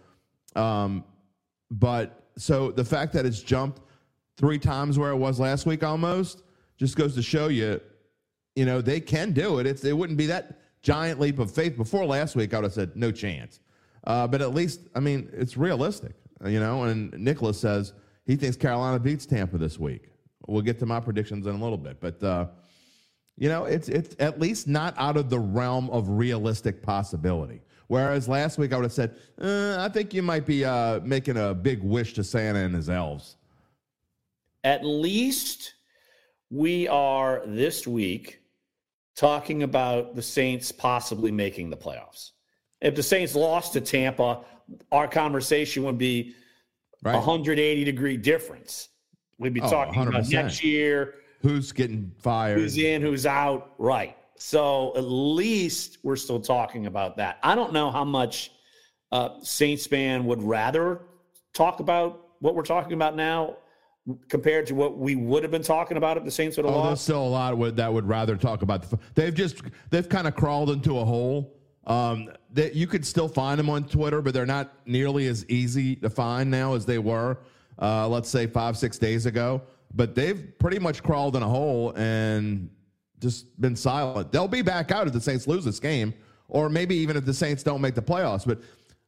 Um, 0.56 1.04
but 1.70 2.30
so 2.38 2.72
the 2.72 2.86
fact 2.86 3.14
that 3.14 3.26
it's 3.26 3.42
jumped 3.42 3.82
three 4.38 4.60
times 4.60 4.98
where 4.98 5.12
it 5.12 5.18
was 5.18 5.40
last 5.40 5.66
week 5.66 5.84
almost 5.84 6.44
just 6.78 6.96
goes 6.96 7.16
to 7.16 7.22
show 7.22 7.48
you, 7.48 7.82
you 8.56 8.66
know, 8.66 8.82
they 8.82 9.00
can 9.00 9.32
do 9.32 9.60
it. 9.60 9.68
It's, 9.68 9.84
it 9.84 9.94
wouldn't 9.94 10.18
be 10.18 10.28
that 10.28 10.60
giant 10.82 11.20
leap 11.20 11.40
of 11.40 11.52
faith. 11.52 11.76
Before 11.76 12.06
last 12.06 12.36
week, 12.36 12.54
I 12.54 12.58
would 12.58 12.66
have 12.66 12.74
said 12.74 12.96
no 12.96 13.12
chance. 13.12 13.60
Uh, 14.06 14.28
but 14.28 14.42
at 14.42 14.54
least, 14.54 14.82
I 14.96 15.00
mean, 15.00 15.30
it's 15.34 15.58
realistic, 15.58 16.14
you 16.46 16.60
know. 16.60 16.84
And 16.84 17.12
Nicholas 17.18 17.60
says 17.60 17.94
he 18.26 18.36
thinks 18.36 18.56
Carolina 18.56 19.00
beats 19.00 19.26
Tampa 19.26 19.58
this 19.58 19.78
week. 19.78 20.12
We'll 20.48 20.62
get 20.62 20.80
to 20.80 20.86
my 20.86 21.00
predictions 21.00 21.46
in 21.46 21.56
a 21.56 21.62
little 21.62 21.78
bit. 21.78 22.00
But, 22.00 22.24
uh, 22.24 22.48
you 23.38 23.50
know, 23.50 23.66
it's 23.66 23.88
it's 23.88 24.16
at 24.20 24.40
least 24.40 24.68
not 24.68 24.96
out 24.98 25.16
of 25.16 25.30
the 25.30 25.40
realm 25.40 25.90
of 25.92 26.10
realistic 26.10 26.82
possibility. 26.82 27.62
Whereas 27.88 28.28
last 28.28 28.58
week 28.58 28.74
I 28.74 28.78
would 28.78 28.84
have 28.84 28.92
said, 28.92 29.16
uh, 29.40 29.78
I 29.80 29.90
think 29.90 30.14
you 30.14 30.22
might 30.22 30.46
be 30.46 30.66
uh, 30.66 31.00
making 31.02 31.38
a 31.38 31.54
big 31.54 31.82
wish 31.82 32.14
to 32.16 32.24
Santa 32.24 32.60
and 32.60 32.76
his 32.76 32.90
elves. 32.90 33.38
At 34.64 34.84
least 34.84 35.76
we 36.50 36.88
are 36.88 37.44
this 37.46 37.88
week 37.88 38.42
talking 39.16 39.64
about 39.64 40.16
the 40.16 40.22
Saints 40.22 40.72
possibly 40.72 41.32
making 41.32 41.70
the 41.70 41.78
playoffs. 41.78 42.32
If 42.82 42.96
the 42.96 43.04
Saints 43.04 43.36
lost 43.36 43.74
to 43.74 43.82
Tampa, 43.82 44.42
our 44.92 45.08
conversation 45.08 45.84
would 45.84 45.98
be 45.98 46.36
right. 47.04 47.14
180 47.14 47.84
degree 47.86 48.18
difference. 48.18 48.90
We'd 49.38 49.54
be 49.54 49.62
oh, 49.62 49.70
talking 49.70 50.02
100%. 50.02 50.08
about 50.08 50.30
next 50.30 50.64
year 50.64 51.16
who's 51.42 51.72
getting 51.72 52.12
fired, 52.20 52.60
who's 52.60 52.78
in, 52.78 53.02
who's 53.02 53.26
out. 53.26 53.74
Right. 53.78 54.18
So 54.38 54.94
at 54.96 55.02
least 55.02 55.98
we're 56.04 56.16
still 56.16 56.40
talking 56.40 56.86
about 56.86 57.18
that. 57.18 57.40
I 57.44 57.56
don't 57.56 57.74
know 57.74 57.90
how 57.90 58.04
much 58.04 58.52
uh, 59.12 59.30
Saints 59.42 59.88
fan 59.88 60.26
would 60.26 60.42
rather 60.44 61.02
talk 61.54 61.80
about 61.80 62.28
what 62.40 62.56
we're 62.56 62.64
talking 62.64 62.94
about 62.94 63.16
now 63.16 63.58
compared 64.30 64.68
to 64.68 64.76
what 64.76 64.98
we 64.98 65.16
would 65.16 65.44
have 65.44 65.52
been 65.52 65.64
talking 65.64 65.98
about 65.98 66.18
if 66.18 66.24
the 66.24 66.32
Saints 66.32 66.56
would 66.58 66.66
have 66.66 66.74
oh, 66.74 66.78
lost. 66.78 66.90
There's 66.90 67.02
still 67.02 67.24
a 67.24 67.28
lot 67.28 67.58
would, 67.58 67.76
that 67.78 67.92
would 67.92 68.08
rather 68.08 68.38
talk 68.38 68.62
about. 68.62 68.90
The, 68.90 69.00
they've 69.16 69.34
just 69.34 69.62
they've 69.90 70.08
kind 70.08 70.28
of 70.28 70.36
crawled 70.36 70.70
into 70.70 71.00
a 71.00 71.06
hole. 71.06 71.54
Um, 71.86 72.30
that 72.52 72.76
you 72.76 72.86
could 72.86 73.06
still 73.06 73.30
find 73.30 73.58
them 73.58 73.70
on 73.70 73.86
Twitter, 73.86 74.22
but 74.22 74.34
they're 74.34 74.46
not 74.46 74.74
nearly 74.86 75.28
as 75.28 75.46
easy 75.48 75.96
to 75.98 76.10
find 76.10 76.52
now 76.52 76.74
as 76.74 76.86
they 76.86 76.98
were. 76.98 77.40
Uh, 77.82 78.06
let's 78.10 78.28
say 78.28 78.46
five 78.46 78.78
six 78.78 78.98
days 78.98 79.26
ago 79.26 79.62
but 79.94 80.16
they've 80.16 80.58
pretty 80.60 80.80
much 80.80 81.04
crawled 81.04 81.36
in 81.36 81.44
a 81.44 81.48
hole 81.48 81.94
and 81.96 82.70
just 83.20 83.60
been 83.60 83.76
silent. 83.76 84.32
They'll 84.32 84.48
be 84.48 84.62
back 84.62 84.92
out 84.92 85.08
if 85.08 85.14
the 85.14 85.22
Saints 85.22 85.48
lose 85.48 85.66
this 85.66 85.80
game, 85.80 86.14
or 86.50 86.70
maybe 86.70 86.96
even 86.96 87.18
if 87.18 87.26
the 87.26 87.34
Saints 87.34 87.64
don't 87.64 87.82
make 87.82 87.96
the 87.96 88.02
playoffs. 88.02 88.46
But 88.46 88.62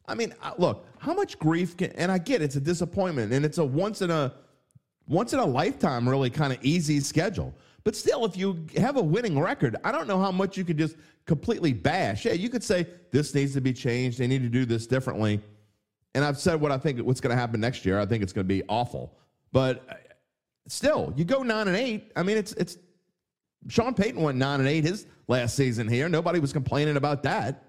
I 0.08 0.16
mean, 0.16 0.34
uh, 0.42 0.54
look, 0.58 0.86
how 0.98 1.14
much 1.14 1.38
grief 1.38 1.78
can 1.78 1.92
and 1.92 2.12
I 2.12 2.18
get 2.18 2.42
it's 2.42 2.56
a 2.56 2.62
disappointment 2.62 3.32
and 3.32 3.46
it's 3.46 3.60
a 3.60 3.66
once 3.66 4.02
in 4.02 4.10
a 4.10 4.34
once 5.08 5.34
in 5.34 5.40
a 5.40 5.46
lifetime 5.46 6.08
really 6.08 6.30
kind 6.30 6.54
of 6.54 6.60
easy 6.64 7.00
schedule. 7.00 7.54
But 7.84 7.96
still, 7.96 8.26
if 8.26 8.36
you 8.36 8.66
have 8.78 8.98
a 8.98 9.02
winning 9.02 9.40
record, 9.40 9.76
I 9.84 9.92
don't 9.92 10.08
know 10.08 10.20
how 10.20 10.32
much 10.32 10.58
you 10.58 10.66
could 10.66 10.78
just 10.78 10.96
completely 11.26 11.74
bash. 11.74 12.26
Yeah, 12.26 12.34
you 12.34 12.50
could 12.50 12.64
say 12.64 12.88
this 13.12 13.34
needs 13.34 13.54
to 13.54 13.62
be 13.62 13.74
changed. 13.74 14.18
They 14.18 14.28
need 14.28 14.44
to 14.44 14.50
do 14.50 14.66
this 14.66 14.86
differently. 14.86 15.42
And 16.16 16.26
I've 16.26 16.38
said 16.38 16.60
what 16.60 16.72
I 16.72 16.78
think 16.78 17.00
what's 17.00 17.22
going 17.22 17.36
to 17.36 17.40
happen 17.40 17.62
next 17.62 17.86
year. 17.86 18.00
I 18.00 18.06
think 18.06 18.24
it's 18.24 18.34
going 18.34 18.46
to 18.46 18.54
be 18.54 18.64
awful. 18.68 19.16
But 19.52 20.09
still, 20.70 21.14
you 21.16 21.26
go 21.26 21.44
nine 21.44 21.68
and 21.68 21.78
eight. 21.78 22.12
I 22.16 22.24
mean, 22.24 22.38
it's 22.38 22.54
it's 22.54 22.78
Sean 23.68 23.94
Payton 23.94 24.22
went 24.22 24.38
nine 24.38 24.60
and 24.60 24.70
eight 24.70 24.84
his 24.84 25.06
last 25.28 25.56
season 25.56 25.88
here. 25.88 26.10
Nobody 26.10 26.40
was 26.40 26.54
complaining 26.54 26.98
about 26.98 27.24
that. 27.24 27.66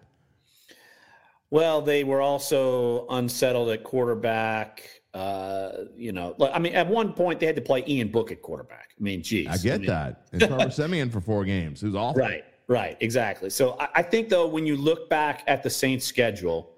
Well, 1.50 1.82
they 1.82 2.04
were 2.04 2.20
also 2.20 3.08
unsettled 3.08 3.70
at 3.70 3.82
quarterback. 3.82 4.88
Uh, 5.12 5.72
you 5.96 6.12
know, 6.12 6.36
I 6.40 6.60
mean, 6.60 6.74
at 6.74 6.86
one 6.86 7.12
point 7.12 7.40
they 7.40 7.46
had 7.46 7.56
to 7.56 7.62
play 7.62 7.82
Ian 7.88 8.08
Book 8.08 8.30
at 8.30 8.42
quarterback. 8.42 8.90
I 8.98 9.02
mean, 9.02 9.22
geez. 9.22 9.48
I 9.48 9.56
get 9.56 9.74
I 9.74 9.78
mean, 9.78 9.86
that. 9.88 10.26
And 10.32 10.40
Trevor 10.42 10.70
Siemian 10.70 11.10
for 11.10 11.20
four 11.20 11.44
games. 11.44 11.80
Who's 11.80 11.96
awful. 11.96 12.22
Right, 12.22 12.44
right, 12.68 12.96
exactly. 13.00 13.50
So 13.50 13.76
I, 13.80 13.88
I 13.96 14.02
think, 14.02 14.28
though, 14.28 14.46
when 14.46 14.66
you 14.66 14.76
look 14.76 15.10
back 15.10 15.42
at 15.48 15.64
the 15.64 15.70
Saints 15.70 16.06
schedule 16.06 16.76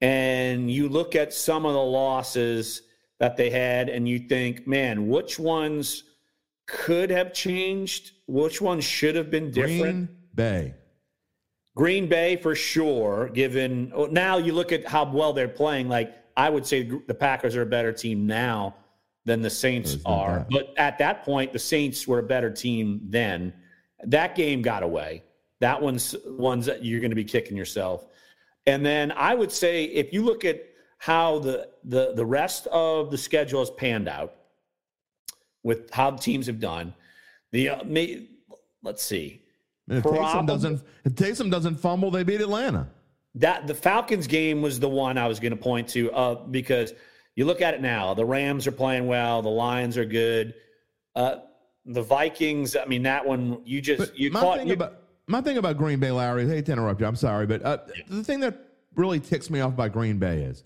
and 0.00 0.68
you 0.68 0.88
look 0.88 1.14
at 1.14 1.32
some 1.32 1.64
of 1.64 1.74
the 1.74 1.78
losses 1.78 2.82
that 3.18 3.36
they 3.36 3.50
had, 3.50 3.88
and 3.88 4.08
you 4.08 4.18
think, 4.18 4.66
man, 4.66 5.08
which 5.08 5.38
ones 5.38 6.04
could 6.66 7.10
have 7.10 7.32
changed? 7.32 8.12
Which 8.26 8.60
ones 8.60 8.84
should 8.84 9.16
have 9.16 9.30
been 9.30 9.50
different? 9.50 9.80
Green 9.80 10.08
Bay. 10.34 10.74
Green 11.74 12.08
Bay 12.08 12.36
for 12.36 12.54
sure, 12.54 13.28
given 13.28 13.92
oh, 13.94 14.06
now 14.06 14.38
you 14.38 14.52
look 14.52 14.72
at 14.72 14.86
how 14.86 15.04
well 15.10 15.32
they're 15.32 15.48
playing. 15.48 15.88
Like, 15.88 16.14
I 16.36 16.50
would 16.50 16.66
say 16.66 16.82
the 16.82 17.14
Packers 17.14 17.56
are 17.56 17.62
a 17.62 17.66
better 17.66 17.92
team 17.92 18.26
now 18.26 18.76
than 19.24 19.42
the 19.42 19.50
Saints 19.50 19.96
are. 20.04 20.38
doubt. 20.38 20.50
But 20.50 20.74
at 20.76 20.98
that 20.98 21.24
point, 21.24 21.52
the 21.52 21.58
Saints 21.58 22.06
were 22.06 22.18
a 22.18 22.22
better 22.22 22.50
team 22.50 23.00
then. 23.04 23.52
That 24.04 24.34
game 24.34 24.62
got 24.62 24.82
away. 24.82 25.24
That 25.60 25.80
one's 25.80 26.14
ones 26.26 26.66
that 26.66 26.84
you're 26.84 27.00
going 27.00 27.10
to 27.10 27.16
be 27.16 27.24
kicking 27.24 27.56
yourself. 27.56 28.06
And 28.66 28.84
then 28.84 29.12
I 29.12 29.34
would 29.34 29.50
say 29.50 29.84
if 29.84 30.12
you 30.12 30.24
look 30.24 30.44
at 30.44 30.62
how 30.98 31.38
the 31.38 31.68
the 31.84 32.12
the 32.14 32.26
rest 32.26 32.66
of 32.68 33.10
the 33.10 33.18
schedule 33.18 33.60
has 33.60 33.70
panned 33.70 34.08
out 34.08 34.34
with 35.62 35.90
how 35.90 36.10
the 36.10 36.18
teams 36.18 36.46
have 36.46 36.60
done, 36.60 36.94
the 37.52 37.68
uh, 37.70 37.84
may, 37.84 38.26
let's 38.82 39.02
see 39.02 39.42
And 39.88 39.98
if 39.98 40.04
Taysom 40.04 40.16
Probably- 40.30 40.46
doesn't, 40.46 40.82
if 41.04 41.14
Taysom 41.14 41.50
doesn't 41.50 41.76
fumble, 41.76 42.10
they 42.10 42.22
beat 42.22 42.40
Atlanta. 42.40 42.88
that 43.34 43.66
the 43.66 43.74
Falcons 43.74 44.26
game 44.26 44.62
was 44.62 44.78
the 44.80 44.88
one 44.88 45.18
I 45.18 45.26
was 45.28 45.40
going 45.40 45.50
to 45.52 45.56
point 45.56 45.88
to 45.90 46.10
uh, 46.12 46.34
because 46.46 46.92
you 47.34 47.44
look 47.44 47.60
at 47.60 47.74
it 47.74 47.80
now. 47.82 48.14
The 48.14 48.24
Rams 48.24 48.66
are 48.66 48.72
playing 48.72 49.06
well. 49.06 49.42
The 49.42 49.48
Lions 49.48 49.96
are 49.96 50.04
good. 50.04 50.54
Uh, 51.14 51.36
the 51.86 52.02
Vikings. 52.02 52.76
I 52.76 52.84
mean, 52.86 53.02
that 53.04 53.24
one 53.26 53.60
you 53.64 53.80
just 53.80 53.98
But 53.98 54.18
you 54.18 54.30
my 54.30 54.40
caught. 54.40 54.58
thing 54.58 54.68
You, 54.68 54.74
about 54.74 55.02
my 55.26 55.40
thing 55.40 55.58
about 55.58 55.76
Green 55.76 56.00
Bay, 56.00 56.10
Larry. 56.10 56.44
I 56.44 56.48
hate 56.48 56.66
to 56.66 56.72
interrupt 56.72 57.00
you. 57.00 57.06
I'm 57.06 57.16
sorry, 57.16 57.46
but 57.46 57.62
uh, 57.62 57.78
the 58.08 58.24
thing 58.24 58.40
that 58.40 58.58
really 58.96 59.20
ticks 59.20 59.50
me 59.50 59.60
off 59.60 59.72
about 59.74 59.92
Green 59.92 60.18
Bay 60.18 60.42
is 60.42 60.64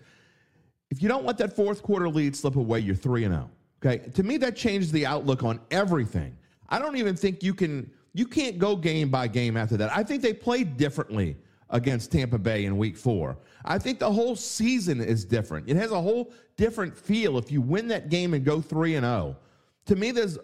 if 0.93 1.01
you 1.01 1.09
don't 1.09 1.25
let 1.25 1.39
that 1.39 1.55
fourth 1.55 1.81
quarter 1.81 2.07
lead 2.07 2.35
slip 2.35 2.55
away, 2.55 2.79
you're 2.79 2.93
three 2.93 3.23
and 3.23 3.33
zero. 3.33 3.49
Okay, 3.83 4.09
to 4.11 4.21
me 4.21 4.37
that 4.37 4.55
changes 4.55 4.91
the 4.91 5.07
outlook 5.07 5.43
on 5.43 5.59
everything. 5.71 6.37
I 6.69 6.77
don't 6.77 6.97
even 6.97 7.15
think 7.15 7.41
you 7.41 7.55
can 7.55 7.89
you 8.13 8.27
can't 8.27 8.59
go 8.59 8.75
game 8.75 9.09
by 9.09 9.27
game 9.27 9.57
after 9.57 9.75
that. 9.77 9.91
I 9.91 10.03
think 10.03 10.21
they 10.21 10.35
played 10.35 10.77
differently 10.77 11.35
against 11.71 12.11
Tampa 12.11 12.37
Bay 12.37 12.65
in 12.65 12.77
Week 12.77 12.95
Four. 12.95 13.39
I 13.65 13.79
think 13.79 13.97
the 13.97 14.11
whole 14.11 14.35
season 14.35 15.01
is 15.01 15.25
different. 15.25 15.67
It 15.67 15.77
has 15.77 15.89
a 15.89 15.99
whole 15.99 16.31
different 16.57 16.95
feel 16.95 17.39
if 17.39 17.51
you 17.51 17.59
win 17.59 17.87
that 17.87 18.11
game 18.11 18.35
and 18.35 18.45
go 18.45 18.61
three 18.61 18.93
and 18.93 19.03
zero. 19.03 19.35
To 19.87 19.95
me, 19.95 20.11
there's 20.11 20.37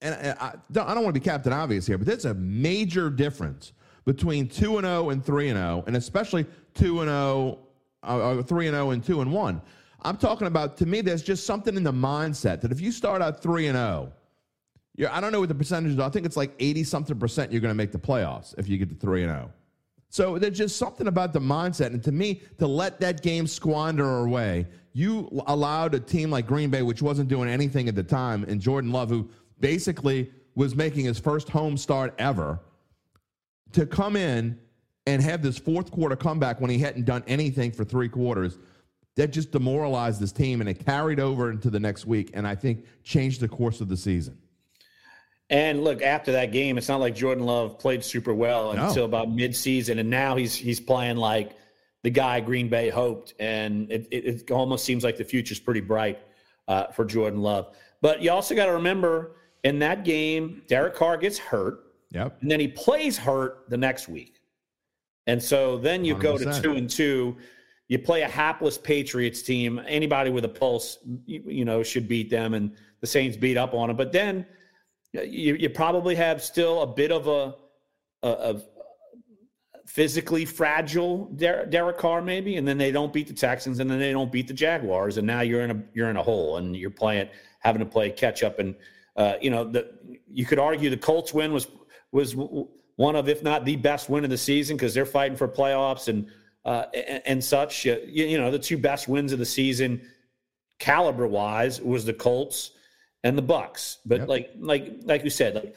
and 0.00 0.14
I 0.38 0.54
don't, 0.70 0.88
I 0.88 0.94
don't 0.94 1.02
want 1.02 1.12
to 1.16 1.20
be 1.20 1.24
Captain 1.24 1.52
Obvious 1.52 1.88
here, 1.88 1.98
but 1.98 2.06
there's 2.06 2.24
a 2.24 2.34
major 2.34 3.10
difference 3.10 3.72
between 4.04 4.48
two 4.48 4.78
and 4.78 4.86
zero 4.86 5.10
and 5.10 5.24
three 5.24 5.48
and 5.48 5.58
zero, 5.58 5.82
and 5.88 5.96
especially 5.96 6.46
two 6.72 7.00
and 7.00 7.08
zero, 7.08 7.58
uh, 8.02 8.42
three 8.42 8.66
and 8.66 8.74
zero 8.74 8.90
and 8.90 9.04
two 9.04 9.20
and 9.20 9.32
one. 9.32 9.60
I'm 10.02 10.16
talking 10.16 10.46
about 10.46 10.76
to 10.78 10.86
me. 10.86 11.00
There's 11.00 11.22
just 11.22 11.46
something 11.46 11.76
in 11.76 11.84
the 11.84 11.92
mindset 11.92 12.60
that 12.62 12.72
if 12.72 12.80
you 12.80 12.90
start 12.90 13.22
out 13.22 13.42
three 13.42 13.68
and 13.68 13.76
zero, 13.76 14.12
you're, 14.96 15.10
I 15.10 15.20
don't 15.20 15.32
know 15.32 15.40
what 15.40 15.48
the 15.48 15.54
percentage 15.54 15.92
is. 15.92 15.98
I 15.98 16.08
think 16.08 16.26
it's 16.26 16.36
like 16.36 16.54
eighty 16.58 16.84
something 16.84 17.18
percent. 17.18 17.52
You're 17.52 17.60
going 17.60 17.70
to 17.70 17.76
make 17.76 17.92
the 17.92 17.98
playoffs 17.98 18.56
if 18.58 18.68
you 18.68 18.78
get 18.78 18.88
to 18.90 18.96
three 18.96 19.22
and 19.22 19.30
zero. 19.30 19.52
So 20.08 20.38
there's 20.38 20.58
just 20.58 20.76
something 20.76 21.06
about 21.06 21.32
the 21.32 21.40
mindset, 21.40 21.86
and 21.86 22.04
to 22.04 22.12
me, 22.12 22.42
to 22.58 22.66
let 22.66 23.00
that 23.00 23.22
game 23.22 23.46
squander 23.46 24.18
away, 24.18 24.66
you 24.92 25.30
allowed 25.46 25.94
a 25.94 26.00
team 26.00 26.30
like 26.30 26.46
Green 26.46 26.68
Bay, 26.68 26.82
which 26.82 27.00
wasn't 27.00 27.30
doing 27.30 27.48
anything 27.48 27.88
at 27.88 27.94
the 27.94 28.02
time, 28.02 28.44
and 28.44 28.60
Jordan 28.60 28.92
Love, 28.92 29.08
who 29.08 29.30
basically 29.58 30.30
was 30.54 30.74
making 30.74 31.06
his 31.06 31.18
first 31.18 31.48
home 31.48 31.78
start 31.78 32.12
ever, 32.18 32.60
to 33.72 33.86
come 33.86 34.16
in 34.16 34.58
and 35.06 35.22
have 35.22 35.42
this 35.42 35.58
fourth 35.58 35.90
quarter 35.90 36.16
comeback 36.16 36.60
when 36.60 36.70
he 36.70 36.78
hadn't 36.78 37.04
done 37.04 37.24
anything 37.26 37.72
for 37.72 37.84
three 37.84 38.08
quarters. 38.08 38.58
That 39.16 39.32
just 39.32 39.50
demoralized 39.50 40.20
this 40.20 40.32
team, 40.32 40.60
and 40.60 40.70
it 40.70 40.84
carried 40.86 41.20
over 41.20 41.50
into 41.50 41.68
the 41.70 41.80
next 41.80 42.06
week, 42.06 42.30
and 42.34 42.46
I 42.46 42.54
think 42.54 42.86
changed 43.04 43.40
the 43.40 43.48
course 43.48 43.80
of 43.82 43.88
the 43.88 43.96
season. 43.96 44.38
and 45.50 45.84
look 45.84 46.00
after 46.00 46.32
that 46.32 46.50
game, 46.52 46.78
it's 46.78 46.88
not 46.88 46.98
like 47.00 47.14
Jordan 47.14 47.44
Love 47.44 47.78
played 47.78 48.02
super 48.02 48.32
well 48.32 48.72
No. 48.72 48.88
until 48.88 49.04
about 49.04 49.28
midseason, 49.28 49.98
and 49.98 50.08
now 50.08 50.36
he's 50.36 50.54
he's 50.54 50.80
playing 50.80 51.16
like 51.18 51.52
the 52.02 52.10
guy 52.10 52.40
Green 52.40 52.68
Bay 52.68 52.88
hoped, 52.88 53.34
and 53.38 53.90
it, 53.92 54.08
it, 54.10 54.24
it 54.24 54.50
almost 54.50 54.84
seems 54.84 55.04
like 55.04 55.16
the 55.18 55.24
future's 55.24 55.60
pretty 55.60 55.80
bright 55.80 56.18
uh, 56.68 56.86
for 56.86 57.04
Jordan 57.04 57.40
Love. 57.42 57.76
But 58.00 58.22
you 58.22 58.30
also 58.30 58.54
got 58.54 58.66
to 58.66 58.72
remember 58.72 59.36
in 59.62 59.78
that 59.80 60.04
game, 60.04 60.62
Derek 60.68 60.94
Carr 60.94 61.16
gets 61.18 61.38
hurt. 61.38 61.80
Yep. 62.12 62.38
and 62.42 62.50
then 62.50 62.60
he 62.60 62.68
plays 62.68 63.16
hurt 63.16 63.64
the 63.70 63.76
next 63.78 64.06
week. 64.08 64.34
And 65.26 65.42
so 65.42 65.78
then 65.78 66.04
you 66.04 66.14
go 66.14 66.36
to 66.36 66.60
two 66.60 66.72
and 66.72 66.88
two. 66.88 67.36
You 67.88 67.98
play 67.98 68.22
a 68.22 68.28
hapless 68.28 68.78
Patriots 68.78 69.42
team. 69.42 69.80
Anybody 69.86 70.30
with 70.30 70.44
a 70.44 70.48
pulse, 70.48 70.98
you, 71.26 71.42
you 71.46 71.64
know, 71.64 71.82
should 71.82 72.08
beat 72.08 72.30
them, 72.30 72.54
and 72.54 72.72
the 73.00 73.06
Saints 73.06 73.36
beat 73.36 73.56
up 73.56 73.74
on 73.74 73.88
them. 73.88 73.96
But 73.96 74.12
then 74.12 74.46
you, 75.12 75.54
you 75.54 75.68
probably 75.68 76.14
have 76.14 76.42
still 76.42 76.82
a 76.82 76.86
bit 76.86 77.12
of 77.12 77.28
a, 77.28 77.54
a, 78.26 78.28
a 78.28 78.62
physically 79.86 80.44
fragile 80.44 81.26
Der- 81.36 81.66
Derek 81.66 81.98
Carr, 81.98 82.22
maybe, 82.22 82.56
and 82.56 82.66
then 82.66 82.78
they 82.78 82.90
don't 82.90 83.12
beat 83.12 83.28
the 83.28 83.34
Texans, 83.34 83.78
and 83.78 83.90
then 83.90 83.98
they 83.98 84.12
don't 84.12 84.32
beat 84.32 84.48
the 84.48 84.54
Jaguars, 84.54 85.18
and 85.18 85.26
now 85.26 85.42
you're 85.42 85.62
in 85.62 85.70
a 85.70 85.82
you're 85.92 86.08
in 86.08 86.16
a 86.16 86.22
hole, 86.22 86.56
and 86.56 86.74
you're 86.76 86.90
playing 86.90 87.28
having 87.60 87.80
to 87.80 87.86
play 87.86 88.10
catch 88.10 88.42
up, 88.42 88.58
and 88.58 88.74
uh, 89.16 89.34
you 89.40 89.50
know 89.50 89.64
the 89.64 89.92
you 90.26 90.46
could 90.46 90.58
argue 90.58 90.88
the 90.88 90.96
Colts 90.96 91.34
win 91.34 91.52
was 91.52 91.66
was 92.10 92.34
one 92.96 93.16
of, 93.16 93.28
if 93.28 93.42
not 93.42 93.64
the 93.64 93.76
best 93.76 94.08
win 94.08 94.24
of 94.24 94.30
the 94.30 94.38
season, 94.38 94.76
because 94.76 94.94
they're 94.94 95.06
fighting 95.06 95.36
for 95.36 95.48
playoffs 95.48 96.08
and 96.08 96.26
uh, 96.64 96.84
and, 96.94 97.22
and 97.26 97.44
such. 97.44 97.84
You, 97.84 97.98
you 98.06 98.38
know, 98.38 98.50
the 98.50 98.58
two 98.58 98.78
best 98.78 99.08
wins 99.08 99.32
of 99.32 99.38
the 99.38 99.46
season, 99.46 100.02
caliber 100.78 101.26
wise, 101.26 101.80
was 101.80 102.04
the 102.04 102.12
Colts 102.12 102.72
and 103.24 103.36
the 103.36 103.42
Bucs. 103.42 103.98
But 104.06 104.20
Yep. 104.20 104.28
like 104.28 104.50
like 104.58 104.92
like 105.04 105.24
you 105.24 105.30
said, 105.30 105.54
like 105.54 105.74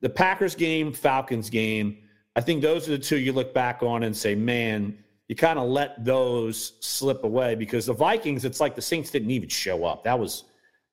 the 0.00 0.08
Packers 0.10 0.54
game, 0.54 0.92
Falcons 0.92 1.50
game. 1.50 1.98
I 2.34 2.40
think 2.42 2.60
those 2.60 2.86
are 2.86 2.92
the 2.92 2.98
two 2.98 3.18
you 3.18 3.32
look 3.32 3.54
back 3.54 3.82
on 3.82 4.02
and 4.02 4.14
say, 4.14 4.34
man, 4.34 4.98
you 5.28 5.34
kind 5.34 5.58
of 5.58 5.68
let 5.68 6.04
those 6.04 6.74
slip 6.80 7.24
away 7.24 7.54
because 7.54 7.86
the 7.86 7.94
Vikings, 7.94 8.44
it's 8.44 8.60
like 8.60 8.74
the 8.74 8.82
Saints 8.82 9.10
didn't 9.10 9.30
even 9.30 9.48
show 9.48 9.84
up. 9.84 10.04
That 10.04 10.18
was 10.18 10.44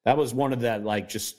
that 0.06 0.18
was 0.18 0.34
one 0.34 0.54
of 0.54 0.62
that 0.62 0.84
like 0.84 1.10
just 1.10 1.38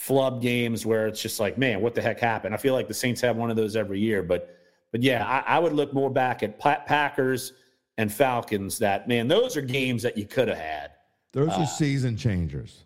flub 0.00 0.40
games 0.42 0.84
where 0.86 1.06
it's 1.08 1.20
just 1.20 1.40
like, 1.40 1.56
man, 1.58 1.80
what 1.80 1.94
the 1.94 2.02
heck 2.02 2.20
happened? 2.20 2.54
I 2.54 2.58
feel 2.58 2.74
like 2.74 2.86
the 2.86 2.94
Saints 2.94 3.20
have 3.22 3.36
one 3.36 3.50
of 3.50 3.56
those 3.56 3.74
every 3.74 3.98
year, 3.98 4.22
but 4.22 4.52
but 4.92 5.02
yeah, 5.02 5.26
I, 5.26 5.56
I 5.56 5.58
would 5.58 5.72
look 5.72 5.92
more 5.92 6.10
back 6.10 6.42
at 6.42 6.58
Pa- 6.58 6.82
Packers 6.86 7.54
and 7.98 8.12
Falcons. 8.12 8.78
That 8.78 9.08
man, 9.08 9.26
those 9.26 9.56
are 9.56 9.62
games 9.62 10.02
that 10.04 10.16
you 10.16 10.26
could 10.26 10.48
have 10.48 10.58
had. 10.58 10.92
Those 11.32 11.48
Uh, 11.48 11.62
are 11.62 11.66
season 11.66 12.16
changers. 12.16 12.84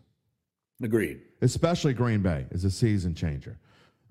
Agreed. 0.82 1.20
especially 1.42 1.92
Green 1.92 2.22
Bay 2.22 2.46
is 2.52 2.64
a 2.64 2.70
season 2.70 3.14
changer. 3.14 3.58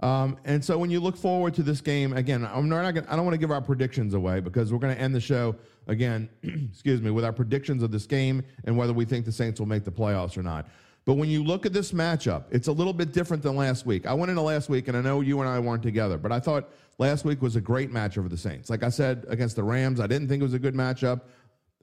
Um, 0.01 0.37
and 0.45 0.63
so 0.63 0.77
when 0.77 0.89
you 0.91 0.99
look 0.99 1.17
forward 1.17 1.53
to 1.55 1.63
this 1.63 1.81
game, 1.81 2.13
again, 2.13 2.45
I'm 2.53 2.69
not 2.69 2.93
gonna, 2.93 3.07
I 3.09 3.15
don't 3.15 3.25
want 3.25 3.33
to 3.33 3.39
give 3.39 3.49
our 3.51 3.59
predictions 3.61 4.13
away 4.13 4.39
because 4.39 4.71
we're 4.71 4.77
going 4.79 4.95
to 4.95 5.01
end 5.01 5.13
the 5.15 5.19
show 5.19 5.55
again, 5.87 6.29
excuse 6.43 7.01
me, 7.01 7.09
with 7.11 7.25
our 7.25 7.33
predictions 7.33 7.81
of 7.81 7.91
this 7.91 8.05
game 8.05 8.43
and 8.65 8.77
whether 8.77 8.93
we 8.93 9.03
think 9.03 9.25
the 9.25 9.31
Saints 9.31 9.59
will 9.59 9.67
make 9.67 9.83
the 9.83 9.91
playoffs 9.91 10.37
or 10.37 10.43
not. 10.43 10.67
But 11.09 11.15
when 11.15 11.27
you 11.27 11.43
look 11.43 11.65
at 11.65 11.73
this 11.73 11.91
matchup, 11.91 12.43
it's 12.51 12.67
a 12.67 12.71
little 12.71 12.93
bit 12.93 13.13
different 13.13 13.41
than 13.41 13.55
last 13.55 13.83
week. 13.83 14.05
I 14.05 14.13
went 14.13 14.29
into 14.29 14.43
last 14.43 14.69
week, 14.69 14.89
and 14.89 14.95
I 14.95 15.01
know 15.01 15.21
you 15.21 15.39
and 15.39 15.49
I 15.49 15.57
weren't 15.57 15.81
together, 15.81 16.19
but 16.19 16.31
I 16.31 16.39
thought 16.39 16.69
last 16.99 17.25
week 17.25 17.41
was 17.41 17.55
a 17.55 17.61
great 17.61 17.91
matchup 17.91 18.21
for 18.21 18.29
the 18.29 18.37
Saints. 18.37 18.69
Like 18.69 18.83
I 18.83 18.89
said 18.89 19.25
against 19.27 19.55
the 19.55 19.63
Rams, 19.63 19.99
I 19.99 20.05
didn't 20.05 20.27
think 20.27 20.41
it 20.41 20.43
was 20.43 20.53
a 20.53 20.59
good 20.59 20.75
matchup. 20.75 21.21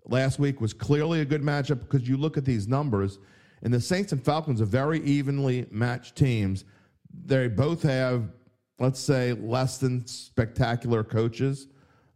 Last 0.05 0.39
week 0.39 0.61
was 0.61 0.73
clearly 0.73 1.23
a 1.23 1.25
good 1.25 1.43
matchup 1.43 1.81
because 1.81 2.09
you 2.09 2.17
look 2.17 2.37
at 2.37 2.45
these 2.45 2.69
numbers, 2.69 3.19
and 3.63 3.75
the 3.75 3.81
Saints 3.81 4.13
and 4.13 4.25
Falcons 4.25 4.61
are 4.61 4.65
very 4.65 5.01
evenly 5.01 5.67
matched 5.73 6.15
teams. 6.15 6.65
They 7.25 7.49
both 7.49 7.83
have, 7.83 8.31
let's 8.79 9.01
say, 9.01 9.33
less 9.33 9.79
than 9.79 10.07
spectacular 10.07 11.03
coaches 11.03 11.67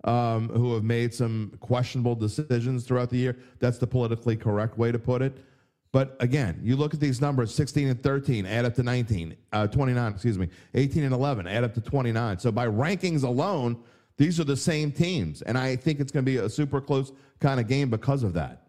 um, 0.04 0.48
who 0.50 0.74
have 0.74 0.84
made 0.84 1.12
some 1.12 1.54
questionable 1.58 2.14
decisions 2.14 2.84
throughout 2.84 3.10
the 3.10 3.18
year. 3.18 3.36
That's 3.58 3.78
the 3.78 3.88
politically 3.88 4.36
correct 4.36 4.78
way 4.78 4.92
to 4.92 4.98
put 5.00 5.22
it. 5.22 5.44
But 5.92 6.16
again, 6.20 6.60
you 6.62 6.76
look 6.76 6.94
at 6.94 7.00
these 7.00 7.20
numbers 7.20 7.52
16 7.54 7.88
and 7.88 8.02
13, 8.02 8.46
add 8.46 8.64
up 8.64 8.74
to 8.76 8.82
19, 8.82 9.36
uh, 9.52 9.66
29, 9.66 10.12
excuse 10.12 10.38
me, 10.38 10.48
18 10.74 11.02
and 11.04 11.12
11, 11.12 11.48
add 11.48 11.64
up 11.64 11.74
to 11.74 11.80
29. 11.80 12.38
So 12.38 12.52
by 12.52 12.66
rankings 12.68 13.24
alone, 13.24 13.76
these 14.16 14.38
are 14.38 14.44
the 14.44 14.56
same 14.56 14.92
teams. 14.92 15.42
And 15.42 15.58
I 15.58 15.74
think 15.74 15.98
it's 15.98 16.12
going 16.12 16.24
to 16.24 16.30
be 16.30 16.36
a 16.36 16.48
super 16.48 16.80
close 16.80 17.10
kind 17.40 17.58
of 17.58 17.66
game 17.66 17.90
because 17.90 18.22
of 18.22 18.34
that. 18.34 18.68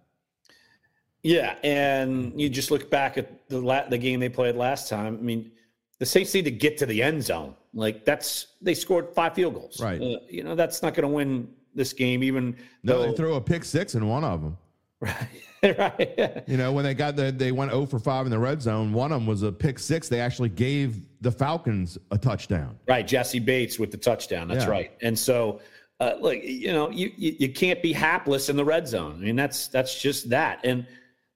Yeah, 1.24 1.56
and 1.64 2.40
you 2.40 2.50
just 2.50 2.72
look 2.72 2.90
back 2.90 3.16
at 3.20 3.48
the 3.48 3.60
la- 3.62 3.88
the 3.88 3.98
game 4.00 4.20
they 4.20 4.30
played 4.30 4.56
last 4.56 4.90
time. 4.90 5.18
I 5.20 5.22
mean, 5.22 5.52
the 6.00 6.06
Saints 6.08 6.34
need 6.34 6.46
to 6.46 6.52
get 6.52 6.80
to 6.80 6.88
the 6.88 7.04
end 7.04 7.24
zone. 7.24 7.54
Like 7.76 8.06
that's 8.06 8.48
they 8.60 8.74
scored 8.74 9.14
five 9.14 9.36
field 9.36 9.54
goals. 9.54 9.80
Right. 9.80 10.02
Uh, 10.02 10.18
you 10.28 10.44
know 10.44 10.56
that's 10.56 10.82
not 10.82 10.96
going 10.96 11.08
to 11.08 11.14
win 11.14 11.48
this 11.76 11.94
game, 11.94 12.24
even 12.24 12.56
No, 12.82 12.98
though. 13.04 13.12
they 13.12 13.16
threw 13.16 13.36
a 13.36 13.42
pick 13.42 13.64
six 13.66 13.94
in 13.94 14.08
one 14.08 14.24
of 14.24 14.42
them. 14.42 14.58
right. 15.64 15.78
right. 15.78 16.44
You 16.48 16.58
know, 16.58 16.72
when 16.72 16.84
they 16.84 16.94
got 16.94 17.16
the, 17.16 17.32
they 17.32 17.52
went 17.52 17.72
0 17.72 17.86
for 17.86 18.00
5 18.00 18.26
in 18.26 18.32
the 18.32 18.40
red 18.40 18.62
zone. 18.62 18.94
One 18.94 19.12
of 19.12 19.20
them 19.22 19.28
was 19.28 19.44
a 19.44 19.52
pick 19.52 19.80
six. 19.80 20.08
They 20.10 20.20
actually 20.20 20.50
gave 20.50 21.02
the 21.22 21.32
Falcons 21.32 21.98
a 22.12 22.18
touchdown. 22.18 22.78
Right, 22.88 23.06
Jessie 23.08 23.40
Bates 23.40 23.78
with 23.80 23.92
the 23.92 23.98
touchdown. 23.98 24.48
That's 24.48 24.66
Yeah. 24.66 24.72
right. 24.72 24.92
And 25.02 25.18
so, 25.18 25.60
uh, 26.00 26.16
look, 26.20 26.44
you 26.44 26.72
know, 26.72 26.90
you, 26.90 27.12
you 27.16 27.36
you 27.40 27.50
can't 27.54 27.82
be 27.82 27.94
hapless 27.94 28.50
in 28.50 28.56
the 28.56 28.66
red 28.66 28.88
zone. 28.88 29.14
I 29.22 29.26
mean, 29.26 29.36
that's 29.36 29.68
that's 29.68 30.02
just 30.02 30.30
that. 30.32 30.60
And 30.64 30.88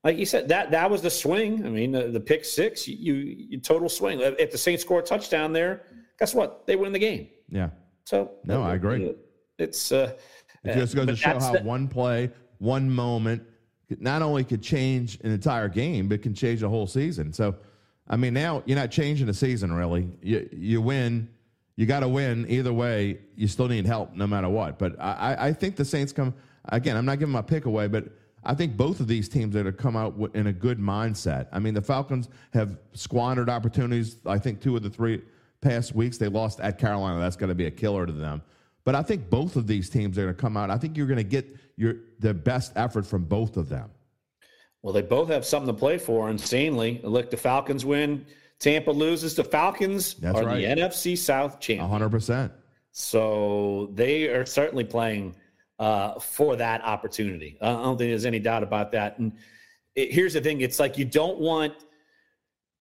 like 0.03 0.17
you 0.17 0.25
said, 0.25 0.47
that 0.47 0.71
that 0.71 0.89
was 0.89 1.01
the 1.03 1.09
swing. 1.11 1.63
I 1.65 1.69
mean, 1.69 1.91
the, 1.91 2.07
the 2.07 2.19
pick 2.19 2.43
six, 2.45 2.87
you, 2.87 3.13
you 3.13 3.59
total 3.59 3.89
swing. 3.89 4.21
If 4.21 4.51
the 4.51 4.57
Saints 4.57 4.81
score 4.83 4.99
a 4.99 5.03
touchdown 5.03 5.53
there, 5.53 5.83
guess 6.17 6.33
what? 6.33 6.65
They 6.65 6.75
win 6.75 6.93
the 6.93 6.99
game. 6.99 7.27
Yeah. 7.49 7.69
So 8.05 8.31
No, 8.43 8.63
I 8.63 8.73
agree. 8.75 9.13
It's 9.59 9.91
uh, 9.91 10.13
It 10.63 10.73
just 10.73 10.95
goes 10.95 11.05
to 11.07 11.15
show 11.15 11.39
how 11.39 11.51
the- 11.51 11.61
one 11.61 11.87
play, 11.87 12.31
one 12.57 12.89
moment 12.89 13.43
not 13.89 14.21
only 14.21 14.43
could 14.43 14.61
change 14.61 15.19
an 15.23 15.31
entire 15.31 15.67
game, 15.67 16.07
but 16.07 16.21
can 16.21 16.33
change 16.33 16.63
a 16.63 16.69
whole 16.69 16.87
season. 16.87 17.31
So, 17.33 17.55
I 18.07 18.15
mean, 18.15 18.33
now 18.33 18.63
you're 18.65 18.77
not 18.77 18.91
changing 18.91 19.27
the 19.27 19.33
season 19.33 19.73
really. 19.73 20.09
You 20.21 20.49
you 20.51 20.81
win, 20.81 21.29
you 21.75 21.85
got 21.85 22.01
to 22.01 22.07
win 22.07 22.45
either 22.49 22.73
way. 22.73 23.19
You 23.35 23.47
still 23.47 23.67
need 23.67 23.85
help 23.85 24.13
no 24.13 24.27
matter 24.27 24.49
what. 24.49 24.79
But 24.79 24.99
I, 24.99 25.35
I 25.47 25.53
think 25.53 25.75
the 25.75 25.85
Saints 25.85 26.11
come 26.11 26.33
again. 26.69 26.97
I'm 26.97 27.05
not 27.05 27.19
giving 27.19 27.33
my 27.33 27.41
pick 27.41 27.65
away, 27.65 27.87
but 27.87 28.05
I 28.43 28.53
think 28.53 28.77
both 28.77 28.99
of 28.99 29.07
these 29.07 29.27
teams 29.27 29.55
are 29.55 29.63
going 29.63 29.75
to 29.75 29.81
come 29.81 29.95
out 29.95 30.15
in 30.35 30.47
a 30.47 30.53
good 30.53 30.79
mindset. 30.79 31.47
I 31.51 31.59
mean, 31.59 31.73
the 31.73 31.81
Falcons 31.81 32.29
have 32.53 32.77
squandered 32.93 33.49
opportunities. 33.49 34.17
I 34.25 34.37
think 34.37 34.61
two 34.61 34.75
of 34.75 34.83
the 34.83 34.89
three 34.89 35.21
past 35.61 35.95
weeks 35.95 36.17
they 36.17 36.27
lost 36.27 36.59
at 36.59 36.77
Carolina. 36.77 37.19
That's 37.19 37.35
going 37.35 37.49
to 37.49 37.55
be 37.55 37.65
a 37.65 37.71
killer 37.71 38.05
to 38.05 38.11
them. 38.11 38.43
But 38.85 38.93
I 38.93 39.01
think 39.01 39.29
both 39.29 39.55
of 39.55 39.67
these 39.67 39.89
teams 39.89 40.17
are 40.17 40.23
going 40.23 40.35
to 40.35 40.41
come 40.41 40.55
out. 40.55 40.69
I 40.69 40.77
think 40.77 40.95
you're 40.95 41.07
going 41.07 41.17
to 41.17 41.23
get 41.23 41.57
your 41.75 41.95
the 42.19 42.33
best 42.33 42.71
effort 42.75 43.05
from 43.05 43.25
both 43.25 43.57
of 43.57 43.67
them. 43.67 43.89
Well, 44.83 44.93
they 44.93 45.01
both 45.01 45.29
have 45.29 45.43
something 45.43 45.73
to 45.73 45.77
play 45.77 45.97
for. 45.97 46.29
Insanely, 46.29 47.01
look, 47.03 47.31
the 47.31 47.37
Falcons 47.37 47.83
win. 47.83 48.25
Tampa 48.59 48.91
loses. 48.91 49.35
The 49.35 49.43
Falcons 49.43 50.13
That's 50.13 50.39
are 50.39 50.45
right. 50.45 50.57
the 50.57 50.81
NFC 50.81 51.17
South 51.17 51.59
champion. 51.59 51.89
100. 51.89 52.09
percent 52.09 52.53
So 52.91 53.89
they 53.95 54.27
are 54.27 54.45
certainly 54.45 54.83
playing 54.83 55.35
uh, 55.79 56.19
for 56.19 56.55
that 56.55 56.83
opportunity. 56.83 57.57
I 57.61 57.71
don't 57.71 57.97
think 57.97 58.11
there's 58.11 58.25
any 58.25 58.39
doubt 58.39 58.63
about 58.63 58.91
that. 58.91 59.17
And 59.17 59.33
it, 59.95 60.13
here's 60.13 60.33
the 60.33 60.41
thing: 60.41 60.61
it's 60.61 60.79
like 60.79 60.97
you 60.99 61.05
don't 61.05 61.39
want 61.39 61.73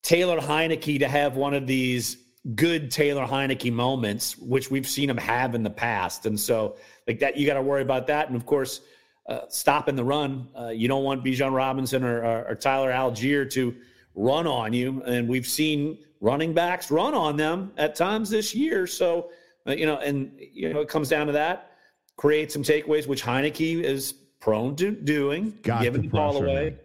Taylor 0.02 0.38
Heinicke 0.38 0.98
to 0.98 1.08
have 1.08 1.36
one 1.36 1.54
of 1.54 1.66
these 1.66 2.18
good 2.54 2.90
Taylor 2.90 3.26
Heinicke 3.26 3.72
moments, 3.72 4.36
which 4.38 4.70
we've 4.70 4.86
seen 4.86 5.08
him 5.08 5.16
have 5.16 5.54
in 5.54 5.62
the 5.62 5.70
past. 5.70 6.26
And 6.26 6.38
so, 6.38 6.76
like 7.06 7.18
that, 7.20 7.36
you 7.36 7.46
got 7.46 7.54
to 7.54 7.62
worry 7.62 7.82
about 7.82 8.06
that. 8.08 8.28
And 8.28 8.36
of 8.36 8.44
course, 8.46 8.80
uh, 9.28 9.40
stopping 9.48 9.96
the 9.96 10.04
run. 10.04 10.48
Uh, 10.58 10.68
you 10.68 10.88
don't 10.88 11.04
want 11.04 11.24
Bijan 11.24 11.54
Robinson 11.54 12.04
or, 12.04 12.22
or, 12.22 12.48
or, 12.48 12.54
Tyler 12.54 12.90
Allgeier 12.90 13.50
to 13.52 13.74
run 14.14 14.46
on 14.46 14.74
you. 14.74 15.02
And 15.04 15.26
we've 15.26 15.46
seen 15.46 15.98
running 16.20 16.52
backs 16.52 16.90
run 16.90 17.14
on 17.14 17.36
them 17.36 17.72
at 17.78 17.94
times 17.94 18.28
this 18.28 18.54
year. 18.54 18.86
So, 18.86 19.30
uh, 19.66 19.72
you 19.72 19.86
know, 19.86 19.96
and, 19.96 20.30
you 20.38 20.72
know, 20.72 20.80
it 20.80 20.88
comes 20.88 21.08
down 21.08 21.26
to 21.28 21.32
that 21.32 21.70
create 22.16 22.52
some 22.52 22.62
takeaways, 22.62 23.06
which 23.06 23.22
Heinicke 23.22 23.82
is 23.82 24.14
prone 24.40 24.76
to 24.76 24.90
doing, 24.90 25.56
got 25.62 25.82
giving 25.82 26.02
the, 26.02 26.08
ball 26.08 26.36
away. 26.36 26.70
Man. 26.70 26.78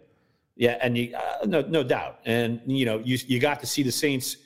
Yeah, 0.56 0.78
and 0.82 0.96
you 0.96 1.16
uh, 1.16 1.46
no 1.46 1.62
no 1.62 1.82
doubt, 1.82 2.20
and 2.26 2.60
you 2.66 2.84
know 2.84 2.98
you 2.98 3.18
you 3.26 3.38
got 3.38 3.60
to 3.60 3.66
see 3.66 3.82
the 3.82 3.92
Saints. 3.92 4.36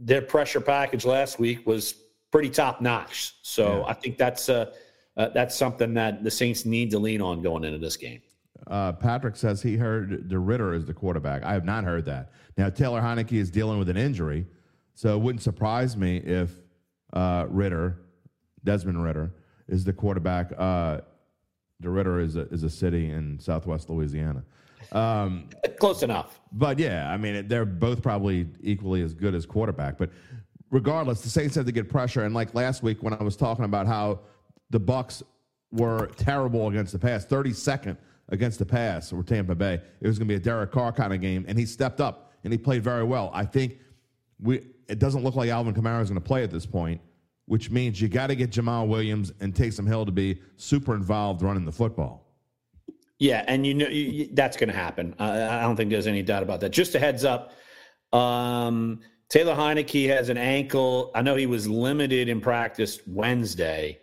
Their 0.00 0.22
pressure 0.22 0.60
package 0.60 1.04
last 1.04 1.38
week 1.38 1.66
was 1.66 1.94
pretty 2.30 2.50
top 2.50 2.80
notch. 2.80 3.34
So 3.42 3.78
yeah. 3.78 3.84
I 3.86 3.94
think 3.94 4.18
that's 4.18 4.48
uh, 4.48 4.72
uh, 5.16 5.28
that's 5.28 5.54
something 5.54 5.94
that 5.94 6.24
the 6.24 6.30
Saints 6.30 6.64
need 6.64 6.90
to 6.90 6.98
lean 6.98 7.20
on 7.20 7.42
going 7.42 7.64
into 7.64 7.78
this 7.78 7.96
game. 7.96 8.20
Uh, 8.66 8.92
Patrick 8.92 9.36
says 9.36 9.62
he 9.62 9.76
heard 9.76 10.28
DeRidder 10.28 10.74
is 10.74 10.86
the 10.86 10.94
quarterback. 10.94 11.42
I 11.44 11.52
have 11.52 11.64
not 11.64 11.84
heard 11.84 12.04
that. 12.06 12.32
Now 12.56 12.70
Taylor 12.70 13.00
Heinicke 13.00 13.32
is 13.32 13.50
dealing 13.50 13.78
with 13.78 13.88
an 13.88 13.96
injury, 13.96 14.46
so 14.94 15.14
it 15.14 15.20
wouldn't 15.20 15.42
surprise 15.42 15.96
me 15.96 16.16
if 16.18 16.50
uh, 17.12 17.46
Ridder, 17.48 18.00
Desmond 18.64 19.02
Ridder, 19.02 19.32
is 19.68 19.84
the 19.84 19.92
quarterback. 19.92 20.52
DeRidder 21.84 22.22
is 22.22 22.36
a, 22.36 22.42
is 22.48 22.62
a 22.62 22.70
city 22.70 23.10
in 23.10 23.38
southwest 23.38 23.90
Louisiana. 23.90 24.42
Um, 24.92 25.48
Close 25.78 26.02
enough. 26.02 26.40
But 26.52 26.78
yeah, 26.78 27.10
I 27.10 27.16
mean, 27.16 27.48
they're 27.48 27.64
both 27.64 28.02
probably 28.02 28.46
equally 28.60 29.02
as 29.02 29.14
good 29.14 29.34
as 29.34 29.46
quarterback. 29.46 29.98
But 29.98 30.10
regardless, 30.70 31.20
the 31.20 31.28
Saints 31.28 31.54
have 31.56 31.66
to 31.66 31.72
get 31.72 31.88
pressure. 31.88 32.24
And 32.24 32.34
like 32.34 32.54
last 32.54 32.82
week 32.82 33.02
when 33.02 33.14
I 33.14 33.22
was 33.22 33.36
talking 33.36 33.64
about 33.64 33.86
how 33.86 34.20
the 34.70 34.80
Bucs 34.80 35.22
were 35.72 36.06
terrible 36.16 36.68
against 36.68 36.92
the 36.92 36.98
pass, 36.98 37.26
32nd 37.26 37.96
against 38.30 38.58
the 38.58 38.66
pass 38.66 39.12
or 39.12 39.22
Tampa 39.22 39.54
Bay, 39.54 39.80
it 40.00 40.06
was 40.06 40.18
going 40.18 40.28
to 40.28 40.32
be 40.32 40.36
a 40.36 40.40
Derek 40.40 40.70
Carr 40.70 40.92
kind 40.92 41.12
of 41.12 41.20
game. 41.20 41.44
And 41.48 41.58
he 41.58 41.66
stepped 41.66 42.00
up 42.00 42.32
and 42.44 42.52
he 42.52 42.58
played 42.58 42.82
very 42.82 43.04
well. 43.04 43.30
I 43.32 43.44
think 43.44 43.78
we. 44.40 44.66
It 44.86 44.98
doesn't 44.98 45.24
look 45.24 45.34
like 45.34 45.48
Alvin 45.48 45.72
Kamara 45.72 46.02
is 46.02 46.10
going 46.10 46.20
to 46.20 46.26
play 46.26 46.42
at 46.42 46.50
this 46.50 46.66
point 46.66 47.00
which 47.46 47.70
means 47.70 48.00
you 48.00 48.08
got 48.08 48.28
to 48.28 48.34
get 48.34 48.50
Jamaal 48.50 48.88
Williams 48.88 49.32
and 49.40 49.54
Taysom 49.54 49.86
Hill 49.86 50.06
to 50.06 50.12
be 50.12 50.40
super 50.56 50.94
involved 50.94 51.42
running 51.42 51.64
the 51.64 51.72
football. 51.72 52.22
Yeah, 53.18 53.44
and 53.46 53.66
you 53.66 53.74
know 53.74 53.86
you, 53.86 54.28
that's 54.32 54.56
going 54.56 54.70
to 54.70 54.74
happen. 54.76 55.14
I, 55.18 55.58
I, 55.58 55.60
don't 55.62 55.76
think 55.76 55.90
there's 55.90 56.06
any 56.06 56.22
doubt 56.22 56.42
about 56.42 56.60
that. 56.60 56.70
Just 56.70 56.94
a 56.94 56.98
heads 56.98 57.24
up, 57.24 57.52
um, 58.12 59.00
Taylor 59.28 59.54
Heinicke 59.54 60.08
has 60.08 60.28
an 60.28 60.36
ankle. 60.36 61.10
I 61.14 61.22
know 61.22 61.36
he 61.36 61.46
was 61.46 61.68
limited 61.68 62.28
in 62.28 62.40
practice 62.40 63.00
Wednesday. 63.06 64.00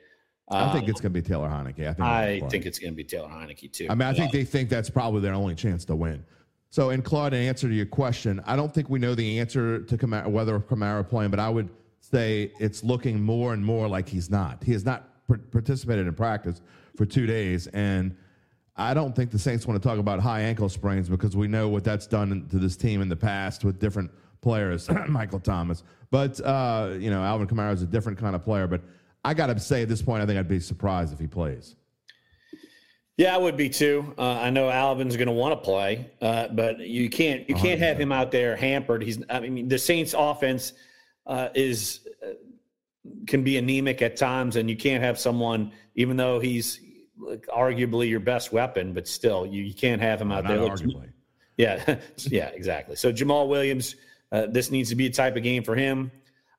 I 0.50 0.74
think 0.74 0.89
it's 0.89 1.00
going 1.00 1.14
to 1.14 1.22
be 1.22 1.26
Taylor 1.26 1.48
Heinicke. 1.48 1.88
I 1.88 1.94
think, 1.94 2.02
I 2.02 2.50
think 2.50 2.66
it's 2.66 2.78
going 2.78 2.92
to 2.92 2.96
be 2.96 3.06
Taylor 3.06 3.30
Heinicke 3.30 3.72
too. 3.72 3.88
I 3.89 3.96
mean, 3.96 4.08
I 4.08 4.14
think 4.14 4.34
they 4.34 4.44
think 4.44 4.68
that's 4.68 4.89
probably 4.89 5.22
their 5.22 5.34
only 5.34 5.56
chance 5.56 5.86
to 5.86 5.96
win. 5.96 6.26
So, 6.70 6.89
in 6.89 7.02
Claude, 7.02 7.34
in 7.34 7.42
answer 7.42 7.70
to 7.70 7.74
your 7.74 7.86
question, 7.86 8.42
I 8.46 8.56
don't 8.56 8.74
think 8.74 8.89
we 8.89 9.00
know 9.00 9.16
the 9.16 9.39
answer 9.39 9.80
to 9.84 9.98
Kamara, 9.98 10.28
whether 10.28 10.60
Kamara 10.60 11.08
playing, 11.08 11.32
but 11.32 11.39
I 11.39 11.50
would– 11.50 11.70
say 12.12 12.51
it's 12.59 12.84
looking 12.84 13.22
more 13.22 13.53
and 13.53 13.64
more 13.64 13.88
like 13.88 14.07
he's 14.07 14.30
not. 14.30 14.64
He 14.64 14.74
has 14.74 14.86
not 14.86 15.07
participated 15.51 16.07
in 16.07 16.14
practice 16.14 16.62
for 16.97 17.05
two 17.05 17.26
days, 17.26 17.68
and 17.68 18.16
I 18.76 18.93
don't 18.93 19.16
think 19.16 19.32
the 19.32 19.39
Saints 19.39 19.66
want 19.66 19.82
to 19.82 19.88
talk 19.88 19.99
about 19.99 20.20
high 20.20 20.41
ankle 20.41 20.70
sprains 20.70 21.09
because 21.09 21.36
we 21.36 21.47
know 21.47 21.70
what 21.70 21.84
that's 21.84 22.07
done 22.07 22.47
to 22.49 22.57
this 22.57 22.76
team 22.76 23.01
in 23.01 23.09
the 23.09 23.16
past 23.16 23.64
with 23.64 23.80
different 23.80 24.12
players, 24.41 24.89
Michael 25.07 25.39
Thomas. 25.39 25.84
But 26.09 26.39
uh, 26.41 26.95
you 26.99 27.09
know, 27.09 27.24
Alvin 27.24 27.47
Kamara 27.47 27.74
is 27.74 27.82
a 27.82 27.88
different 27.88 28.18
kind 28.18 28.36
of 28.36 28.43
player. 28.43 28.68
But 28.68 28.82
I 29.24 29.34
got 29.34 29.47
to 29.47 29.59
say, 29.59 29.84
at 29.84 29.89
this 29.89 30.01
point, 30.01 30.22
I 30.22 30.26
think 30.26 30.39
I'd 30.39 30.47
be 30.47 30.59
surprised 30.59 31.14
if 31.14 31.20
he 31.20 31.28
plays. 31.28 31.76
Yeah, 33.18 33.36
I 33.36 33.38
would 33.38 33.55
be 33.55 33.70
too. 33.70 34.16
Uh, 34.18 34.39
I 34.39 34.49
know 34.49 34.70
Alvin's 34.70 35.16
going 35.16 35.28
to 35.28 35.34
want 35.34 35.51
to 35.51 35.64
play, 35.64 36.09
uh, 36.22 36.47
but 36.47 36.80
you 36.80 37.09
can't 37.09 37.47
you 37.47 37.55
can't 37.55 37.80
have 37.80 37.99
him 37.99 38.12
out 38.12 38.32
there 38.32 38.55
hampered. 38.55 39.03
He's 39.03 39.22
I 39.30 39.41
mean 39.41 39.68
the 39.68 39.78
Saints' 39.78 40.16
offense 40.18 40.74
uh, 41.26 41.49
is 41.53 42.07
uh, 42.26 42.34
can 43.28 43.43
be 43.43 43.57
anemic 43.57 44.01
at 44.01 44.15
times, 44.15 44.55
and 44.55 44.69
you 44.69 44.76
can't 44.76 45.03
have 45.03 45.19
someone, 45.19 45.72
even 45.95 46.17
though 46.17 46.39
he's 46.39 46.80
arguably 47.55 48.09
your 48.09 48.19
best 48.19 48.51
weapon, 48.51 48.93
but 48.93 49.07
still, 49.07 49.45
you, 49.45 49.63
you 49.63 49.74
can't 49.74 50.01
have 50.01 50.22
him 50.22 50.32
out 50.32 50.47
there. 50.47 50.57
Arguably. 50.57 51.11
Yeah, 51.57 51.99
yeah, 52.17 52.47
exactly. 52.47 52.95
So 52.95 53.11
Jamaal 53.11 53.47
Williams, 53.47 53.95
uh, 54.32 54.47
this 54.47 54.72
needs 54.72 54.89
to 54.89 54.95
be 54.95 55.07
a 55.07 55.11
type 55.11 55.36
of 55.36 55.43
game 55.43 55.63
for 55.63 55.76
him. 55.76 56.11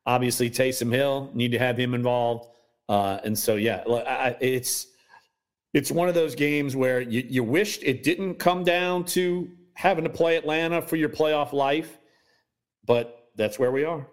Obviously, 0.06 0.50
Taysom 0.50 0.92
Hill 0.92 1.30
need 1.34 1.52
to 1.52 1.58
have 1.58 1.78
him 1.78 1.94
involved, 1.94 2.48
uh, 2.88 3.18
and 3.24 3.38
so 3.38 3.56
yeah, 3.56 3.84
I, 3.86 4.36
it's 4.40 4.88
it's 5.72 5.90
one 5.90 6.08
of 6.08 6.14
those 6.14 6.34
games 6.34 6.76
where 6.76 7.00
you, 7.00 7.24
you 7.28 7.44
wished 7.44 7.82
it 7.82 8.02
didn't 8.02 8.34
come 8.34 8.64
down 8.64 9.04
to 9.04 9.50
having 9.74 10.04
to 10.04 10.10
play 10.10 10.36
Atlanta 10.36 10.82
for 10.82 10.96
your 10.96 11.08
playoff 11.08 11.52
life, 11.52 11.98
but 12.84 13.30
that's 13.36 13.58
where 13.58 13.70
we 13.70 13.84
are. 13.84 14.06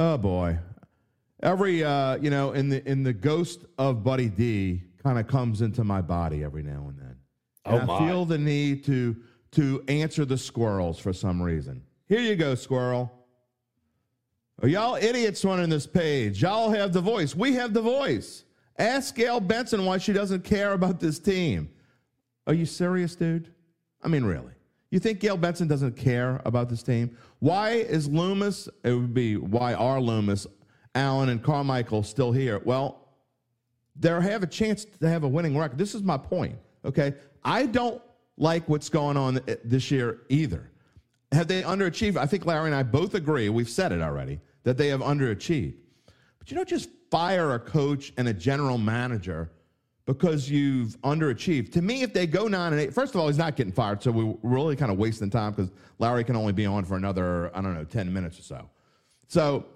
Oh 0.00 0.16
boy, 0.16 0.56
every 1.42 1.82
uh, 1.82 2.18
you 2.18 2.30
know, 2.30 2.52
in 2.52 2.68
the 2.68 2.88
in 2.88 3.02
the 3.02 3.12
ghost 3.12 3.64
of 3.78 4.04
Buddy 4.04 4.28
D 4.28 4.80
kind 5.02 5.18
of 5.18 5.26
comes 5.26 5.60
into 5.60 5.82
my 5.82 6.00
body 6.00 6.44
every 6.44 6.62
now 6.62 6.86
and 6.88 6.96
then. 6.96 7.16
And 7.64 7.82
oh 7.82 7.84
my. 7.84 7.96
I 7.96 8.06
feel 8.06 8.24
the 8.24 8.38
need 8.38 8.84
to 8.84 9.16
to 9.52 9.82
answer 9.88 10.24
the 10.24 10.38
squirrels 10.38 11.00
for 11.00 11.12
some 11.12 11.42
reason. 11.42 11.82
Here 12.08 12.20
you 12.20 12.36
go, 12.36 12.54
squirrel. 12.54 13.12
Are 14.62 14.68
y'all 14.68 14.94
idiots 14.94 15.44
running 15.44 15.68
this 15.68 15.86
page? 15.86 16.42
Y'all 16.42 16.70
have 16.70 16.92
the 16.92 17.00
voice. 17.00 17.34
We 17.34 17.54
have 17.54 17.74
the 17.74 17.82
voice. 17.82 18.44
Ask 18.78 19.16
Gayle 19.16 19.40
Benson 19.40 19.84
why 19.84 19.98
she 19.98 20.12
doesn't 20.12 20.44
care 20.44 20.74
about 20.74 21.00
this 21.00 21.18
team. 21.18 21.70
Are 22.46 22.54
you 22.54 22.66
serious, 22.66 23.16
dude? 23.16 23.52
I 24.00 24.06
mean, 24.06 24.24
really. 24.24 24.52
You 24.90 24.98
think 24.98 25.20
Gayle 25.20 25.36
Benson 25.36 25.68
doesn't 25.68 25.96
care 25.96 26.40
about 26.44 26.68
this 26.68 26.82
team? 26.82 27.16
Why 27.40 27.70
is 27.70 28.08
Loomis, 28.08 28.68
it 28.84 28.92
would 28.92 29.12
be 29.12 29.36
why 29.36 29.74
are 29.74 30.00
Loomis, 30.00 30.46
Allen, 30.94 31.28
and 31.28 31.42
Carmichael 31.42 32.02
still 32.02 32.32
here? 32.32 32.60
Well, 32.64 33.08
they 33.96 34.08
have 34.08 34.42
a 34.42 34.46
chance 34.46 34.86
to 35.00 35.08
have 35.08 35.24
a 35.24 35.28
winning 35.28 35.56
record. 35.58 35.76
This 35.76 35.94
is 35.94 36.02
my 36.02 36.16
point, 36.16 36.56
okay? 36.84 37.14
I 37.44 37.66
don't 37.66 38.00
like 38.36 38.68
what's 38.68 38.88
going 38.88 39.16
on 39.16 39.40
this 39.64 39.90
year 39.90 40.20
either. 40.28 40.70
Have 41.32 41.48
they 41.48 41.62
underachieved? 41.62 42.16
I 42.16 42.24
think 42.24 42.46
Larry 42.46 42.66
and 42.66 42.74
I 42.74 42.82
both 42.82 43.14
agree, 43.14 43.48
we've 43.50 43.68
said 43.68 43.92
it 43.92 44.00
already, 44.00 44.40
that 44.62 44.78
they 44.78 44.88
have 44.88 45.00
underachieved. 45.00 45.74
But 46.38 46.50
you 46.50 46.56
don't 46.56 46.68
just 46.68 46.88
fire 47.10 47.54
a 47.54 47.58
coach 47.58 48.12
and 48.16 48.28
a 48.28 48.32
general 48.32 48.78
manager 48.78 49.50
because 50.08 50.50
you've 50.50 50.98
underachieved. 51.02 51.70
To 51.72 51.82
me, 51.82 52.00
if 52.00 52.14
they 52.14 52.26
go 52.26 52.48
nine 52.48 52.72
and 52.72 52.80
eight, 52.80 52.94
first 52.94 53.14
of 53.14 53.20
all, 53.20 53.26
he's 53.26 53.36
not 53.36 53.56
getting 53.56 53.74
fired, 53.74 54.02
so 54.02 54.10
we're 54.10 54.34
really 54.42 54.74
kind 54.74 54.90
of 54.90 54.96
wasting 54.96 55.28
time 55.28 55.52
because 55.52 55.70
Larry 55.98 56.24
can 56.24 56.34
only 56.34 56.54
be 56.54 56.64
on 56.64 56.86
for 56.86 56.96
another, 56.96 57.54
I 57.54 57.60
don't 57.60 57.74
know, 57.74 57.84
ten 57.84 58.10
minutes 58.10 58.38
or 58.38 58.42
so. 58.42 58.70
So, 59.26 59.66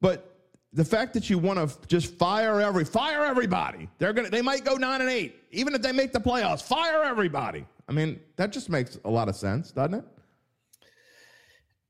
but 0.00 0.38
the 0.72 0.86
fact 0.86 1.12
that 1.12 1.28
you 1.28 1.36
want 1.36 1.58
to 1.58 1.86
just 1.86 2.14
fire 2.14 2.62
every 2.62 2.86
fire 2.86 3.26
everybody, 3.26 3.90
they're 3.98 4.14
gonna 4.14 4.30
they 4.30 4.40
might 4.40 4.64
go 4.64 4.76
nine 4.76 5.02
and 5.02 5.10
eight, 5.10 5.36
even 5.50 5.74
if 5.74 5.82
they 5.82 5.92
make 5.92 6.14
the 6.14 6.20
playoffs. 6.20 6.62
Fire 6.62 7.02
everybody. 7.04 7.66
I 7.86 7.92
mean, 7.92 8.18
that 8.36 8.52
just 8.52 8.70
makes 8.70 8.98
a 9.04 9.10
lot 9.10 9.28
of 9.28 9.36
sense, 9.36 9.70
doesn't 9.70 9.92
it? 9.92 10.04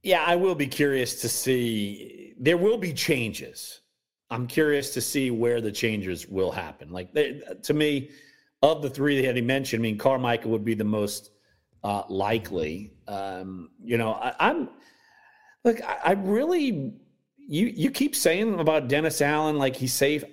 Yeah, 0.03 0.25
I 0.27 0.35
will 0.35 0.57
be 0.57 0.67
curious 0.67 1.21
to 1.21 1.29
see. 1.29 2.35
There 2.41 2.57
will 2.57 2.77
be 2.77 2.93
changes 2.93 3.83
I'm 4.35 4.49
curious 4.49 4.93
to 4.95 5.01
see 5.01 5.31
where 5.31 5.61
the 5.61 5.71
changes 5.71 6.27
will 6.27 6.51
happen. 6.51 6.91
Like 6.91 7.13
they, 7.15 7.41
to 7.63 7.73
me, 7.73 8.11
of 8.63 8.83
the 8.83 8.91
three 8.91 9.25
that 9.25 9.37
he 9.37 9.43
mentioned, 9.43 9.81
I 9.81 9.85
mean, 9.85 9.97
Carmichael 9.97 10.51
would 10.51 10.65
be 10.65 10.75
the 10.75 10.83
most 10.83 11.31
uh, 11.85 12.03
likely. 12.09 12.95
Um, 13.07 13.71
you 13.81 13.97
know, 13.97 14.15
I, 14.15 14.51
am 14.51 14.71
look, 15.65 15.81
I, 15.85 15.99
I, 16.05 16.13
really 16.13 16.95
you 17.37 17.67
you 17.67 17.91
keep 17.93 18.17
saying 18.17 18.59
about 18.59 18.89
Dennis 18.89 19.23
Allen 19.23 19.57
like 19.57 19.77
he's 19.77 19.93
safe. 19.93 20.25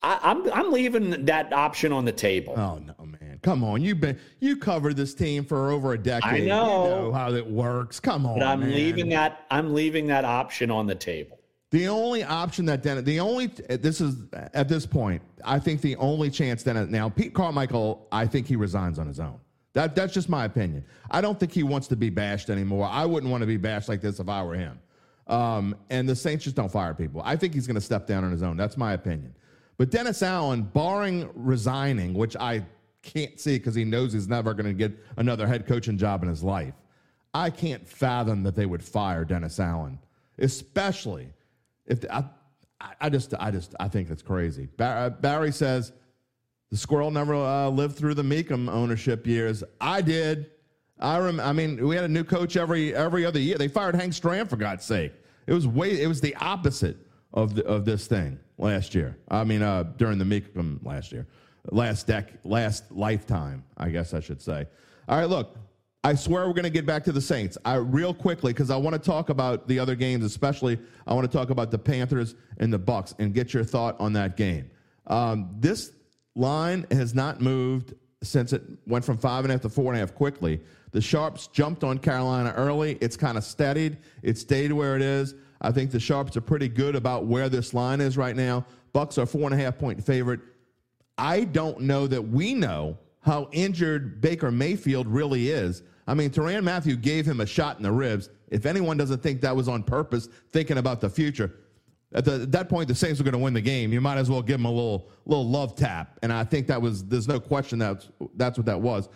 I, 0.00 0.20
I'm, 0.22 0.52
I'm 0.52 0.70
leaving 0.70 1.24
that 1.24 1.52
option 1.52 1.92
on 1.92 2.04
the 2.04 2.12
table. 2.12 2.54
Oh 2.56 2.78
no, 2.78 3.06
man! 3.06 3.40
Come 3.42 3.64
on, 3.64 3.82
you've 3.82 4.00
been 4.00 4.20
you 4.38 4.56
covered 4.56 4.96
this 4.96 5.14
team 5.14 5.44
for 5.44 5.72
over 5.72 5.94
a 5.94 5.98
decade. 5.98 6.42
I 6.42 6.46
know, 6.46 6.84
you 6.84 6.90
know 6.90 7.12
how 7.12 7.32
it 7.32 7.46
works. 7.46 7.98
Come 7.98 8.24
on, 8.24 8.38
but 8.38 8.46
I'm 8.46 8.60
man. 8.60 8.70
leaving 8.70 9.08
that 9.08 9.46
I'm 9.50 9.74
leaving 9.74 10.06
that 10.08 10.24
option 10.24 10.70
on 10.70 10.86
the 10.86 10.94
table. 10.94 11.37
The 11.70 11.88
only 11.88 12.24
option 12.24 12.64
that 12.66 12.82
Dennis, 12.82 13.04
the 13.04 13.20
only 13.20 13.46
this 13.46 14.00
is 14.00 14.16
at 14.32 14.68
this 14.68 14.86
point, 14.86 15.20
I 15.44 15.58
think 15.58 15.82
the 15.82 15.96
only 15.96 16.30
chance 16.30 16.62
Dennis 16.62 16.88
now 16.88 17.10
Pete 17.10 17.34
Carmichael, 17.34 18.08
I 18.10 18.26
think 18.26 18.46
he 18.46 18.56
resigns 18.56 18.98
on 18.98 19.06
his 19.06 19.20
own. 19.20 19.38
That 19.74 19.94
that's 19.94 20.14
just 20.14 20.30
my 20.30 20.46
opinion. 20.46 20.84
I 21.10 21.20
don't 21.20 21.38
think 21.38 21.52
he 21.52 21.62
wants 21.62 21.86
to 21.88 21.96
be 21.96 22.08
bashed 22.08 22.48
anymore. 22.48 22.88
I 22.90 23.04
wouldn't 23.04 23.30
want 23.30 23.42
to 23.42 23.46
be 23.46 23.58
bashed 23.58 23.88
like 23.88 24.00
this 24.00 24.18
if 24.18 24.28
I 24.28 24.42
were 24.42 24.54
him. 24.54 24.78
Um, 25.26 25.76
and 25.90 26.08
the 26.08 26.16
Saints 26.16 26.44
just 26.44 26.56
don't 26.56 26.72
fire 26.72 26.94
people. 26.94 27.20
I 27.22 27.36
think 27.36 27.52
he's 27.52 27.66
going 27.66 27.74
to 27.74 27.82
step 27.82 28.06
down 28.06 28.24
on 28.24 28.32
his 28.32 28.42
own. 28.42 28.56
That's 28.56 28.78
my 28.78 28.94
opinion. 28.94 29.34
But 29.76 29.90
Dennis 29.90 30.22
Allen, 30.22 30.62
barring 30.62 31.28
resigning, 31.34 32.14
which 32.14 32.34
I 32.36 32.64
can't 33.02 33.38
see 33.38 33.58
because 33.58 33.74
he 33.74 33.84
knows 33.84 34.14
he's 34.14 34.26
never 34.26 34.54
going 34.54 34.66
to 34.66 34.72
get 34.72 34.92
another 35.18 35.46
head 35.46 35.66
coaching 35.66 35.98
job 35.98 36.22
in 36.22 36.30
his 36.30 36.42
life, 36.42 36.74
I 37.34 37.50
can't 37.50 37.86
fathom 37.86 38.42
that 38.44 38.56
they 38.56 38.64
would 38.64 38.82
fire 38.82 39.24
Dennis 39.24 39.60
Allen, 39.60 39.98
especially 40.38 41.28
if 41.88 42.04
I, 42.10 42.24
I 43.00 43.08
just, 43.08 43.34
I 43.38 43.50
just, 43.50 43.74
I 43.80 43.88
think 43.88 44.10
it's 44.10 44.22
crazy. 44.22 44.68
Uh, 44.78 45.10
Barry 45.10 45.50
says 45.52 45.92
the 46.70 46.76
squirrel 46.76 47.10
never 47.10 47.34
uh, 47.34 47.68
lived 47.68 47.96
through 47.96 48.14
the 48.14 48.22
Mecom 48.22 48.70
ownership 48.70 49.26
years. 49.26 49.64
I 49.80 50.00
did. 50.00 50.50
I 51.00 51.18
rem- 51.18 51.40
I 51.40 51.52
mean, 51.52 51.86
we 51.86 51.94
had 51.96 52.04
a 52.04 52.08
new 52.08 52.24
coach 52.24 52.56
every 52.56 52.94
every 52.94 53.24
other 53.24 53.40
year. 53.40 53.56
They 53.56 53.68
fired 53.68 53.94
Hank 53.94 54.12
Stram 54.12 54.48
for 54.48 54.56
God's 54.56 54.84
sake. 54.84 55.12
It 55.46 55.52
was 55.54 55.66
way. 55.66 56.00
It 56.00 56.06
was 56.06 56.20
the 56.20 56.34
opposite 56.36 56.96
of 57.32 57.54
the, 57.54 57.64
of 57.66 57.84
this 57.84 58.06
thing 58.06 58.38
last 58.58 58.94
year. 58.94 59.16
I 59.28 59.44
mean, 59.44 59.62
uh, 59.62 59.84
during 59.96 60.18
the 60.18 60.24
Mecom 60.24 60.84
last 60.84 61.12
year, 61.12 61.26
last 61.70 62.06
deck, 62.06 62.32
last 62.44 62.90
lifetime, 62.90 63.64
I 63.76 63.90
guess 63.90 64.12
I 64.12 64.20
should 64.20 64.42
say. 64.42 64.66
All 65.08 65.18
right, 65.18 65.28
look. 65.28 65.56
I 66.08 66.14
swear 66.14 66.46
we're 66.46 66.54
going 66.54 66.64
to 66.64 66.70
get 66.70 66.86
back 66.86 67.04
to 67.04 67.12
the 67.12 67.20
Saints. 67.20 67.58
I 67.66 67.74
real 67.74 68.14
quickly 68.14 68.54
because 68.54 68.70
I 68.70 68.78
want 68.78 68.94
to 68.94 68.98
talk 68.98 69.28
about 69.28 69.68
the 69.68 69.78
other 69.78 69.94
games, 69.94 70.24
especially 70.24 70.78
I 71.06 71.12
want 71.12 71.30
to 71.30 71.36
talk 71.36 71.50
about 71.50 71.70
the 71.70 71.76
Panthers 71.76 72.34
and 72.56 72.72
the 72.72 72.78
Bucs 72.78 73.14
and 73.18 73.34
get 73.34 73.52
your 73.52 73.62
thought 73.62 73.94
on 74.00 74.14
that 74.14 74.34
game. 74.34 74.70
Um, 75.08 75.54
this 75.58 75.92
line 76.34 76.86
has 76.92 77.14
not 77.14 77.42
moved 77.42 77.92
since 78.22 78.54
it 78.54 78.62
went 78.86 79.04
from 79.04 79.18
five 79.18 79.44
and 79.44 79.52
a 79.52 79.56
half 79.56 79.60
to 79.60 79.68
four 79.68 79.92
and 79.92 79.96
a 79.96 79.98
half 79.98 80.14
quickly. 80.14 80.62
The 80.92 81.02
Sharps 81.02 81.48
jumped 81.48 81.84
on 81.84 81.98
Carolina 81.98 82.54
early. 82.56 82.96
It's 83.02 83.18
kind 83.18 83.36
of 83.36 83.44
steadied. 83.44 83.98
It 84.22 84.38
stayed 84.38 84.72
where 84.72 84.96
it 84.96 85.02
is. 85.02 85.34
I 85.60 85.72
think 85.72 85.90
the 85.90 86.00
Sharps 86.00 86.38
are 86.38 86.40
pretty 86.40 86.68
good 86.68 86.96
about 86.96 87.26
where 87.26 87.50
this 87.50 87.74
line 87.74 88.00
is 88.00 88.16
right 88.16 88.34
now. 88.34 88.64
Bucs 88.94 89.18
are 89.18 89.26
four 89.26 89.42
and 89.42 89.52
a 89.52 89.62
half 89.62 89.76
point 89.76 90.02
favorite. 90.02 90.40
I 91.18 91.44
don't 91.44 91.80
know 91.82 92.06
that 92.06 92.26
we 92.26 92.54
know 92.54 92.96
how 93.20 93.50
injured 93.52 94.22
Baker 94.22 94.50
Mayfield 94.50 95.06
really 95.06 95.50
is. 95.50 95.82
I 96.08 96.14
mean, 96.14 96.30
Tyrann 96.30 96.64
Mathieu 96.64 96.96
gave 96.96 97.26
him 97.26 97.40
a 97.40 97.46
shot 97.46 97.76
in 97.76 97.82
the 97.82 97.92
ribs. 97.92 98.30
If 98.48 98.64
anyone 98.64 98.96
doesn't 98.96 99.22
think 99.22 99.42
that 99.42 99.54
was 99.54 99.68
on 99.68 99.82
purpose, 99.82 100.28
thinking 100.50 100.78
about 100.78 101.02
the 101.02 101.10
future, 101.10 101.54
at, 102.14 102.24
the, 102.24 102.42
at 102.42 102.52
that 102.52 102.70
point, 102.70 102.88
the 102.88 102.94
Saints 102.94 103.20
are 103.20 103.24
going 103.24 103.34
to 103.34 103.38
win 103.38 103.52
the 103.52 103.60
game. 103.60 103.92
You 103.92 104.00
might 104.00 104.16
as 104.16 104.30
well 104.30 104.40
give 104.40 104.58
him 104.58 104.64
a 104.64 104.70
little 104.70 105.10
little 105.26 105.46
love 105.46 105.76
tap. 105.76 106.18
And 106.22 106.32
I 106.32 106.44
think 106.44 106.66
that 106.68 106.80
was 106.80 107.04
there's 107.04 107.28
no 107.28 107.38
question 107.38 107.78
that 107.80 108.06
that's 108.36 108.56
what 108.56 108.64
that 108.64 108.80
was. 108.80 109.10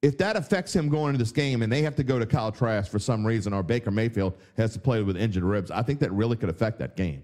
If 0.00 0.16
that 0.16 0.36
affects 0.36 0.74
him 0.74 0.88
going 0.88 1.10
into 1.10 1.18
this 1.18 1.32
game, 1.32 1.60
and 1.60 1.70
they 1.70 1.82
have 1.82 1.96
to 1.96 2.02
go 2.02 2.18
to 2.18 2.24
Kyle 2.24 2.50
Trask 2.50 2.90
for 2.90 2.98
some 2.98 3.26
reason, 3.26 3.52
or 3.52 3.62
Baker 3.62 3.90
Mayfield 3.90 4.38
has 4.56 4.72
to 4.72 4.78
play 4.78 5.02
with 5.02 5.18
injured 5.18 5.42
ribs, 5.42 5.70
I 5.70 5.82
think 5.82 6.00
that 6.00 6.12
really 6.12 6.36
could 6.36 6.48
affect 6.48 6.78
that 6.78 6.96
game. 6.96 7.22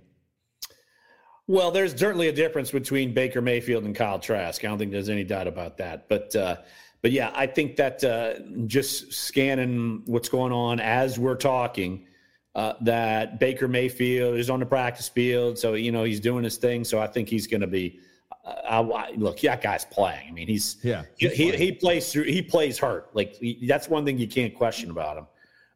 Well, 1.46 1.70
there's 1.70 1.98
certainly 1.98 2.28
a 2.28 2.32
difference 2.32 2.70
between 2.70 3.14
Baker 3.14 3.40
Mayfield 3.40 3.84
and 3.84 3.94
Kyle 3.94 4.18
Trask. 4.18 4.62
I 4.62 4.68
don't 4.68 4.78
think 4.78 4.92
there's 4.92 5.08
any 5.08 5.24
doubt 5.24 5.46
about 5.46 5.78
that. 5.78 6.08
But 6.08 6.36
uh, 6.36 6.56
but 7.02 7.10
yeah, 7.10 7.32
I 7.34 7.48
think 7.48 7.76
that 7.76 8.02
uh, 8.04 8.34
just 8.66 9.12
scanning 9.12 10.02
what's 10.06 10.28
going 10.28 10.52
on 10.52 10.78
as 10.78 11.18
we're 11.18 11.34
talking 11.34 12.06
uh, 12.54 12.74
that 12.82 13.40
Baker 13.40 13.66
Mayfield 13.66 14.36
is 14.36 14.48
on 14.48 14.60
the 14.60 14.66
practice 14.66 15.08
field, 15.08 15.58
so 15.58 15.74
you 15.74 15.90
know 15.90 16.04
he's 16.04 16.20
doing 16.20 16.44
his 16.44 16.56
thing. 16.56 16.84
So 16.84 17.00
I 17.00 17.08
think 17.08 17.28
he's 17.28 17.46
going 17.46 17.62
to 17.62 17.66
be. 17.66 17.98
Uh, 18.44 18.88
I, 18.94 19.12
look, 19.12 19.40
that 19.40 19.62
guy's 19.62 19.84
playing. 19.84 20.28
I 20.28 20.32
mean, 20.32 20.46
he's 20.46 20.76
yeah, 20.82 21.04
he's 21.16 21.32
he, 21.32 21.50
he, 21.56 21.72
plays 21.72 22.12
through. 22.12 22.24
He 22.24 22.40
plays 22.40 22.78
hurt. 22.78 23.14
Like 23.14 23.34
he, 23.34 23.66
that's 23.66 23.88
one 23.88 24.04
thing 24.04 24.18
you 24.18 24.28
can't 24.28 24.54
question 24.54 24.90
about 24.90 25.16
him. 25.16 25.26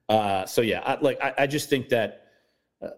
Uh, 0.08 0.46
so 0.46 0.60
yeah, 0.60 0.80
I, 0.84 0.98
like 1.00 1.20
I, 1.20 1.34
I, 1.38 1.46
just 1.48 1.68
think 1.68 1.88
that 1.88 2.26
uh, 2.80 2.90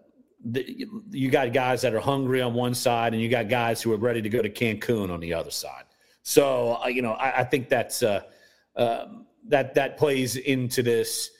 the, 0.45 0.87
you 1.09 1.31
got 1.31 1.53
guys 1.53 1.81
that 1.81 1.95
are 1.95 1.99
hungry 1.99 2.41
on 2.41 2.53
one 2.53 2.75
side, 2.75 3.13
and 3.13 3.21
you 3.21 3.29
got 3.29 3.49
guys 3.49 3.81
who 3.81 3.91
are 3.93 3.97
ready 3.97 4.21
to 4.21 4.29
go 4.29 4.41
to 4.41 4.49
Cancun 4.49 5.09
on 5.09 5.19
the 5.19 5.33
other 5.33 5.51
side. 5.51 5.85
So 6.23 6.79
uh, 6.83 6.87
you 6.87 7.01
know, 7.01 7.13
I, 7.13 7.39
I 7.39 7.43
think 7.43 7.69
that's 7.69 8.03
uh, 8.03 8.21
um, 8.75 9.25
that 9.47 9.73
that 9.75 9.97
plays 9.97 10.35
into 10.35 10.83
this. 10.83 11.31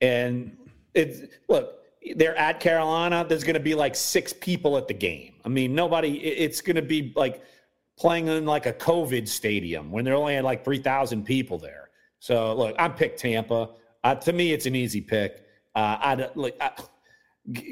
And 0.00 0.56
it 0.94 1.42
look, 1.48 1.78
they're 2.16 2.36
at 2.36 2.60
Carolina. 2.60 3.24
There's 3.28 3.44
going 3.44 3.54
to 3.54 3.60
be 3.60 3.74
like 3.74 3.94
six 3.94 4.32
people 4.32 4.76
at 4.76 4.88
the 4.88 4.94
game. 4.94 5.34
I 5.44 5.48
mean, 5.48 5.74
nobody. 5.74 6.18
It's 6.18 6.60
going 6.60 6.76
to 6.76 6.82
be 6.82 7.12
like 7.16 7.42
playing 7.96 8.28
in 8.28 8.44
like 8.44 8.66
a 8.66 8.72
COVID 8.72 9.28
stadium 9.28 9.90
when 9.90 10.04
they're 10.04 10.14
only 10.14 10.34
had 10.34 10.44
like 10.44 10.64
three 10.64 10.78
thousand 10.78 11.24
people 11.24 11.58
there. 11.58 11.90
So 12.18 12.54
look, 12.54 12.76
I 12.78 12.88
picked 12.88 13.20
Tampa. 13.20 13.70
Uh, 14.02 14.14
to 14.16 14.32
me, 14.32 14.52
it's 14.52 14.66
an 14.66 14.74
easy 14.74 15.00
pick. 15.00 15.44
Uh, 15.74 15.96
I 16.00 16.28
like 16.34 16.56
I, 16.60 16.72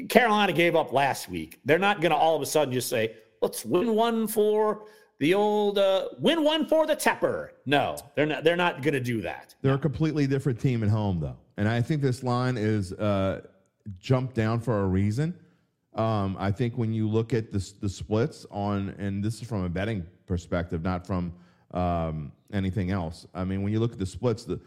Carolina 0.09 0.53
gave 0.53 0.75
up 0.75 0.93
last 0.93 1.29
week. 1.29 1.59
They're 1.65 1.79
not 1.79 2.01
going 2.01 2.11
to 2.11 2.17
all 2.17 2.35
of 2.35 2.41
a 2.41 2.45
sudden 2.45 2.73
just 2.73 2.89
say, 2.89 3.15
"Let's 3.41 3.65
win 3.65 3.95
one 3.95 4.27
for 4.27 4.85
the 5.19 5.33
old 5.33 5.77
uh, 5.77 6.09
win 6.19 6.43
one 6.43 6.65
for 6.65 6.85
the 6.85 6.95
Tepper." 6.95 7.49
No, 7.65 7.97
they're 8.15 8.25
not. 8.25 8.43
They're 8.43 8.55
not 8.55 8.81
going 8.81 8.93
to 8.93 8.99
do 8.99 9.21
that. 9.21 9.55
They're 9.61 9.75
a 9.75 9.79
completely 9.79 10.27
different 10.27 10.59
team 10.59 10.83
at 10.83 10.89
home, 10.89 11.19
though, 11.19 11.37
and 11.57 11.67
I 11.67 11.81
think 11.81 12.01
this 12.01 12.23
line 12.23 12.57
is. 12.57 12.93
Uh, 12.93 13.41
jumped 13.99 14.35
down 14.35 14.59
for 14.59 14.81
a 14.81 14.85
reason. 14.85 15.37
Um, 15.95 16.35
I 16.39 16.51
think 16.51 16.77
when 16.77 16.93
you 16.93 17.07
look 17.07 17.33
at 17.33 17.51
the, 17.51 17.73
the 17.81 17.89
splits 17.89 18.45
on, 18.49 18.89
and 18.97 19.23
this 19.23 19.41
is 19.41 19.47
from 19.47 19.63
a 19.63 19.69
betting 19.69 20.05
perspective, 20.25 20.81
not 20.81 21.05
from 21.05 21.33
um, 21.71 22.31
anything 22.51 22.91
else. 22.91 23.27
I 23.33 23.43
mean, 23.43 23.61
when 23.61 23.71
you 23.71 23.79
look 23.79 23.93
at 23.93 23.99
the 23.99 24.05
splits, 24.05 24.43
the, 24.43 24.59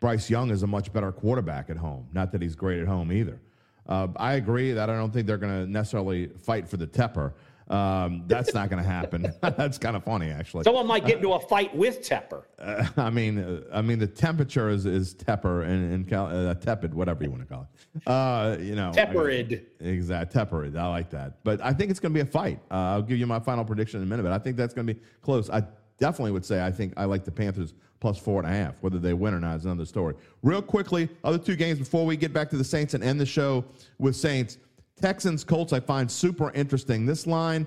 Bryce 0.00 0.28
Young 0.28 0.50
is 0.50 0.62
a 0.62 0.66
much 0.66 0.92
better 0.92 1.12
quarterback 1.12 1.70
at 1.70 1.76
home. 1.76 2.08
Not 2.12 2.32
that 2.32 2.42
he's 2.42 2.56
great 2.56 2.80
at 2.80 2.88
home 2.88 3.12
either. 3.12 3.40
Uh, 3.86 4.08
I 4.16 4.34
agree 4.34 4.72
that 4.72 4.90
I 4.90 4.96
don't 4.96 5.12
think 5.12 5.26
they're 5.26 5.38
going 5.38 5.64
to 5.64 5.70
necessarily 5.70 6.28
fight 6.28 6.68
for 6.68 6.76
the 6.76 6.86
Tepper. 6.86 7.32
Um, 7.68 8.24
that's 8.26 8.52
not 8.52 8.68
going 8.68 8.82
to 8.82 8.88
happen. 8.88 9.32
that's 9.40 9.78
kind 9.78 9.96
of 9.96 10.04
funny, 10.04 10.30
actually. 10.30 10.64
Someone 10.64 10.86
might 10.86 11.06
get 11.06 11.16
into 11.16 11.32
a 11.32 11.40
fight 11.40 11.74
with 11.74 12.06
Tepper. 12.06 12.44
Uh, 12.58 12.86
I 12.96 13.10
mean, 13.10 13.38
uh, 13.38 13.62
I 13.72 13.80
mean, 13.80 13.98
the 13.98 14.06
temperature 14.06 14.68
is, 14.68 14.86
is 14.86 15.14
Tepper 15.14 15.64
and, 15.64 15.92
and 15.92 16.08
cal- 16.08 16.26
uh, 16.26 16.54
tepid, 16.54 16.92
whatever 16.92 17.24
you 17.24 17.30
want 17.30 17.42
to 17.42 17.48
call 17.48 17.62
it. 17.62 18.08
Uh, 18.08 18.56
you 18.60 18.74
know, 18.74 18.92
Tepperid. 18.94 19.64
Exactly, 19.80 20.40
Tepperid. 20.40 20.76
I 20.76 20.88
like 20.88 21.10
that. 21.10 21.42
But 21.44 21.60
I 21.62 21.72
think 21.72 21.90
it's 21.90 22.00
going 22.00 22.12
to 22.12 22.22
be 22.22 22.28
a 22.28 22.30
fight. 22.30 22.60
Uh, 22.70 22.74
I'll 22.74 23.02
give 23.02 23.18
you 23.18 23.26
my 23.26 23.40
final 23.40 23.64
prediction 23.64 24.00
in 24.00 24.06
a 24.06 24.10
minute. 24.10 24.22
But 24.22 24.32
I 24.32 24.38
think 24.38 24.56
that's 24.56 24.74
going 24.74 24.86
to 24.86 24.94
be 24.94 25.00
close. 25.22 25.48
I 25.48 25.62
definitely 25.98 26.32
would 26.32 26.44
say 26.44 26.64
I 26.64 26.70
think 26.70 26.92
I 26.96 27.04
like 27.04 27.24
the 27.24 27.30
Panthers 27.30 27.74
plus 28.00 28.18
four 28.18 28.42
and 28.42 28.50
a 28.50 28.54
half. 28.54 28.82
Whether 28.82 28.98
they 28.98 29.14
win 29.14 29.32
or 29.32 29.40
not 29.40 29.56
is 29.56 29.64
another 29.64 29.86
story. 29.86 30.14
Real 30.42 30.60
quickly, 30.60 31.08
other 31.22 31.38
two 31.38 31.56
games 31.56 31.78
before 31.78 32.04
we 32.04 32.16
get 32.16 32.32
back 32.32 32.50
to 32.50 32.56
the 32.56 32.64
Saints 32.64 32.94
and 32.94 33.02
end 33.02 33.18
the 33.18 33.26
show 33.26 33.64
with 33.98 34.14
Saints. 34.16 34.58
Texans 35.00 35.44
Colts 35.44 35.72
I 35.72 35.80
find 35.80 36.10
super 36.10 36.50
interesting. 36.52 37.06
This 37.06 37.26
line 37.26 37.66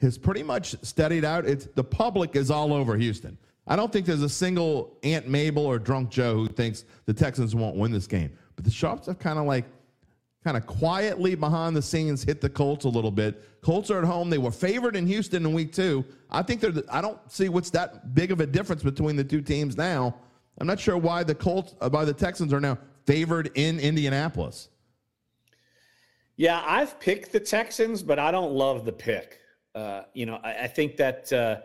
has 0.00 0.16
pretty 0.16 0.42
much 0.42 0.76
steadied 0.82 1.24
out. 1.24 1.44
It's 1.46 1.66
the 1.74 1.84
public 1.84 2.36
is 2.36 2.50
all 2.50 2.72
over 2.72 2.96
Houston. 2.96 3.36
I 3.66 3.76
don't 3.76 3.92
think 3.92 4.06
there's 4.06 4.22
a 4.22 4.28
single 4.28 4.96
Aunt 5.02 5.28
Mabel 5.28 5.66
or 5.66 5.78
drunk 5.78 6.08
Joe 6.08 6.34
who 6.34 6.48
thinks 6.48 6.84
the 7.04 7.12
Texans 7.12 7.54
won't 7.54 7.76
win 7.76 7.92
this 7.92 8.06
game. 8.06 8.32
But 8.56 8.64
the 8.64 8.70
Sharps 8.70 9.06
have 9.06 9.18
kind 9.18 9.38
of 9.38 9.44
like 9.44 9.66
kind 10.44 10.56
of 10.56 10.66
quietly 10.66 11.34
behind 11.34 11.76
the 11.76 11.82
scenes 11.82 12.22
hit 12.22 12.40
the 12.40 12.48
Colts 12.48 12.84
a 12.84 12.88
little 12.88 13.10
bit. 13.10 13.60
Colts 13.60 13.90
are 13.90 13.98
at 13.98 14.04
home. 14.04 14.30
They 14.30 14.38
were 14.38 14.50
favored 14.50 14.96
in 14.96 15.06
Houston 15.06 15.44
in 15.44 15.52
week 15.52 15.72
two. 15.72 16.04
I 16.30 16.42
think 16.42 16.60
they're. 16.60 16.72
I 16.90 17.00
don't 17.00 17.18
see 17.30 17.48
what's 17.48 17.70
that 17.70 18.14
big 18.14 18.32
of 18.32 18.40
a 18.40 18.46
difference 18.46 18.82
between 18.82 19.16
the 19.16 19.24
two 19.24 19.42
teams 19.42 19.76
now. 19.76 20.14
I'm 20.58 20.66
not 20.66 20.80
sure 20.80 20.96
why 20.96 21.22
the 21.22 21.34
Colts, 21.34 21.74
uh, 21.80 21.90
why 21.90 22.04
the 22.04 22.14
Texans 22.14 22.52
are 22.52 22.60
now 22.60 22.78
favored 23.04 23.50
in 23.54 23.78
Indianapolis. 23.78 24.70
Yeah, 26.38 26.62
I've 26.64 26.98
picked 27.00 27.32
the 27.32 27.40
Texans, 27.40 28.00
but 28.00 28.20
I 28.20 28.30
don't 28.30 28.52
love 28.52 28.84
the 28.84 28.92
pick. 28.92 29.40
Uh, 29.74 30.02
you 30.14 30.24
know, 30.24 30.36
I, 30.44 30.62
I 30.62 30.66
think 30.68 30.96
that 30.96 31.32
uh, 31.32 31.56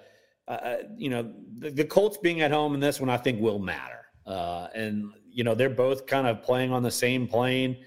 uh, 0.47 0.51
uh, 0.51 0.77
you 0.97 1.09
know 1.09 1.31
the, 1.59 1.69
the, 1.69 1.85
Colts 1.85 2.17
being 2.17 2.41
at 2.41 2.51
home 2.51 2.73
in 2.73 2.79
this 2.79 2.99
one, 2.99 3.09
I 3.09 3.17
think 3.17 3.39
will 3.39 3.59
matter. 3.59 4.05
Uh, 4.25 4.67
and 4.73 5.13
you 5.29 5.43
know, 5.43 5.53
they're 5.53 5.69
both 5.69 6.07
kind 6.07 6.25
of 6.25 6.41
playing 6.41 6.73
on 6.73 6.81
the 6.81 6.91
same 6.91 7.27
plane, 7.27 7.77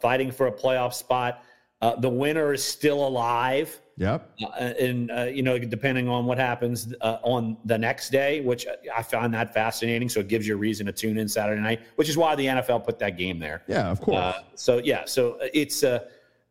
fighting 0.00 0.32
for 0.32 0.48
a 0.48 0.52
playoff 0.52 0.94
spot. 0.94 1.44
Uh, 1.82 1.94
the 1.96 2.08
winner 2.08 2.54
is 2.54 2.64
still 2.64 3.06
alive. 3.06 3.80
Yep. 3.98 4.30
Uh, 4.42 4.60
and 4.60 5.10
uh, 5.10 5.24
you 5.24 5.42
know, 5.42 5.58
depending 5.58 6.08
on 6.08 6.26
what 6.26 6.38
happens 6.38 6.92
uh, 7.00 7.18
on 7.22 7.56
the 7.64 7.78
next 7.78 8.10
day, 8.10 8.40
which 8.40 8.66
I 8.94 9.02
find 9.02 9.32
that 9.34 9.54
fascinating. 9.54 10.08
So 10.08 10.20
it 10.20 10.28
gives 10.28 10.46
you 10.46 10.54
a 10.54 10.56
reason 10.58 10.86
to 10.86 10.92
tune 10.92 11.18
in 11.18 11.28
Saturday 11.28 11.60
night, 11.60 11.80
which 11.96 12.08
is 12.08 12.16
why 12.16 12.34
the 12.34 12.46
NFL 12.46 12.84
put 12.84 12.98
that 12.98 13.16
game 13.16 13.38
there. 13.38 13.62
Yeah, 13.66 13.90
of 13.90 14.00
course. 14.00 14.16
Uh, 14.16 14.42
so 14.54 14.78
yeah, 14.78 15.04
so 15.06 15.38
it's 15.54 15.82
uh, 15.82 16.00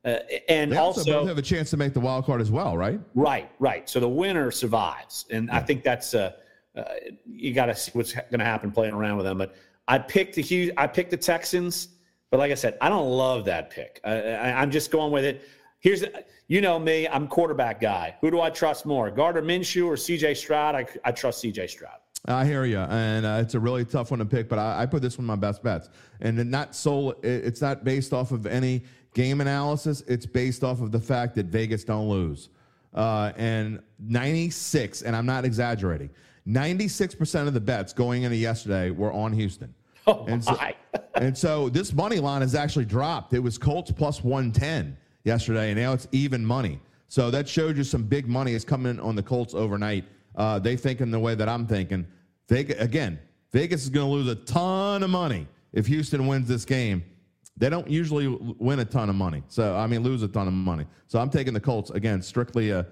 uh, 0.05 0.19
and 0.47 0.71
they 0.71 0.77
also, 0.77 1.01
also 1.01 1.11
both 1.11 1.27
have 1.27 1.39
a 1.39 1.41
chance 1.41 1.71
to 1.71 1.77
make 1.77 1.93
the 1.93 1.99
wild 1.99 2.25
card 2.25 2.39
as 2.39 2.51
well, 2.51 2.77
right? 2.77 2.99
right, 3.15 3.49
right. 3.57 3.89
So 3.89 3.99
the 3.99 4.07
winner 4.07 4.51
survives, 4.51 5.25
and 5.31 5.49
I 5.49 5.61
think 5.61 5.83
that's 5.83 6.13
uh, 6.13 6.33
uh, 6.75 6.83
you 7.25 7.53
got 7.53 7.65
to 7.67 7.75
see 7.75 7.91
what's 7.93 8.13
going 8.13 8.39
to 8.39 8.45
happen 8.45 8.71
playing 8.71 8.93
around 8.93 9.17
with 9.17 9.25
them. 9.25 9.39
But 9.39 9.55
I 9.87 9.97
picked 9.97 10.35
the 10.35 10.43
Hugh, 10.43 10.71
I 10.77 10.85
picked 10.85 11.09
the 11.09 11.17
Texans, 11.17 11.89
but 12.29 12.37
like 12.37 12.51
I 12.51 12.55
said, 12.55 12.77
I 12.81 12.89
don't 12.89 13.09
love 13.09 13.45
that 13.45 13.71
pick. 13.71 13.99
I, 14.03 14.11
I, 14.11 14.61
I'm 14.61 14.69
just 14.69 14.91
going 14.91 15.11
with 15.11 15.25
it. 15.25 15.47
Here's, 15.79 16.03
you 16.47 16.61
know 16.61 16.77
me, 16.77 17.07
I'm 17.07 17.27
quarterback 17.27 17.81
guy. 17.81 18.15
Who 18.21 18.29
do 18.29 18.41
I 18.41 18.51
trust 18.51 18.85
more, 18.85 19.09
Gardner 19.09 19.41
Minshew 19.41 19.87
or 19.87 19.97
C.J. 19.97 20.35
Stroud? 20.35 20.75
I, 20.75 20.85
I 21.03 21.11
trust 21.11 21.41
C.J. 21.41 21.67
Stroud. 21.67 21.97
I 22.27 22.45
hear 22.45 22.65
you, 22.65 22.79
and 22.79 23.25
uh, 23.25 23.39
it's 23.41 23.53
a 23.53 23.59
really 23.59 23.85
tough 23.85 24.09
one 24.09 24.19
to 24.19 24.25
pick. 24.25 24.49
But 24.49 24.57
I, 24.57 24.81
I 24.81 24.85
put 24.87 25.03
this 25.03 25.17
one 25.17 25.27
my 25.27 25.35
best 25.35 25.61
bets, 25.61 25.89
and 26.21 26.49
not 26.49 26.75
so. 26.75 27.15
It's 27.21 27.61
not 27.61 27.83
based 27.83 28.13
off 28.13 28.31
of 28.31 28.47
any 28.47 28.83
game 29.15 29.41
analysis. 29.41 30.03
It's 30.07 30.27
based 30.27 30.63
off 30.63 30.81
of 30.81 30.91
the 30.91 30.99
fact 30.99 31.33
that 31.35 31.47
Vegas 31.47 31.83
don't 31.83 32.07
lose, 32.07 32.49
uh, 32.93 33.31
and 33.35 33.81
96, 33.99 35.01
and 35.01 35.15
I'm 35.15 35.25
not 35.25 35.43
exaggerating. 35.43 36.11
96% 36.47 37.47
of 37.47 37.55
the 37.55 37.59
bets 37.59 37.91
going 37.91 38.21
into 38.21 38.35
yesterday 38.35 38.91
were 38.91 39.11
on 39.11 39.33
Houston. 39.33 39.73
Oh, 40.05 40.25
and 40.27 40.43
so, 40.43 40.51
my. 40.51 40.75
and 41.15 41.35
so 41.35 41.69
this 41.69 41.91
money 41.91 42.19
line 42.19 42.41
has 42.41 42.53
actually 42.53 42.85
dropped. 42.85 43.33
It 43.33 43.39
was 43.39 43.57
Colts 43.57 43.91
plus 43.91 44.23
110 44.23 44.95
yesterday, 45.23 45.71
and 45.71 45.79
now 45.79 45.93
it's 45.93 46.07
even 46.11 46.45
money. 46.45 46.79
So 47.07 47.31
that 47.31 47.49
shows 47.49 47.77
you 47.77 47.83
some 47.83 48.03
big 48.03 48.27
money 48.27 48.53
is 48.53 48.63
coming 48.63 48.99
on 48.99 49.15
the 49.15 49.23
Colts 49.23 49.55
overnight. 49.55 50.05
Uh, 50.35 50.59
they 50.59 50.75
thinking 50.75 51.09
the 51.09 51.19
way 51.19 51.33
that 51.33 51.49
I'm 51.49 51.65
thinking. 51.65 52.05
Vegas 52.49 52.79
again. 52.79 53.19
Vegas 53.51 53.83
is 53.83 53.89
going 53.89 54.05
to 54.05 54.11
lose 54.11 54.27
a 54.27 54.35
ton 54.35 55.01
of 55.01 55.09
money 55.09 55.47
if 55.73 55.87
Houston 55.87 56.27
wins 56.27 56.47
this 56.47 56.65
game. 56.65 57.03
They 57.57 57.69
don't 57.69 57.89
usually 57.89 58.27
win 58.27 58.79
a 58.79 58.85
ton 58.85 59.09
of 59.09 59.15
money, 59.15 59.41
so 59.47 59.75
I 59.75 59.87
mean 59.87 60.03
lose 60.03 60.23
a 60.23 60.27
ton 60.27 60.47
of 60.47 60.53
money. 60.53 60.85
So 61.07 61.19
I'm 61.19 61.29
taking 61.29 61.53
the 61.53 61.59
Colts 61.59 61.89
again, 61.89 62.21
strictly 62.21 62.71
a 62.71 62.85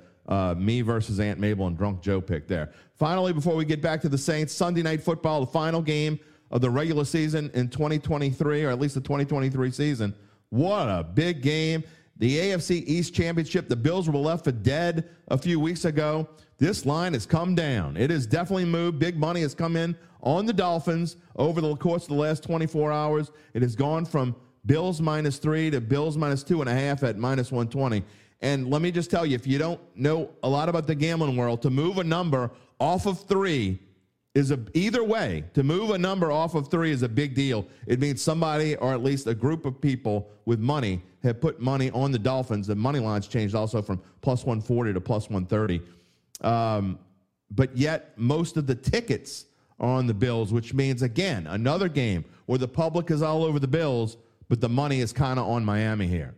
me 0.58 0.82
versus 0.82 1.20
Aunt 1.20 1.40
Mabel 1.40 1.68
and 1.68 1.78
Drunk 1.78 2.02
Joe 2.02 2.22
pick 2.22 2.48
there. 2.48 2.72
Finally, 2.96 3.34
before 3.34 3.56
we 3.56 3.66
get 3.66 3.82
back 3.82 4.00
to 4.02 4.10
the 4.10 4.18
Saints, 4.18 4.54
Sunday 4.54 4.82
night 4.82 5.04
football, 5.04 5.42
the 5.42 5.52
final 5.52 5.82
game 5.82 6.18
of 6.50 6.62
the 6.62 6.70
regular 6.70 7.04
season 7.04 7.52
in 7.54 7.68
2023, 7.68 8.64
or 8.64 8.70
at 8.70 8.80
least 8.80 8.96
the 8.96 9.02
2023 9.02 9.72
season. 9.72 10.16
What 10.50 10.88
a 10.88 11.04
big 11.04 11.42
game. 11.42 11.84
The 12.18 12.38
AFC 12.38 12.84
East 12.86 13.14
Championship, 13.14 13.68
the 13.68 13.76
Bills 13.76 14.08
were 14.08 14.18
left 14.18 14.46
for 14.46 14.52
dead 14.52 15.10
a 15.30 15.38
few 15.38 15.60
weeks 15.60 15.84
ago. 15.84 16.30
This 16.60 16.86
line 16.86 17.14
has 17.14 17.26
come 17.26 17.56
down. 17.56 17.98
It 17.98 18.12
has 18.12 18.28
definitely 18.28 18.66
moved. 18.66 19.00
Big 19.00 19.18
money 19.18 19.42
has 19.42 19.56
come 19.56 19.76
in 19.76 19.98
on 20.22 20.46
the 20.46 20.54
Dolphins 20.54 21.18
over 21.36 21.60
the 21.60 21.76
course 21.76 22.04
of 22.04 22.10
the 22.10 22.16
last 22.16 22.44
24 22.44 22.92
hours. 22.94 23.32
It 23.56 23.64
has 23.64 23.76
gone 23.76 24.06
from 24.06 24.36
Bills 24.66 25.02
minus 25.02 25.38
three 25.38 25.70
to 25.72 25.82
Bills 25.82 26.18
minus 26.18 26.44
two 26.44 26.62
and 26.62 26.70
a 26.70 26.74
half 26.74 27.04
at 27.04 27.18
minus 27.18 27.52
120. 27.52 28.04
And 28.42 28.70
let 28.70 28.82
me 28.82 28.92
just 28.92 29.10
tell 29.10 29.26
you, 29.26 29.36
if 29.36 29.48
you 29.48 29.58
don't 29.58 29.80
know 29.96 30.30
a 30.44 30.50
lot 30.50 30.70
about 30.70 30.88
the 30.88 30.96
gambling 30.96 31.38
world, 31.38 31.62
to 31.62 31.70
move 31.70 31.98
a 31.98 32.04
number 32.04 32.52
off 32.80 33.06
of 33.06 33.22
three 33.22 33.80
is 34.36 34.52
a 34.52 34.60
either 34.74 35.04
way 35.04 35.44
to 35.54 35.64
move 35.64 35.92
a 35.92 35.98
number 35.98 36.32
off 36.32 36.56
of 36.56 36.70
three 36.70 36.92
is 36.92 37.04
a 37.04 37.10
big 37.10 37.36
deal. 37.36 37.68
It 37.86 38.00
means 38.00 38.22
somebody 38.22 38.76
or 38.78 38.92
at 38.92 39.04
least 39.04 39.28
a 39.28 39.36
group 39.36 39.66
of 39.66 39.80
people 39.80 40.30
with 40.46 40.60
money 40.60 41.02
have 41.22 41.40
put 41.40 41.60
money 41.60 41.92
on 41.92 42.12
the 42.12 42.20
dolphins. 42.20 42.66
The 42.68 42.76
money 42.76 43.00
lines 43.00 43.28
changed 43.28 43.54
also 43.54 43.82
from 43.82 44.02
plus 44.22 44.44
140 44.44 44.94
to 44.94 45.02
plus 45.02 45.30
130 45.30 45.82
um, 46.44 47.00
but 47.52 47.76
yet 47.76 48.18
most 48.18 48.58
of 48.58 48.68
the 48.68 48.76
tickets 48.76 49.46
are 49.80 49.90
on 49.90 50.08
the 50.08 50.14
bills 50.14 50.54
which 50.54 50.74
means 50.74 51.02
again 51.02 51.48
another 51.48 51.90
game 51.90 52.24
where 52.46 52.60
the 52.60 52.68
public 52.68 53.10
is 53.10 53.22
all 53.22 53.44
over 53.44 53.60
the 53.60 53.68
bills 53.68 54.18
but 54.50 54.62
the 54.62 54.70
money 54.70 55.00
is 55.00 55.14
kind 55.14 55.40
of 55.40 55.48
on 55.48 55.64
miami 55.64 56.08
here 56.08 56.36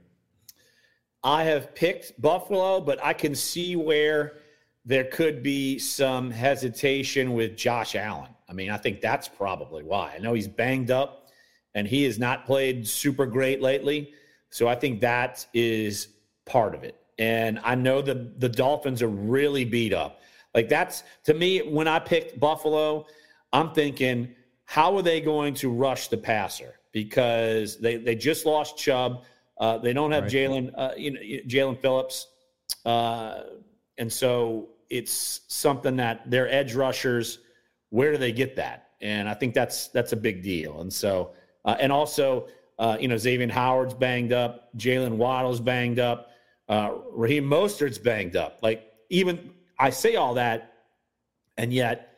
I 1.25 1.45
have 1.45 1.73
picked 1.73 2.21
Buffalo, 2.21 2.79
but 2.79 3.03
I 3.03 3.13
can 3.13 3.33
see 3.33 3.75
where 3.75 4.37
there 4.85 5.05
could 5.05 5.41
be 5.41 5.79
some 5.79 6.29
hesitation 6.29 7.33
with 7.33 7.57
Josh 7.57 7.95
Allen. 7.95 8.29
I 8.47 8.53
mean, 8.53 8.69
I 8.69 8.77
think 8.77 9.01
that's 9.01 9.27
probably 9.27 9.81
why. 9.83 10.13
I 10.15 10.19
know 10.19 10.35
he's 10.35 10.47
banged 10.47 10.91
up 10.91 11.29
and 11.73 11.87
he 11.87 12.03
has 12.03 12.19
not 12.19 12.45
played 12.45 12.87
super 12.87 13.25
great 13.25 13.59
lately. 13.59 14.13
So 14.51 14.67
I 14.67 14.75
think 14.75 15.01
that 15.01 15.47
is 15.51 16.09
part 16.45 16.75
of 16.75 16.83
it. 16.83 16.95
And 17.17 17.59
I 17.63 17.73
know 17.73 18.03
the 18.03 18.31
the 18.37 18.49
Dolphins 18.49 19.01
are 19.01 19.07
really 19.07 19.65
beat 19.65 19.93
up. 19.93 20.21
Like 20.53 20.69
that's 20.69 21.01
to 21.23 21.33
me 21.33 21.59
when 21.59 21.87
I 21.87 21.97
picked 21.97 22.39
Buffalo, 22.39 23.07
I'm 23.51 23.71
thinking 23.71 24.35
how 24.65 24.95
are 24.95 25.01
they 25.01 25.21
going 25.21 25.55
to 25.55 25.71
rush 25.71 26.07
the 26.09 26.17
passer 26.17 26.75
because 26.95 27.77
they 27.77 27.97
they 27.97 28.15
just 28.15 28.45
lost 28.45 28.77
Chubb. 28.77 29.25
Uh, 29.59 29.77
they 29.77 29.91
don't 29.91 30.13
have 30.13 30.23
Right. 30.23 30.31
Jaelan, 30.31 30.71
uh, 30.75 30.91
you 30.95 31.11
know, 31.11 31.19
Jaelan 31.19 31.77
Phillips, 31.77 32.27
uh, 32.85 33.41
and 33.97 34.11
so 34.11 34.69
it's 34.89 35.41
something 35.49 35.97
that 35.97 36.31
their 36.31 36.49
edge 36.49 36.73
rushers. 36.73 37.39
Where 37.89 38.13
do 38.13 38.17
they 38.17 38.31
get 38.31 38.55
that? 38.55 38.91
And 39.01 39.27
I 39.27 39.33
think 39.33 39.53
that's 39.53 39.89
that's 39.89 40.13
a 40.13 40.15
big 40.15 40.41
deal. 40.41 40.79
And 40.79 40.91
so, 40.91 41.33
uh, 41.65 41.75
and 41.81 41.91
also, 41.91 42.47
uh, 42.79 42.97
you 42.99 43.09
know, 43.09 43.17
Xavier 43.17 43.51
Howard's 43.51 43.93
banged 43.93 44.31
up, 44.31 44.73
Jaylen 44.77 45.17
Waddle's 45.17 45.59
banged 45.59 45.99
up, 45.99 46.31
uh, 46.69 46.91
Raheem 47.11 47.43
Mostert's 47.43 47.97
banged 47.97 48.37
up. 48.37 48.59
Like 48.63 48.89
even 49.09 49.51
I 49.77 49.89
say 49.89 50.15
all 50.15 50.35
that, 50.35 50.73
and 51.57 51.73
yet, 51.73 52.15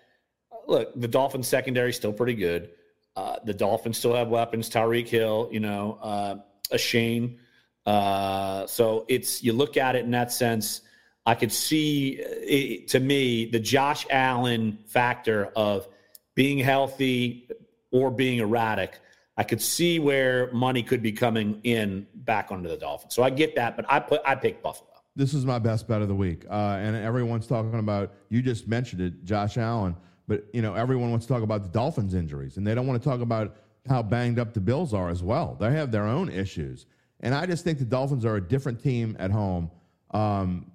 look, 0.67 0.93
the 0.95 1.07
Dolphins 1.07 1.47
secondary 1.47 1.89
is 1.89 1.95
still 1.95 2.13
pretty 2.13 2.36
good. 2.36 2.69
Uh, 3.18 3.36
the 3.43 3.53
Dolphins 3.53 3.97
still 3.97 4.13
have 4.13 4.28
weapons. 4.28 4.70
Tyreek 4.70 5.07
Hill, 5.07 5.49
you 5.51 5.59
know, 5.59 5.97
uh, 6.03 6.36
Achane. 6.72 7.38
Uh, 7.84 8.68
so 8.68 9.05
it's 9.07 9.43
you 9.43 9.53
look 9.53 9.76
at 9.76 9.95
it 9.95 10.05
in 10.05 10.11
that 10.11 10.32
sense. 10.32 10.82
I 11.26 11.34
could 11.34 11.51
see 11.51 12.20
it, 12.20 12.89
to 12.89 12.99
me 12.99 13.49
the 13.49 13.59
Josh 13.59 14.05
Allen 14.11 14.78
factor 14.86 15.51
of 15.55 15.88
being 16.36 16.59
healthy 16.59 17.49
or 17.91 18.11
being 18.11 18.38
erratic. 18.38 18.99
I 19.36 19.43
could 19.43 19.61
see 19.61 19.97
where 19.97 20.51
money 20.51 20.84
could 20.84 21.01
be 21.01 21.11
coming 21.11 21.59
in 21.63 22.05
back 22.13 22.51
onto 22.51 22.70
the 22.70 22.78
Dolphins. 22.78 23.15
So 23.15 23.24
I 23.24 23.32
get 23.32 23.55
that, 23.55 23.76
but 23.76 23.86
I 23.89 23.99
put 23.99 24.22
I 24.26 24.36
pick 24.36 24.61
Buffalo. 24.61 24.91
this 25.15 25.34
is 25.34 25.45
my 25.45 25.57
best 25.57 25.88
bet 25.88 26.03
of 26.03 26.07
the 26.07 26.15
week. 26.15 26.45
Uh, 26.47 26.78
and 26.80 26.95
everyone's 26.95 27.47
talking 27.47 27.80
about, 27.80 28.13
you 28.30 28.43
just 28.43 28.68
mentioned 28.68 29.01
it, 29.01 29.26
Josh 29.26 29.57
Allen, 29.57 29.95
but 30.28 30.45
you 30.53 30.61
know, 30.61 30.73
everyone 30.73 31.11
wants 31.11 31.25
to 31.25 31.34
talk 31.34 31.43
about 31.43 31.63
the 31.63 31.69
Dolphins 31.69 32.13
injuries 32.13 32.57
and 32.57 32.65
they 32.65 32.75
don't 32.75 32.88
want 32.88 33.01
to 33.01 33.09
talk 33.09 33.21
about 33.21 33.57
how 33.88 34.03
banged 34.03 34.39
up 34.39 34.53
the 34.53 34.59
Bills 34.59 34.93
are 34.93 35.09
as 35.09 35.23
well. 35.23 35.55
They 35.59 35.71
have 35.71 35.91
their 35.91 36.05
own 36.05 36.30
issues. 36.30 36.86
And 37.21 37.34
I 37.34 37.45
just 37.45 37.63
think 37.63 37.80
the 37.80 37.86
Dolphins 37.86 38.25
are 38.25 38.36
a 38.36 38.41
different 38.41 38.82
team 38.84 39.15
at 39.19 39.32
home. 39.32 39.71
Um, 40.11 40.71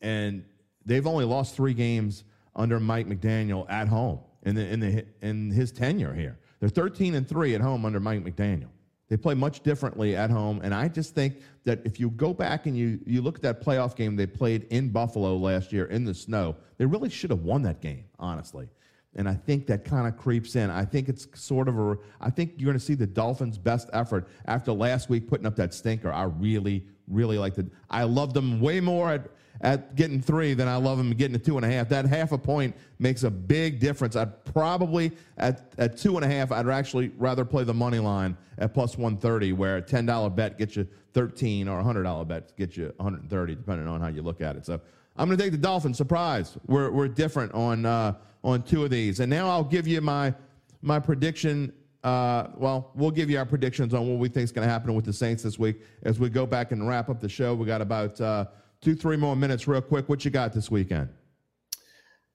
and 0.00 0.44
they've 0.84 1.06
only 1.06 1.24
lost 1.24 1.54
three 1.54 1.74
games 1.74 2.24
under 2.54 2.80
Mike 2.80 3.06
McDaniel 3.06 3.68
at 3.70 3.88
home 3.88 4.20
in 4.42 4.54
the, 4.54 4.66
in 4.66 4.80
the, 4.80 5.06
in 5.22 5.50
his 5.50 5.72
tenure 5.72 6.12
here. 6.12 6.38
They're 6.60 6.68
13 6.68 7.14
and 7.14 7.28
three 7.28 7.54
at 7.54 7.60
home 7.60 7.84
under 7.84 8.00
Mike 8.00 8.24
McDaniel. 8.24 8.68
They 9.08 9.16
play 9.16 9.34
much 9.34 9.60
differently 9.62 10.14
at 10.14 10.28
home, 10.28 10.60
and 10.62 10.74
I 10.74 10.88
just 10.88 11.14
think 11.14 11.36
that 11.64 11.80
if 11.86 11.98
you 11.98 12.10
go 12.10 12.34
back 12.34 12.66
and 12.66 12.76
you 12.76 13.00
you 13.06 13.22
look 13.22 13.36
at 13.36 13.42
that 13.42 13.64
playoff 13.64 13.96
game 13.96 14.16
they 14.16 14.26
played 14.26 14.64
in 14.64 14.90
Buffalo 14.90 15.34
last 15.36 15.72
year 15.72 15.86
in 15.86 16.04
the 16.04 16.12
snow, 16.12 16.56
they 16.76 16.84
really 16.84 17.08
should 17.08 17.30
have 17.30 17.40
won 17.40 17.62
that 17.62 17.80
game, 17.80 18.04
honestly. 18.18 18.68
And 19.16 19.28
I 19.28 19.34
think 19.34 19.66
that 19.66 19.84
kind 19.84 20.06
of 20.06 20.16
creeps 20.16 20.54
in. 20.54 20.70
I 20.70 20.84
think 20.84 21.08
it's 21.08 21.26
sort 21.34 21.68
of 21.68 21.78
a. 21.78 21.96
I 22.20 22.30
think 22.30 22.54
you're 22.56 22.66
going 22.66 22.78
to 22.78 22.84
see 22.84 22.94
the 22.94 23.06
Dolphins' 23.06 23.58
best 23.58 23.88
effort 23.92 24.28
after 24.44 24.72
last 24.72 25.08
week 25.08 25.28
putting 25.28 25.46
up 25.46 25.56
that 25.56 25.74
stinker. 25.74 26.12
I 26.12 26.24
really, 26.24 26.84
really 27.08 27.38
like 27.38 27.54
the. 27.54 27.68
I 27.90 28.04
loved 28.04 28.34
them 28.34 28.60
way 28.60 28.80
more 28.80 29.10
at 29.10 29.30
at 29.60 29.96
getting 29.96 30.20
three 30.20 30.54
than 30.54 30.68
I 30.68 30.76
love 30.76 30.98
them 30.98 31.10
getting 31.10 31.34
a 31.34 31.38
two 31.38 31.56
and 31.56 31.66
a 31.66 31.70
half. 31.70 31.88
That 31.88 32.06
half 32.06 32.32
a 32.32 32.38
point 32.38 32.76
makes 32.98 33.24
a 33.24 33.30
big 33.30 33.80
difference. 33.80 34.14
I'd 34.14 34.44
probably 34.44 35.12
at 35.36 35.72
at 35.78 35.96
two 35.96 36.16
and 36.16 36.24
a 36.24 36.28
half. 36.28 36.52
I'd 36.52 36.68
actually 36.68 37.08
rather 37.16 37.44
play 37.44 37.64
the 37.64 37.74
money 37.74 37.98
line 37.98 38.36
at 38.58 38.74
plus 38.74 38.96
one 38.96 39.16
thirty, 39.16 39.52
where 39.52 39.78
a 39.78 39.82
ten 39.82 40.06
dollar 40.06 40.30
bet 40.30 40.58
gets 40.58 40.76
you 40.76 40.86
thirteen, 41.12 41.66
or 41.66 41.80
a 41.80 41.82
hundred 41.82 42.04
dollar 42.04 42.24
bet 42.24 42.56
gets 42.56 42.76
you 42.76 42.92
one 42.96 43.04
hundred 43.06 43.22
and 43.22 43.30
thirty, 43.30 43.54
depending 43.54 43.88
on 43.88 44.00
how 44.00 44.08
you 44.08 44.22
look 44.22 44.40
at 44.40 44.54
it. 44.54 44.66
So 44.66 44.80
I'm 45.16 45.28
going 45.28 45.38
to 45.38 45.42
take 45.42 45.52
the 45.52 45.58
Dolphins. 45.58 45.96
Surprise, 45.96 46.56
we're 46.66 46.90
we're 46.90 47.08
different 47.08 47.52
on 47.52 47.84
uh, 47.84 48.14
on 48.48 48.62
two 48.62 48.84
of 48.84 48.90
these, 48.90 49.20
and 49.20 49.30
now 49.30 49.48
I'll 49.48 49.64
give 49.64 49.86
you 49.86 50.00
my 50.00 50.34
my 50.82 50.98
prediction. 50.98 51.72
Uh, 52.04 52.48
well, 52.56 52.92
we'll 52.94 53.10
give 53.10 53.28
you 53.28 53.38
our 53.38 53.46
predictions 53.46 53.92
on 53.92 54.08
what 54.08 54.18
we 54.18 54.28
think 54.28 54.44
is 54.44 54.52
going 54.52 54.66
to 54.66 54.72
happen 54.72 54.94
with 54.94 55.04
the 55.04 55.12
Saints 55.12 55.42
this 55.42 55.58
week 55.58 55.82
as 56.04 56.18
we 56.18 56.28
go 56.28 56.46
back 56.46 56.70
and 56.72 56.88
wrap 56.88 57.08
up 57.08 57.20
the 57.20 57.28
show. 57.28 57.54
We 57.54 57.66
got 57.66 57.80
about 57.80 58.20
uh, 58.20 58.46
two, 58.80 58.94
three 58.94 59.16
more 59.16 59.34
minutes, 59.34 59.66
real 59.66 59.80
quick. 59.82 60.08
What 60.08 60.24
you 60.24 60.30
got 60.30 60.52
this 60.52 60.70
weekend? 60.70 61.08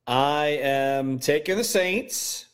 I 0.06 0.60
am 0.62 1.18
taking 1.20 1.58
the 1.58 1.64
Saints, 1.64 2.48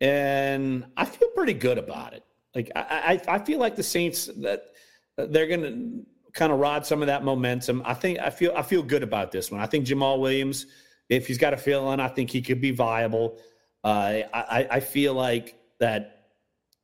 and 0.00 0.84
I 0.96 1.04
feel 1.04 1.28
pretty 1.28 1.54
good 1.54 1.78
about 1.78 2.14
it. 2.14 2.24
Like 2.54 2.70
I, 2.74 3.20
I, 3.28 3.36
I 3.36 3.38
feel 3.38 3.58
like 3.58 3.76
the 3.76 3.82
Saints 3.82 4.28
that 4.38 4.72
they're 5.16 5.46
going 5.46 5.62
to 5.62 6.06
kind 6.32 6.52
of 6.52 6.58
ride 6.58 6.84
some 6.84 7.00
of 7.00 7.06
that 7.06 7.24
momentum. 7.24 7.82
I 7.84 7.94
think 7.94 8.18
I 8.18 8.30
feel 8.30 8.52
I 8.56 8.62
feel 8.62 8.82
good 8.82 9.02
about 9.02 9.32
this 9.32 9.50
one. 9.50 9.60
I 9.60 9.66
think 9.66 9.86
Jamaal 9.86 10.18
Williams, 10.18 10.66
if 11.08 11.26
he's 11.26 11.38
got 11.38 11.52
a 11.52 11.56
feeling, 11.56 12.00
I 12.00 12.08
think 12.08 12.30
he 12.30 12.42
could 12.42 12.60
be 12.60 12.70
viable. 12.70 13.38
Uh, 13.82 14.22
I, 14.32 14.66
I 14.70 14.80
feel 14.80 15.14
like 15.14 15.56
that. 15.80 16.10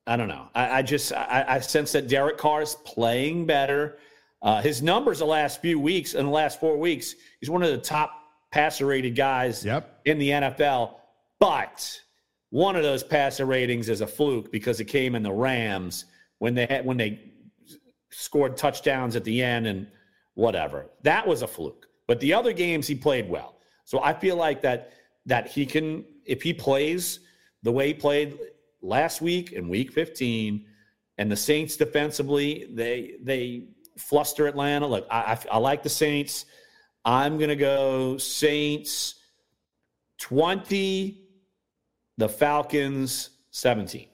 I 0.07 0.17
don't 0.17 0.29
know. 0.29 0.49
I, 0.55 0.79
I 0.79 0.83
just 0.83 1.13
I, 1.13 1.45
I, 1.47 1.61
sense 1.61 1.93
that 1.93 2.09
Derek 2.09 2.37
Carr 2.37 2.63
is 2.63 2.75
playing 2.85 3.47
better. 3.47 3.99
Uh, 4.43 4.61
his 4.61 4.83
numbers 4.83 5.19
the 5.21 5.27
last 5.27 5.61
few 5.61 5.79
weeks 5.79 6.15
and 6.15 6.27
the 6.27 6.33
last 6.33 6.59
four 6.59 6.79
weeks, 6.79 7.15
he's 7.39 7.51
one 7.51 7.63
of 7.63 7.71
the 7.71 7.79
top 7.79 8.13
passer 8.51 8.87
rated 8.87 9.15
guys 9.15 9.65
yep. 9.65 10.01
in 10.05 10.19
the 10.19 10.31
NFL. 10.31 10.95
But 11.39 12.01
one 12.51 12.77
of 12.77 12.83
those 12.83 13.03
passer 13.03 13.47
ratings 13.47 13.89
is 13.89 14.01
a 14.01 14.07
fluke 14.07 14.51
because 14.51 14.81
it 14.81 14.87
came 14.87 15.15
in 15.15 15.23
the 15.23 15.33
Rams 15.33 16.07
when 16.39 16.55
they 16.55 16.67
had 16.67 16.85
when 16.85 16.97
they 16.97 17.21
scored 18.11 18.57
touchdowns 18.57 19.17
at 19.17 19.25
the 19.25 19.43
end 19.43 19.67
and 19.67 19.87
whatever. 20.35 20.87
That 21.03 21.27
was 21.27 21.43
a 21.43 21.47
fluke. 21.47 21.87
But 22.07 22.21
the 22.21 22.35
other 22.35 22.53
games 22.53 22.87
he 22.87 22.95
played 22.95 23.29
well. 23.29 23.60
So 23.91 24.01
I 24.01 24.13
feel 24.13 24.37
like 24.37 24.63
that 24.63 24.93
that 25.27 25.49
he 25.49 25.67
can 25.67 26.05
if 26.25 26.43
he 26.43 26.55
plays 26.55 27.19
the 27.65 27.73
way 27.73 27.89
he 27.89 27.95
played 27.95 28.39
last 28.83 29.21
week 29.21 29.51
in 29.51 29.69
week 29.69 29.91
15 29.91 30.65
and 31.19 31.33
the 31.33 31.35
Saints 31.35 31.77
defensively, 31.77 32.69
they 32.71 33.17
they 33.21 33.65
fluster 33.99 34.47
Atlanta. 34.47 34.87
Look, 34.87 35.09
I, 35.11 35.33
I, 35.33 35.39
I 35.51 35.59
like 35.59 35.83
the 35.83 35.89
Saints. 35.89 36.45
I'm 37.05 37.37
going 37.37 37.49
to 37.49 37.57
go 37.57 38.17
Saints 38.17 39.17
20, 40.19 41.25
the 42.17 42.29
Falcons 42.29 43.31
17. 43.51 44.07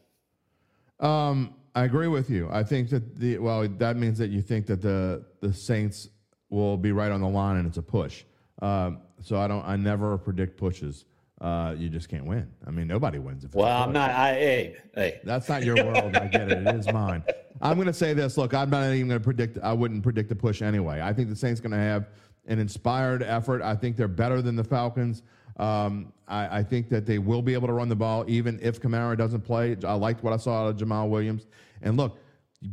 Um, 1.00 1.54
I 1.74 1.84
agree 1.84 2.08
with 2.08 2.30
you. 2.30 2.48
I 2.50 2.62
think 2.62 2.88
that 2.88 3.14
the 3.16 3.36
well, 3.36 3.68
that 3.68 3.98
means 3.98 4.16
that 4.16 4.30
you 4.30 4.40
think 4.40 4.64
that 4.68 4.80
the 4.80 5.26
the 5.42 5.52
Saints 5.52 6.08
will 6.48 6.78
be 6.78 6.92
right 6.92 7.12
on 7.12 7.20
the 7.20 7.28
line 7.28 7.56
and 7.56 7.68
it's 7.68 7.76
a 7.76 7.82
push. 7.82 8.24
Um, 8.62 9.02
so 9.20 9.38
I 9.38 9.48
don't. 9.48 9.64
I 9.64 9.76
never 9.76 10.18
predict 10.18 10.56
pushes. 10.56 11.04
Uh, 11.40 11.74
you 11.76 11.88
just 11.90 12.08
can't 12.08 12.24
win. 12.24 12.50
I 12.66 12.70
mean, 12.70 12.86
nobody 12.86 13.18
wins 13.18 13.44
if. 13.44 13.54
well, 13.54 13.82
I'm 13.82 13.92
not. 13.92 14.10
I 14.10 14.34
hey 14.34 14.76
hey. 14.94 15.20
That's 15.24 15.48
not 15.48 15.64
your 15.64 15.76
world. 15.76 16.16
I 16.16 16.28
get 16.28 16.50
it. 16.50 16.66
It 16.66 16.76
is 16.76 16.90
mine. 16.92 17.22
I'm 17.60 17.76
going 17.76 17.86
to 17.86 17.92
say 17.92 18.12
this. 18.12 18.36
Look, 18.36 18.54
I'm 18.54 18.70
not 18.70 18.84
even 18.92 19.08
going 19.08 19.20
to 19.20 19.24
predict. 19.24 19.58
I 19.62 19.72
wouldn't 19.72 20.02
predict 20.02 20.30
a 20.30 20.34
push 20.34 20.62
anyway. 20.62 21.00
I 21.00 21.12
think 21.12 21.28
the 21.28 21.36
Saints 21.36 21.60
going 21.60 21.72
to 21.72 21.78
have 21.78 22.08
an 22.46 22.58
inspired 22.58 23.22
effort. 23.22 23.62
I 23.62 23.74
think 23.74 23.96
they're 23.96 24.08
better 24.08 24.42
than 24.42 24.56
the 24.56 24.64
Falcons. 24.64 25.22
Um, 25.58 26.12
I, 26.28 26.58
I, 26.58 26.62
think 26.62 26.90
that 26.90 27.06
they 27.06 27.18
will 27.18 27.40
be 27.40 27.54
able 27.54 27.66
to 27.66 27.72
run 27.72 27.88
the 27.88 27.96
ball 27.96 28.26
even 28.28 28.58
if 28.60 28.78
Kamara 28.78 29.16
doesn't 29.16 29.40
play. 29.40 29.74
I 29.84 29.94
liked 29.94 30.22
what 30.22 30.34
I 30.34 30.36
saw 30.36 30.64
out 30.64 30.68
of 30.68 30.76
Jamaal 30.76 31.08
Williams. 31.08 31.46
And 31.80 31.96
look, 31.96 32.18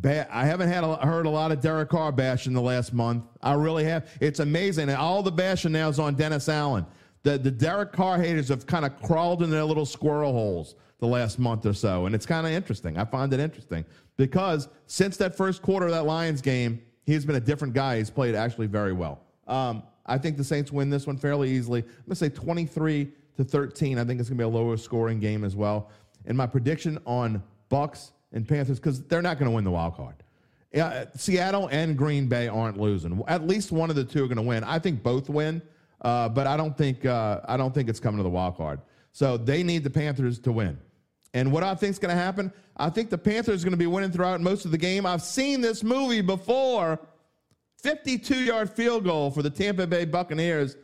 I 0.06 0.46
haven't 0.46 0.70
had 0.70 0.84
a, 0.84 0.96
heard 0.98 1.26
a 1.26 1.30
lot 1.30 1.52
of 1.52 1.60
Derek 1.62 1.90
Carr 1.90 2.12
bash 2.12 2.48
in 2.48 2.54
the 2.54 2.62
last 2.62 2.94
month. 2.94 3.28
I 3.42 3.54
really 3.54 3.84
have. 3.84 4.10
It's 4.22 4.40
amazing. 4.40 4.90
And 4.90 4.98
all 4.98 5.22
the 5.22 5.32
bashing 5.32 5.74
now 5.74 5.90
is 5.90 6.00
on 6.00 6.16
Dennis 6.16 6.48
Allen. 6.50 6.86
The, 7.24 7.38
the 7.38 7.52
Derek 7.52 7.92
Carr 7.92 8.20
haters 8.20 8.50
have 8.50 8.66
kind 8.66 8.86
of 8.86 9.02
crawled 9.02 9.44
in 9.44 9.50
their 9.50 9.64
little 9.64 9.86
squirrel 9.86 10.32
holes 10.34 10.76
the 11.00 11.08
last 11.08 11.38
month 11.40 11.66
or 11.66 11.74
so. 11.74 12.06
And 12.06 12.16
it's 12.16 12.26
kind 12.26 12.48
of 12.48 12.54
interesting. 12.54 12.98
I 12.98 13.06
find 13.06 13.34
it 13.34 13.40
interesting 13.40 13.86
because 14.18 14.70
since 14.88 15.18
that 15.18 15.36
first 15.36 15.62
quarter 15.62 15.86
of 15.86 15.92
that 15.92 16.06
Lions 16.06 16.42
game, 16.42 16.82
he's 17.06 17.26
been 17.26 17.36
a 17.36 17.42
different 17.42 17.74
guy. 17.74 17.98
He's 17.98 18.10
played 18.10 18.36
actually 18.36 18.68
very 18.68 18.94
well. 18.94 19.22
Um, 19.48 19.84
I 20.06 20.18
think 20.18 20.38
the 20.38 20.44
Saints 20.44 20.72
win 20.72 20.90
this 20.90 21.08
one 21.08 21.18
fairly 21.18 21.52
easily. 21.52 21.82
I'm 21.82 21.88
going 21.88 22.10
to 22.10 22.16
say 22.16 22.30
23 22.30 23.12
to 23.38 23.44
13. 23.44 23.98
I 23.98 24.04
think 24.04 24.20
it's 24.20 24.30
going 24.30 24.38
to 24.38 24.42
be 24.42 24.46
a 24.46 24.48
lower 24.48 24.78
scoring 24.78 25.20
game 25.20 25.44
as 25.44 25.56
well. 25.56 25.90
And 26.26 26.38
my 26.38 26.46
prediction 26.46 27.00
on 27.06 27.44
Bucs 27.70 28.12
and 28.34 28.48
Panthers 28.48 28.80
because 28.80 29.02
they're 29.04 29.22
not 29.22 29.38
going 29.38 29.50
to 29.50 29.56
win 29.56 29.64
the 29.64 29.72
wild 29.72 29.96
card. 29.96 30.16
Yeah, 30.74 31.06
Seattle 31.16 31.68
and 31.72 31.96
Green 31.96 32.28
Bay 32.28 32.48
aren't 32.48 32.80
losing. 32.80 33.22
At 33.28 33.46
least 33.46 33.72
one 33.72 33.90
of 33.90 33.96
the 33.96 34.04
two 34.04 34.24
are 34.24 34.28
going 34.28 34.38
to 34.38 34.44
win. 34.44 34.64
I 34.64 34.80
think 34.80 35.04
both 35.04 35.30
win, 35.30 35.62
uh, 36.02 36.30
but 36.30 36.48
I 36.48 36.58
don't 36.58 36.76
think 36.76 37.06
uh, 37.06 37.42
I 37.46 37.58
don't 37.58 37.74
think 37.74 37.90
it's 37.90 38.00
coming 38.00 38.18
to 38.18 38.24
the 38.24 38.30
wild 38.30 38.58
card. 38.58 38.82
So 39.12 39.38
they 39.38 39.62
need 39.62 39.84
the 39.84 39.92
Panthers 39.92 40.40
to 40.40 40.52
win. 40.52 40.80
And 41.36 41.52
what 41.52 41.64
I 41.64 41.76
think 41.76 41.92
is 41.92 42.00
going 42.00 42.16
to 42.16 42.22
happen, 42.22 42.52
I 42.78 42.90
think 42.90 43.12
the 43.12 43.18
Panthers 43.18 43.64
are 43.64 43.66
going 43.66 43.72
to 43.72 43.78
be 43.78 43.88
winning 43.88 44.12
throughout 44.12 44.42
most 44.42 44.66
of 44.66 44.72
the 44.72 44.78
game. 44.78 45.06
I've 45.06 45.22
seen 45.22 45.62
this 45.62 45.84
movie 45.84 46.22
before. 46.22 47.00
52 47.82 48.36
yard 48.36 48.70
field 48.70 49.04
goal 49.04 49.30
for 49.30 49.44
the 49.44 49.50
Tampa 49.50 49.86
Bay 49.86 50.06
Buccaneers. 50.06 50.78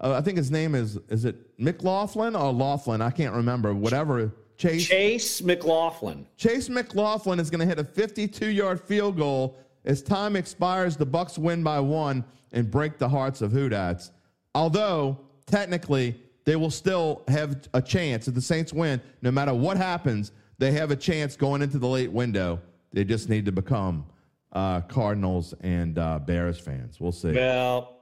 Uh, 0.00 0.12
I 0.12 0.20
think 0.20 0.38
his 0.38 0.50
name 0.50 0.74
is 0.74 0.96
is 1.08 1.24
it 1.24 1.36
McLaughlin 1.58 2.36
or 2.36 2.52
Laughlin? 2.52 3.02
I 3.02 3.10
can't 3.10 3.34
remember. 3.34 3.74
Whatever 3.74 4.32
Chase 4.56 4.86
Chase 4.86 5.42
McLaughlin. 5.42 6.26
Chase 6.36 6.68
McLaughlin 6.68 7.38
is 7.38 7.50
going 7.50 7.60
to 7.60 7.66
hit 7.66 7.78
a 7.78 7.84
52-yard 7.84 8.80
field 8.80 9.16
goal 9.16 9.56
as 9.84 10.02
time 10.02 10.36
expires. 10.36 10.96
The 10.96 11.06
Bucs 11.06 11.38
win 11.38 11.62
by 11.62 11.80
one 11.80 12.24
and 12.52 12.70
break 12.70 12.98
the 12.98 13.08
hearts 13.08 13.42
of 13.42 13.52
Who 13.52 13.68
Dats. 13.68 14.12
Although 14.54 15.18
technically 15.46 16.16
they 16.44 16.56
will 16.56 16.70
still 16.70 17.22
have 17.28 17.68
a 17.74 17.82
chance 17.82 18.28
if 18.28 18.34
the 18.34 18.40
Saints 18.40 18.72
win. 18.72 19.00
No 19.20 19.30
matter 19.30 19.52
what 19.52 19.76
happens, 19.76 20.32
they 20.58 20.72
have 20.72 20.90
a 20.90 20.96
chance 20.96 21.36
going 21.36 21.60
into 21.60 21.78
the 21.78 21.88
late 21.88 22.10
window. 22.10 22.60
They 22.92 23.04
just 23.04 23.28
need 23.28 23.44
to 23.44 23.52
become 23.52 24.06
uh, 24.52 24.80
Cardinals 24.82 25.54
and 25.60 25.98
uh, 25.98 26.18
Bears 26.20 26.58
fans. 26.58 26.98
We'll 26.98 27.12
see. 27.12 27.32
Well, 27.32 27.96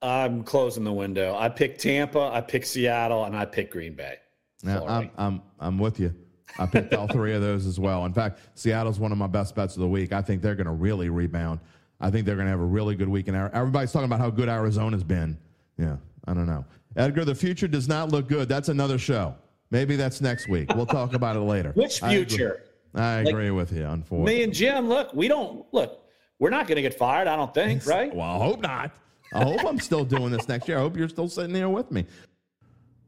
I'm 0.00 0.44
closing 0.44 0.84
the 0.84 0.92
window. 0.92 1.34
I 1.36 1.48
pick 1.48 1.78
Tampa, 1.78 2.20
I 2.20 2.40
pick 2.40 2.64
Seattle, 2.64 3.24
and 3.24 3.36
I 3.36 3.44
pick 3.44 3.72
Green 3.72 3.94
Bay. 3.94 4.18
Now, 4.62 4.86
I'm, 4.86 5.10
I'm, 5.16 5.42
I'm 5.60 5.78
with 5.78 6.00
you. 6.00 6.14
I 6.58 6.66
picked 6.66 6.94
all 6.94 7.06
three 7.08 7.34
of 7.34 7.42
those 7.42 7.66
as 7.66 7.78
well. 7.78 8.04
In 8.04 8.12
fact, 8.12 8.40
Seattle's 8.54 8.98
one 8.98 9.12
of 9.12 9.18
my 9.18 9.26
best 9.26 9.54
bets 9.54 9.74
of 9.74 9.80
the 9.80 9.88
week. 9.88 10.12
I 10.12 10.22
think 10.22 10.42
they're 10.42 10.54
going 10.54 10.66
to 10.66 10.72
really 10.72 11.08
rebound. 11.10 11.60
I 12.00 12.10
think 12.10 12.26
they're 12.26 12.36
going 12.36 12.46
to 12.46 12.50
have 12.50 12.60
a 12.60 12.64
really 12.64 12.94
good 12.94 13.08
week. 13.08 13.28
And 13.28 13.36
everybody's 13.36 13.92
talking 13.92 14.06
about 14.06 14.20
how 14.20 14.30
good 14.30 14.48
Arizona's 14.48 15.04
been. 15.04 15.38
Yeah, 15.76 15.96
I 16.26 16.34
don't 16.34 16.46
know. 16.46 16.64
Edgar, 16.96 17.24
the 17.24 17.34
future 17.34 17.68
does 17.68 17.86
not 17.86 18.10
look 18.10 18.28
good. 18.28 18.48
That's 18.48 18.68
another 18.68 18.98
show. 18.98 19.34
Maybe 19.70 19.96
that's 19.96 20.20
next 20.20 20.48
week. 20.48 20.74
We'll 20.74 20.86
talk 20.86 21.12
about 21.12 21.36
it 21.36 21.40
later. 21.40 21.72
Which 21.72 22.00
future? 22.00 22.64
I 22.94 23.18
agree, 23.18 23.30
I 23.30 23.30
agree 23.30 23.50
like, 23.50 23.58
with 23.68 23.78
you, 23.78 23.84
unfortunately. 23.84 24.34
Me 24.34 24.42
and 24.44 24.54
Jim, 24.54 24.88
look, 24.88 25.12
we 25.12 25.28
don't 25.28 25.66
look. 25.72 26.02
We're 26.38 26.50
not 26.50 26.66
going 26.66 26.76
to 26.76 26.82
get 26.82 26.94
fired, 26.94 27.28
I 27.28 27.36
don't 27.36 27.52
think, 27.52 27.84
right? 27.86 28.14
Well, 28.14 28.26
I 28.26 28.38
hope 28.38 28.60
not. 28.60 28.92
I 29.34 29.44
hope 29.44 29.64
I'm 29.64 29.78
still 29.78 30.04
doing 30.04 30.30
this 30.30 30.48
next 30.48 30.68
year. 30.68 30.78
I 30.78 30.80
hope 30.80 30.96
you're 30.96 31.08
still 31.08 31.28
sitting 31.28 31.54
here 31.54 31.68
with 31.68 31.90
me. 31.90 32.06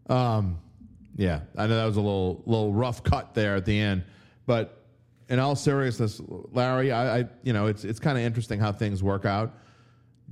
Um, 0.08 0.58
yeah, 1.16 1.40
I 1.56 1.66
know 1.66 1.76
that 1.76 1.86
was 1.86 1.96
a 1.96 2.00
little 2.00 2.42
little 2.46 2.72
rough 2.72 3.02
cut 3.02 3.34
there 3.34 3.56
at 3.56 3.64
the 3.64 3.78
end, 3.78 4.04
but 4.46 4.84
in 5.28 5.38
all 5.38 5.54
seriousness, 5.54 6.20
Larry, 6.52 6.92
I, 6.92 7.20
I 7.20 7.28
you 7.42 7.52
know 7.52 7.66
it's 7.66 7.84
it's 7.84 8.00
kind 8.00 8.18
of 8.18 8.24
interesting 8.24 8.58
how 8.58 8.72
things 8.72 9.02
work 9.02 9.24
out. 9.24 9.54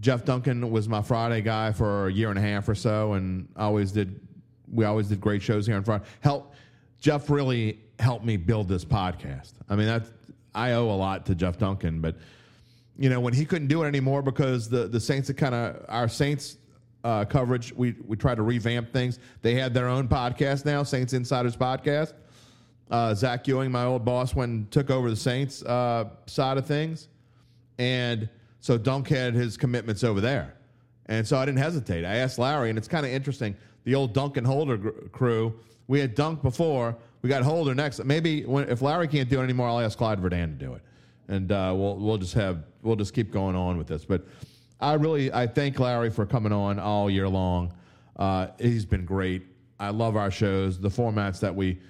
Jeff 0.01 0.25
Duncan 0.25 0.71
was 0.71 0.89
my 0.89 1.03
Friday 1.03 1.41
guy 1.41 1.73
for 1.73 2.09
a 2.09 2.13
year 2.13 2.31
and 2.31 2.39
a 2.39 2.43
half 2.43 2.69
or 2.69 2.75
so, 2.75 3.15
and 3.15 3.49
always 3.57 3.93
did 3.93 4.21
we 4.73 4.85
always 4.85 5.09
did 5.09 5.21
great 5.21 5.43
shows 5.43 5.67
here 5.67 5.77
on 5.77 5.85
Friday. 5.85 6.05
Help 6.21 6.55
Jeff 7.01 7.31
really 7.31 7.81
helped 7.99 8.25
me 8.25 8.37
build 8.37 8.69
this 8.69 8.85
podcast. 8.85 9.53
I 9.69 9.77
mean 9.77 9.87
that 9.87 10.05
I 10.55 10.73
owe 10.73 10.91
a 10.91 10.97
lot 10.97 11.27
to 11.27 11.35
Jeff 11.35 11.59
Duncan, 11.59 12.01
but 12.01 12.17
you 12.99 13.09
know 13.09 13.21
when 13.21 13.35
he 13.35 13.45
couldn't 13.45 13.69
do 13.69 13.83
it 13.85 13.87
anymore 13.87 14.23
because 14.23 14.69
the 14.69 14.89
the 14.89 15.01
Saints 15.01 15.31
kind 15.33 15.55
of 15.55 15.85
our 15.89 16.09
Saints 16.09 16.57
uh, 17.05 17.25
coverage. 17.25 17.73
We 17.75 17.95
we 18.07 18.17
try 18.17 18.35
to 18.35 18.43
revamp 18.43 18.93
things. 18.93 19.19
They 19.43 19.55
had 19.55 19.75
their 19.75 19.89
own 19.89 20.09
podcast 20.09 20.65
now, 20.65 20.83
Saints 20.83 21.13
Insiders 21.13 21.57
Podcast. 21.57 22.15
Uh, 22.91 23.15
Zach 23.15 23.47
Ewing, 23.47 23.71
my 23.71 23.85
old 23.85 24.05
boss, 24.05 24.33
and 24.33 24.71
took 24.71 24.91
over 24.91 25.11
the 25.11 25.17
Saints 25.17 25.63
uh, 25.63 26.09
side 26.27 26.57
of 26.57 26.67
things, 26.67 27.09
and 27.79 28.29
so 28.61 28.79
Dunk 28.79 29.09
had 29.09 29.35
his 29.35 29.59
commitments 29.59 30.05
over 30.05 30.23
there, 30.23 30.55
and 31.07 31.27
so 31.27 31.37
I 31.37 31.45
didn't 31.45 31.59
hesitate. 31.59 32.07
I 32.07 32.17
asked 32.17 32.39
Larry, 32.39 32.71
and 32.71 32.79
it's 32.79 32.89
kind 32.89 33.05
of 33.05 33.13
interesting. 33.13 33.55
The 33.85 33.95
old 33.95 34.15
Dunk 34.15 34.39
and 34.39 34.47
Holder 34.47 34.79
gr- 34.79 34.89
crew. 35.13 35.55
We 35.87 36.01
had 36.01 36.15
Dunk 36.15 36.43
before. 36.43 36.97
We 37.21 37.29
got 37.29 37.43
Holder 37.43 37.75
next. 37.75 38.03
Maybe 38.05 38.45
when, 38.45 38.69
if 38.71 38.81
Larry 38.81 39.09
can't 39.09 39.29
do 39.29 39.41
it 39.41 39.45
anymore, 39.45 39.69
I'll 39.69 39.81
ask 39.81 39.99
Clyde 39.99 40.21
Verdane 40.21 40.59
to 40.59 40.65
do 40.65 40.75
it, 40.75 40.83
and 41.29 41.53
uh, 41.53 41.75
we'll 41.77 41.97
we'll 41.97 42.19
just 42.19 42.35
have 42.35 42.65
we'll 42.83 42.97
just 42.97 43.13
keep 43.13 43.31
going 43.31 43.55
on 43.55 43.77
with 43.77 43.87
this. 43.87 44.07
But 44.07 44.25
I 44.81 44.95
really 44.95 45.33
I 45.33 45.47
thank 45.47 45.79
Larry 45.79 46.11
for 46.11 46.25
coming 46.25 46.53
on 46.53 46.79
all 46.79 47.11
year 47.11 47.29
long. 47.29 47.73
Uh, 48.17 48.49
he's 48.59 48.85
been 48.85 49.05
great. 49.05 49.47
I 49.81 49.91
love 49.91 50.17
our 50.17 50.31
shows, 50.31 50.79
the 50.79 50.89
formats 50.89 51.41
that 51.41 51.55
we 51.55 51.81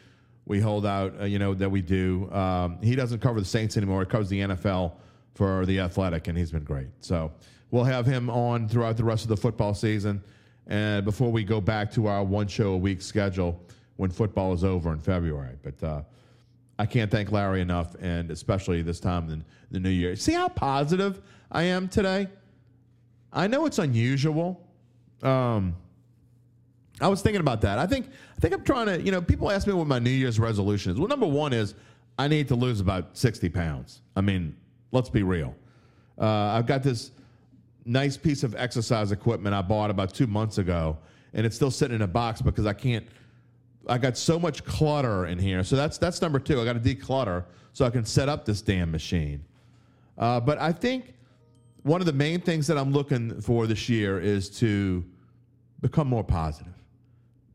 we 0.47 0.61
hold 0.61 0.87
out, 0.87 1.21
uh, 1.21 1.25
you 1.25 1.39
know, 1.39 1.53
that 1.55 1.71
we 1.71 1.83
do. 1.83 2.31
Um, 2.33 2.79
he 2.83 2.97
doesn't 2.97 3.21
cover 3.21 3.41
the 3.41 3.47
Saints 3.47 3.77
anymore; 3.77 4.01
he 4.01 4.07
covers 4.07 4.29
the 4.29 4.41
NFL 4.41 4.93
for 5.35 5.67
the 5.67 5.81
Athletic, 5.81 6.29
and 6.29 6.39
he's 6.39 6.51
been 6.51 6.65
great. 6.65 6.89
So 7.01 7.31
we'll 7.71 7.85
have 7.85 8.07
him 8.07 8.31
on 8.31 8.69
throughout 8.69 8.97
the 8.97 9.05
rest 9.05 9.25
of 9.25 9.29
the 9.29 9.37
football 9.37 9.75
season, 9.75 10.23
and 10.67 11.05
before 11.05 11.31
we 11.31 11.45
go 11.45 11.61
back 11.61 11.93
to 11.93 12.07
our 12.07 12.25
one 12.25 12.49
show 12.49 12.73
a 12.73 12.77
week 12.77 13.03
schedule 13.03 13.61
when 13.97 14.11
football 14.11 14.55
is 14.55 14.65
over 14.65 14.93
in 14.93 14.99
February. 14.99 15.57
But 15.63 15.83
uh, 15.87 16.03
I 16.79 16.87
can't 16.87 17.11
thank 17.11 17.33
Larry 17.33 17.61
enough, 17.61 17.95
and 18.01 18.31
especially 18.31 18.81
this 18.81 19.01
time 19.01 19.29
in 19.29 19.45
the 19.71 19.81
new 19.81 19.91
year. 19.91 20.17
See 20.17 20.33
how 20.33 20.49
positive 20.49 21.21
I 21.53 21.65
am 21.65 21.89
today. 21.89 22.29
I 23.33 23.47
know 23.47 23.67
it's 23.67 23.79
unusual. 23.79 24.67
Um, 25.23 25.75
I 27.01 27.09
was 27.09 27.23
thinking 27.23 27.41
about 27.41 27.61
that. 27.61 27.79
I 27.79 27.87
think 27.87 28.11
I 28.37 28.41
think 28.41 28.55
I'm 28.55 28.65
trying 28.65 28.87
to. 28.87 29.01
You 29.01 29.13
know, 29.13 29.23
people 29.23 29.51
ask 29.51 29.67
me 29.67 29.73
what 29.73 29.87
my 29.87 29.99
New 29.99 30.11
Year's 30.11 30.41
resolution 30.41 30.93
is. 30.93 30.99
Well, 30.99 31.09
number 31.09 31.27
one 31.27 31.53
is 31.53 31.75
I 32.19 32.29
need 32.29 32.49
to 32.49 32.57
lose 32.57 32.81
about 32.81 33.17
60 33.17 33.49
pounds. 33.51 34.03
I 34.17 34.21
mean, 34.21 34.57
let's 34.91 35.09
be 35.09 35.23
real. 35.23 35.55
Uh, 36.21 36.27
I've 36.27 36.67
got 36.67 36.83
this 36.83 37.13
nice 37.85 38.17
piece 38.17 38.43
of 38.43 38.55
exercise 38.57 39.13
equipment 39.13 39.55
I 39.55 39.63
bought 39.63 39.91
about 39.91 40.13
two 40.13 40.27
months 40.27 40.59
ago, 40.59 40.99
and 41.33 41.47
it's 41.47 41.55
still 41.55 41.71
sitting 41.71 41.95
in 41.95 42.03
a 42.03 42.09
box 42.09 42.43
because 42.43 42.67
I 42.67 42.73
can't. 42.73 43.07
I 43.89 43.97
got 43.97 44.19
so 44.19 44.39
much 44.39 44.65
clutter 44.65 45.27
in 45.27 45.39
here, 45.39 45.63
so 45.63 45.77
that's 45.77 45.99
that's 45.99 46.21
number 46.21 46.41
two. 46.41 46.61
I 46.61 46.65
got 46.65 46.83
to 46.83 46.95
declutter 46.95 47.45
so 47.73 47.85
I 47.85 47.91
can 47.91 48.05
set 48.05 48.29
up 48.29 48.45
this 48.45 48.61
damn 48.61 48.91
machine. 48.91 49.45
Uh, 50.17 50.41
but 50.41 50.59
I 50.59 50.73
think 50.73 51.15
one 51.89 52.03
of 52.03 52.07
the 52.07 52.13
main 52.13 52.41
things 52.41 52.67
that 52.67 52.77
I'm 52.77 52.93
looking 52.93 53.41
for 53.41 53.67
this 53.67 53.89
year 53.89 54.21
is 54.21 54.51
to 54.59 55.05
become 55.81 56.07
more 56.07 56.23
positive. 56.23 56.75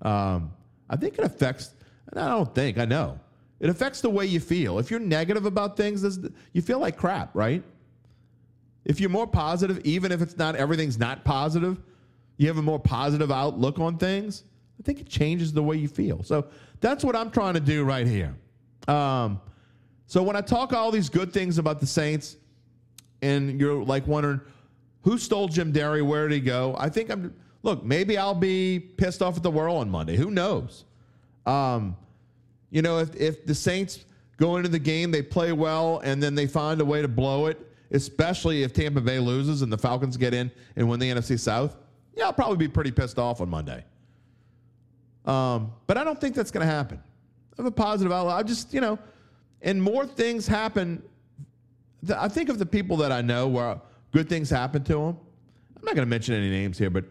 Um, 0.02 0.52
I 0.90 0.96
think 0.96 1.20
it 1.20 1.24
affects, 1.24 1.76
I 2.12 2.28
don't 2.28 2.54
think, 2.54 2.80
I 2.80 2.86
know, 2.86 3.20
it 3.60 3.70
affects 3.70 4.02
the 4.02 4.10
way 4.10 4.26
you 4.26 4.40
feel. 4.40 4.80
If 4.80 4.90
you're 4.90 5.00
negative 5.00 5.46
about 5.46 5.78
things, 5.78 6.20
you 6.52 6.62
feel 6.62 6.80
like 6.80 6.98
crap, 6.98 7.30
right? 7.36 7.64
If 8.86 9.00
you're 9.00 9.12
more 9.12 9.28
positive, 9.28 9.80
even 9.86 10.12
if 10.12 10.22
it's 10.22 10.36
not 10.36 10.56
everything's 10.56 10.98
not 10.98 11.24
positive, 11.24 11.82
you 12.38 12.48
have 12.48 12.58
a 12.58 12.62
more 12.62 12.80
positive 12.80 13.32
outlook 13.32 13.80
on 13.80 13.98
things. 13.98 14.44
I 14.80 14.84
think 14.84 15.00
it 15.00 15.08
changes 15.08 15.54
the 15.54 15.64
way 15.64 15.78
you 15.78 15.88
feel. 15.88 16.24
So 16.24 16.48
that's 16.82 17.04
what 17.04 17.16
I'm 17.16 17.30
trying 17.30 17.54
to 17.54 17.60
do 17.60 17.84
right 17.84 18.08
here. 18.08 18.36
Um, 18.88 19.40
so 20.08 20.24
when 20.24 20.36
I 20.36 20.42
talk 20.42 20.74
all 20.74 20.92
these 20.92 21.08
good 21.08 21.32
things 21.32 21.60
about 21.60 21.80
the 21.80 21.88
Saints, 21.88 22.38
and 23.24 23.60
you're 23.60 23.84
like 23.84 24.06
wondering 24.08 24.42
who 25.02 25.18
stole 25.18 25.48
Jim 25.48 25.72
Derry, 25.72 26.02
where 26.02 26.28
did 26.28 26.36
he 26.36 26.42
go? 26.42 26.76
I 26.78 26.90
think 26.90 27.10
I'm. 27.10 27.34
Look, 27.64 27.84
maybe 27.84 28.18
I'll 28.18 28.36
be 28.36 28.80
pissed 28.80 29.22
off 29.22 29.38
at 29.38 29.44
the 29.44 29.52
world 29.52 29.80
on 29.80 29.90
Monday. 29.90 30.18
Who 30.18 30.32
knows? 30.32 30.86
Um, 31.46 31.96
you 32.70 32.82
know, 32.82 33.00
if 33.00 33.16
if 33.16 33.46
the 33.46 33.56
Saints 33.56 34.06
go 34.38 34.58
into 34.58 34.70
the 34.70 34.80
game, 34.80 35.12
they 35.12 35.22
play 35.22 35.54
well, 35.54 36.00
and 36.04 36.22
then 36.22 36.36
they 36.36 36.48
find 36.48 36.82
a 36.82 36.86
way 36.86 37.02
to 37.02 37.08
blow 37.08 37.48
it 37.48 37.70
especially 37.94 38.64
if 38.64 38.74
Tampa 38.74 39.00
Bay 39.00 39.20
loses 39.20 39.62
and 39.62 39.72
the 39.72 39.78
Falcons 39.78 40.18
get 40.18 40.34
in 40.34 40.52
and 40.76 40.90
win 40.90 41.00
the 41.00 41.10
NFC 41.10 41.40
South, 41.40 41.78
yeah, 42.16 42.26
I'll 42.26 42.34
probably 42.34 42.58
be 42.58 42.68
pretty 42.68 42.92
pissed 42.92 43.18
off 43.18 43.40
on 43.40 43.50
Monday. 43.50 43.86
Um, 45.26 45.72
but 45.88 45.98
I 45.98 46.04
don't 46.04 46.20
think 46.20 46.36
that's 46.36 46.52
going 46.52 46.66
to 46.66 46.72
happen. 46.72 47.00
I 47.54 47.62
have 47.62 47.66
a 47.66 47.72
positive 47.72 48.12
outlook. 48.12 48.34
I 48.34 48.44
just, 48.44 48.74
you 48.74 48.82
know, 48.82 49.00
and 49.62 49.82
more 49.82 50.06
things 50.06 50.46
happen. 50.48 51.02
I 52.16 52.28
think 52.28 52.50
of 52.50 52.60
the 52.60 52.66
people 52.66 52.98
that 52.98 53.12
I 53.12 53.22
know 53.22 53.48
where 53.48 53.80
good 54.12 54.30
things 54.30 54.50
happen 54.50 54.84
to 54.86 54.94
them. 54.94 55.18
I'm 55.78 55.86
not 55.86 55.96
going 55.96 56.06
to 56.06 56.10
mention 56.10 56.36
any 56.36 56.50
names 56.50 56.78
here, 56.78 56.90
but 56.90 57.06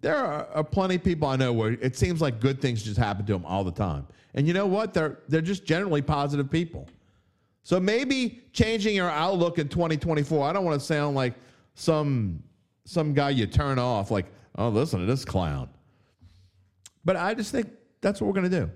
there 0.00 0.16
are, 0.16 0.46
are, 0.54 0.64
plenty 0.64 0.96
of 0.96 1.04
people 1.04 1.26
I 1.26 1.36
know 1.36 1.52
where 1.52 1.72
it 1.72 1.96
seems 1.96 2.20
like 2.20 2.40
good 2.40 2.60
things 2.60 2.82
just 2.82 2.98
happen 2.98 3.26
to 3.26 3.32
them 3.32 3.44
all 3.44 3.64
the 3.64 3.72
time. 3.72 4.06
And 4.34 4.46
you 4.46 4.52
know 4.54 4.66
what? 4.66 4.94
They're 4.94 5.18
they're 5.28 5.40
just 5.40 5.64
generally 5.64 6.02
positive 6.02 6.50
people. 6.50 6.88
So 7.64 7.80
maybe 7.80 8.40
changing 8.52 8.94
your 8.94 9.10
outlook 9.10 9.58
in 9.58 9.68
2024. 9.68 10.48
I 10.48 10.52
don't 10.52 10.64
want 10.64 10.78
to 10.78 10.86
sound 10.86 11.16
like 11.16 11.34
some 11.74 12.42
some 12.84 13.12
guy 13.12 13.30
you 13.30 13.46
turn 13.46 13.78
off, 13.78 14.10
like, 14.10 14.26
oh, 14.56 14.68
listen 14.68 15.00
to 15.00 15.06
this 15.06 15.24
clown. 15.24 15.68
But 17.04 17.16
I 17.16 17.34
just 17.34 17.52
think 17.52 17.68
that's 18.00 18.20
what 18.20 18.28
we're 18.28 18.40
going 18.40 18.50
to 18.50 18.60
do. 18.60 18.70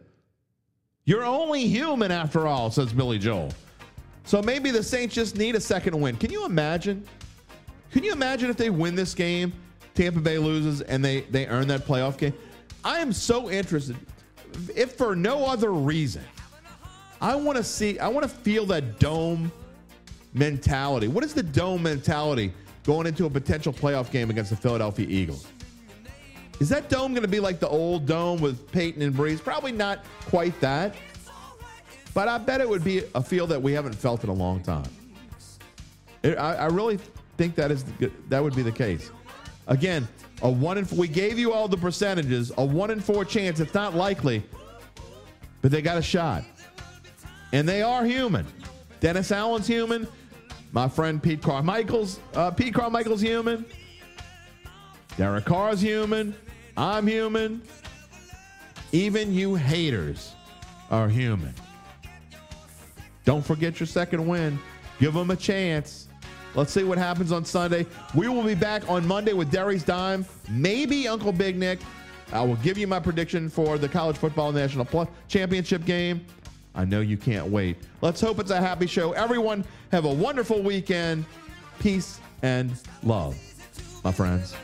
You're 1.05 1.24
only 1.24 1.66
human 1.66 2.11
after 2.11 2.47
all, 2.47 2.70
says 2.70 2.93
Billy 2.93 3.18
Joel. 3.18 3.53
So 4.24 4.40
maybe 4.42 4.70
the 4.70 4.82
Saints 4.82 5.14
just 5.14 5.36
need 5.36 5.54
a 5.54 5.60
second 5.60 6.00
win. 6.00 6.16
Can 6.16 6.30
you 6.30 6.44
imagine? 6.44 7.04
Can 7.90 8.04
you 8.04 8.12
imagine 8.12 8.50
if 8.50 8.56
they 8.56 8.70
win 8.70 8.94
this 8.94 9.14
game, 9.14 9.52
Tampa 9.94 10.20
Bay 10.20 10.38
loses, 10.38 10.80
and 10.80 11.04
they 11.04 11.22
they 11.22 11.46
earn 11.46 11.68
that 11.68 11.86
playoff 11.86 12.16
game? 12.16 12.32
I 12.84 12.98
am 12.98 13.12
so 13.12 13.50
interested, 13.50 13.96
if 14.74 14.92
for 14.92 15.14
no 15.14 15.44
other 15.44 15.72
reason, 15.72 16.22
I 17.20 17.36
want 17.36 17.56
to 17.58 17.64
see, 17.64 17.98
I 17.98 18.08
want 18.08 18.24
to 18.24 18.28
feel 18.28 18.66
that 18.66 18.98
dome 18.98 19.52
mentality. 20.34 21.08
What 21.08 21.22
is 21.22 21.34
the 21.34 21.42
dome 21.42 21.82
mentality 21.82 22.52
going 22.84 23.06
into 23.06 23.26
a 23.26 23.30
potential 23.30 23.72
playoff 23.72 24.10
game 24.10 24.30
against 24.30 24.50
the 24.50 24.56
Philadelphia 24.56 25.06
Eagles? 25.08 25.46
Is 26.58 26.68
that 26.68 26.88
dome 26.88 27.12
going 27.12 27.22
to 27.22 27.28
be 27.28 27.40
like 27.40 27.60
the 27.60 27.68
old 27.68 28.06
dome 28.06 28.40
with 28.40 28.70
Payton 28.72 29.02
and 29.02 29.14
Brees? 29.14 29.42
Probably 29.42 29.72
not 29.72 30.04
quite 30.26 30.58
that. 30.60 30.94
But 32.14 32.28
I 32.28 32.38
bet 32.38 32.60
it 32.60 32.68
would 32.68 32.84
be 32.84 33.02
a 33.14 33.22
feel 33.22 33.46
that 33.46 33.60
we 33.60 33.72
haven't 33.72 33.94
felt 33.94 34.22
in 34.24 34.30
a 34.30 34.34
long 34.34 34.62
time. 34.62 34.88
It, 36.22 36.36
I, 36.36 36.54
I, 36.54 36.66
really 36.66 36.98
think 37.36 37.54
that 37.56 37.70
is 37.70 37.84
the, 37.84 38.10
that 38.28 38.42
would 38.42 38.54
be 38.54 38.62
the 38.62 38.72
case. 38.72 39.10
Again, 39.66 40.06
a 40.42 40.50
one 40.50 40.78
in 40.78 40.86
we 40.96 41.08
gave 41.08 41.38
you 41.38 41.52
all 41.52 41.68
the 41.68 41.76
percentages. 41.76 42.52
A 42.58 42.64
one 42.64 42.90
in 42.90 43.00
four 43.00 43.24
chance. 43.24 43.60
It's 43.60 43.74
not 43.74 43.94
likely, 43.94 44.42
but 45.62 45.70
they 45.70 45.82
got 45.82 45.96
a 45.96 46.02
shot 46.02 46.44
and 47.52 47.68
they 47.68 47.82
are 47.82 48.04
human. 48.04 48.46
Dennis 49.00 49.30
Allen's 49.30 49.66
human. 49.66 50.08
My 50.72 50.88
friend 50.88 51.22
Pete 51.22 51.42
Carmichael's 51.42 52.18
uh, 52.34 52.50
Pete 52.50 52.74
Carmichael's 52.74 53.20
human. 53.20 53.64
Derek 55.16 55.44
Carr's 55.44 55.80
human. 55.80 56.34
I'm 56.76 57.06
human. 57.06 57.62
Even 58.92 59.32
you 59.32 59.54
haters 59.54 60.34
are 60.90 61.08
human. 61.08 61.54
Don't 63.24 63.44
forget 63.44 63.78
your 63.80 63.86
second 63.86 64.26
win. 64.26 64.58
Give 64.98 65.14
them 65.14 65.30
a 65.30 65.36
chance. 65.36 66.08
Let's 66.54 66.72
see 66.72 66.84
what 66.84 66.98
happens 66.98 67.32
on 67.32 67.44
Sunday. 67.44 67.86
We 68.14 68.28
will 68.28 68.42
be 68.42 68.54
back 68.54 68.88
on 68.88 69.06
Monday 69.06 69.32
with 69.32 69.50
Derry's 69.50 69.84
Dime, 69.84 70.26
maybe 70.50 71.08
Uncle 71.08 71.32
Big 71.32 71.56
Nick. 71.56 71.80
I 72.32 72.42
will 72.42 72.56
give 72.56 72.76
you 72.76 72.86
my 72.86 72.98
prediction 72.98 73.48
for 73.48 73.78
the 73.78 73.88
college 73.88 74.16
football 74.16 74.52
national 74.52 75.08
championship 75.28 75.84
game. 75.84 76.24
I 76.74 76.84
know 76.84 77.00
you 77.00 77.16
can't 77.16 77.46
wait. 77.46 77.76
Let's 78.00 78.20
hope 78.20 78.38
it's 78.38 78.50
a 78.50 78.60
happy 78.60 78.86
show. 78.86 79.12
Everyone, 79.12 79.64
have 79.92 80.04
a 80.04 80.12
wonderful 80.12 80.62
weekend. 80.62 81.24
Peace 81.78 82.20
and 82.42 82.72
love, 83.02 83.36
my 84.04 84.12
friends. 84.12 84.54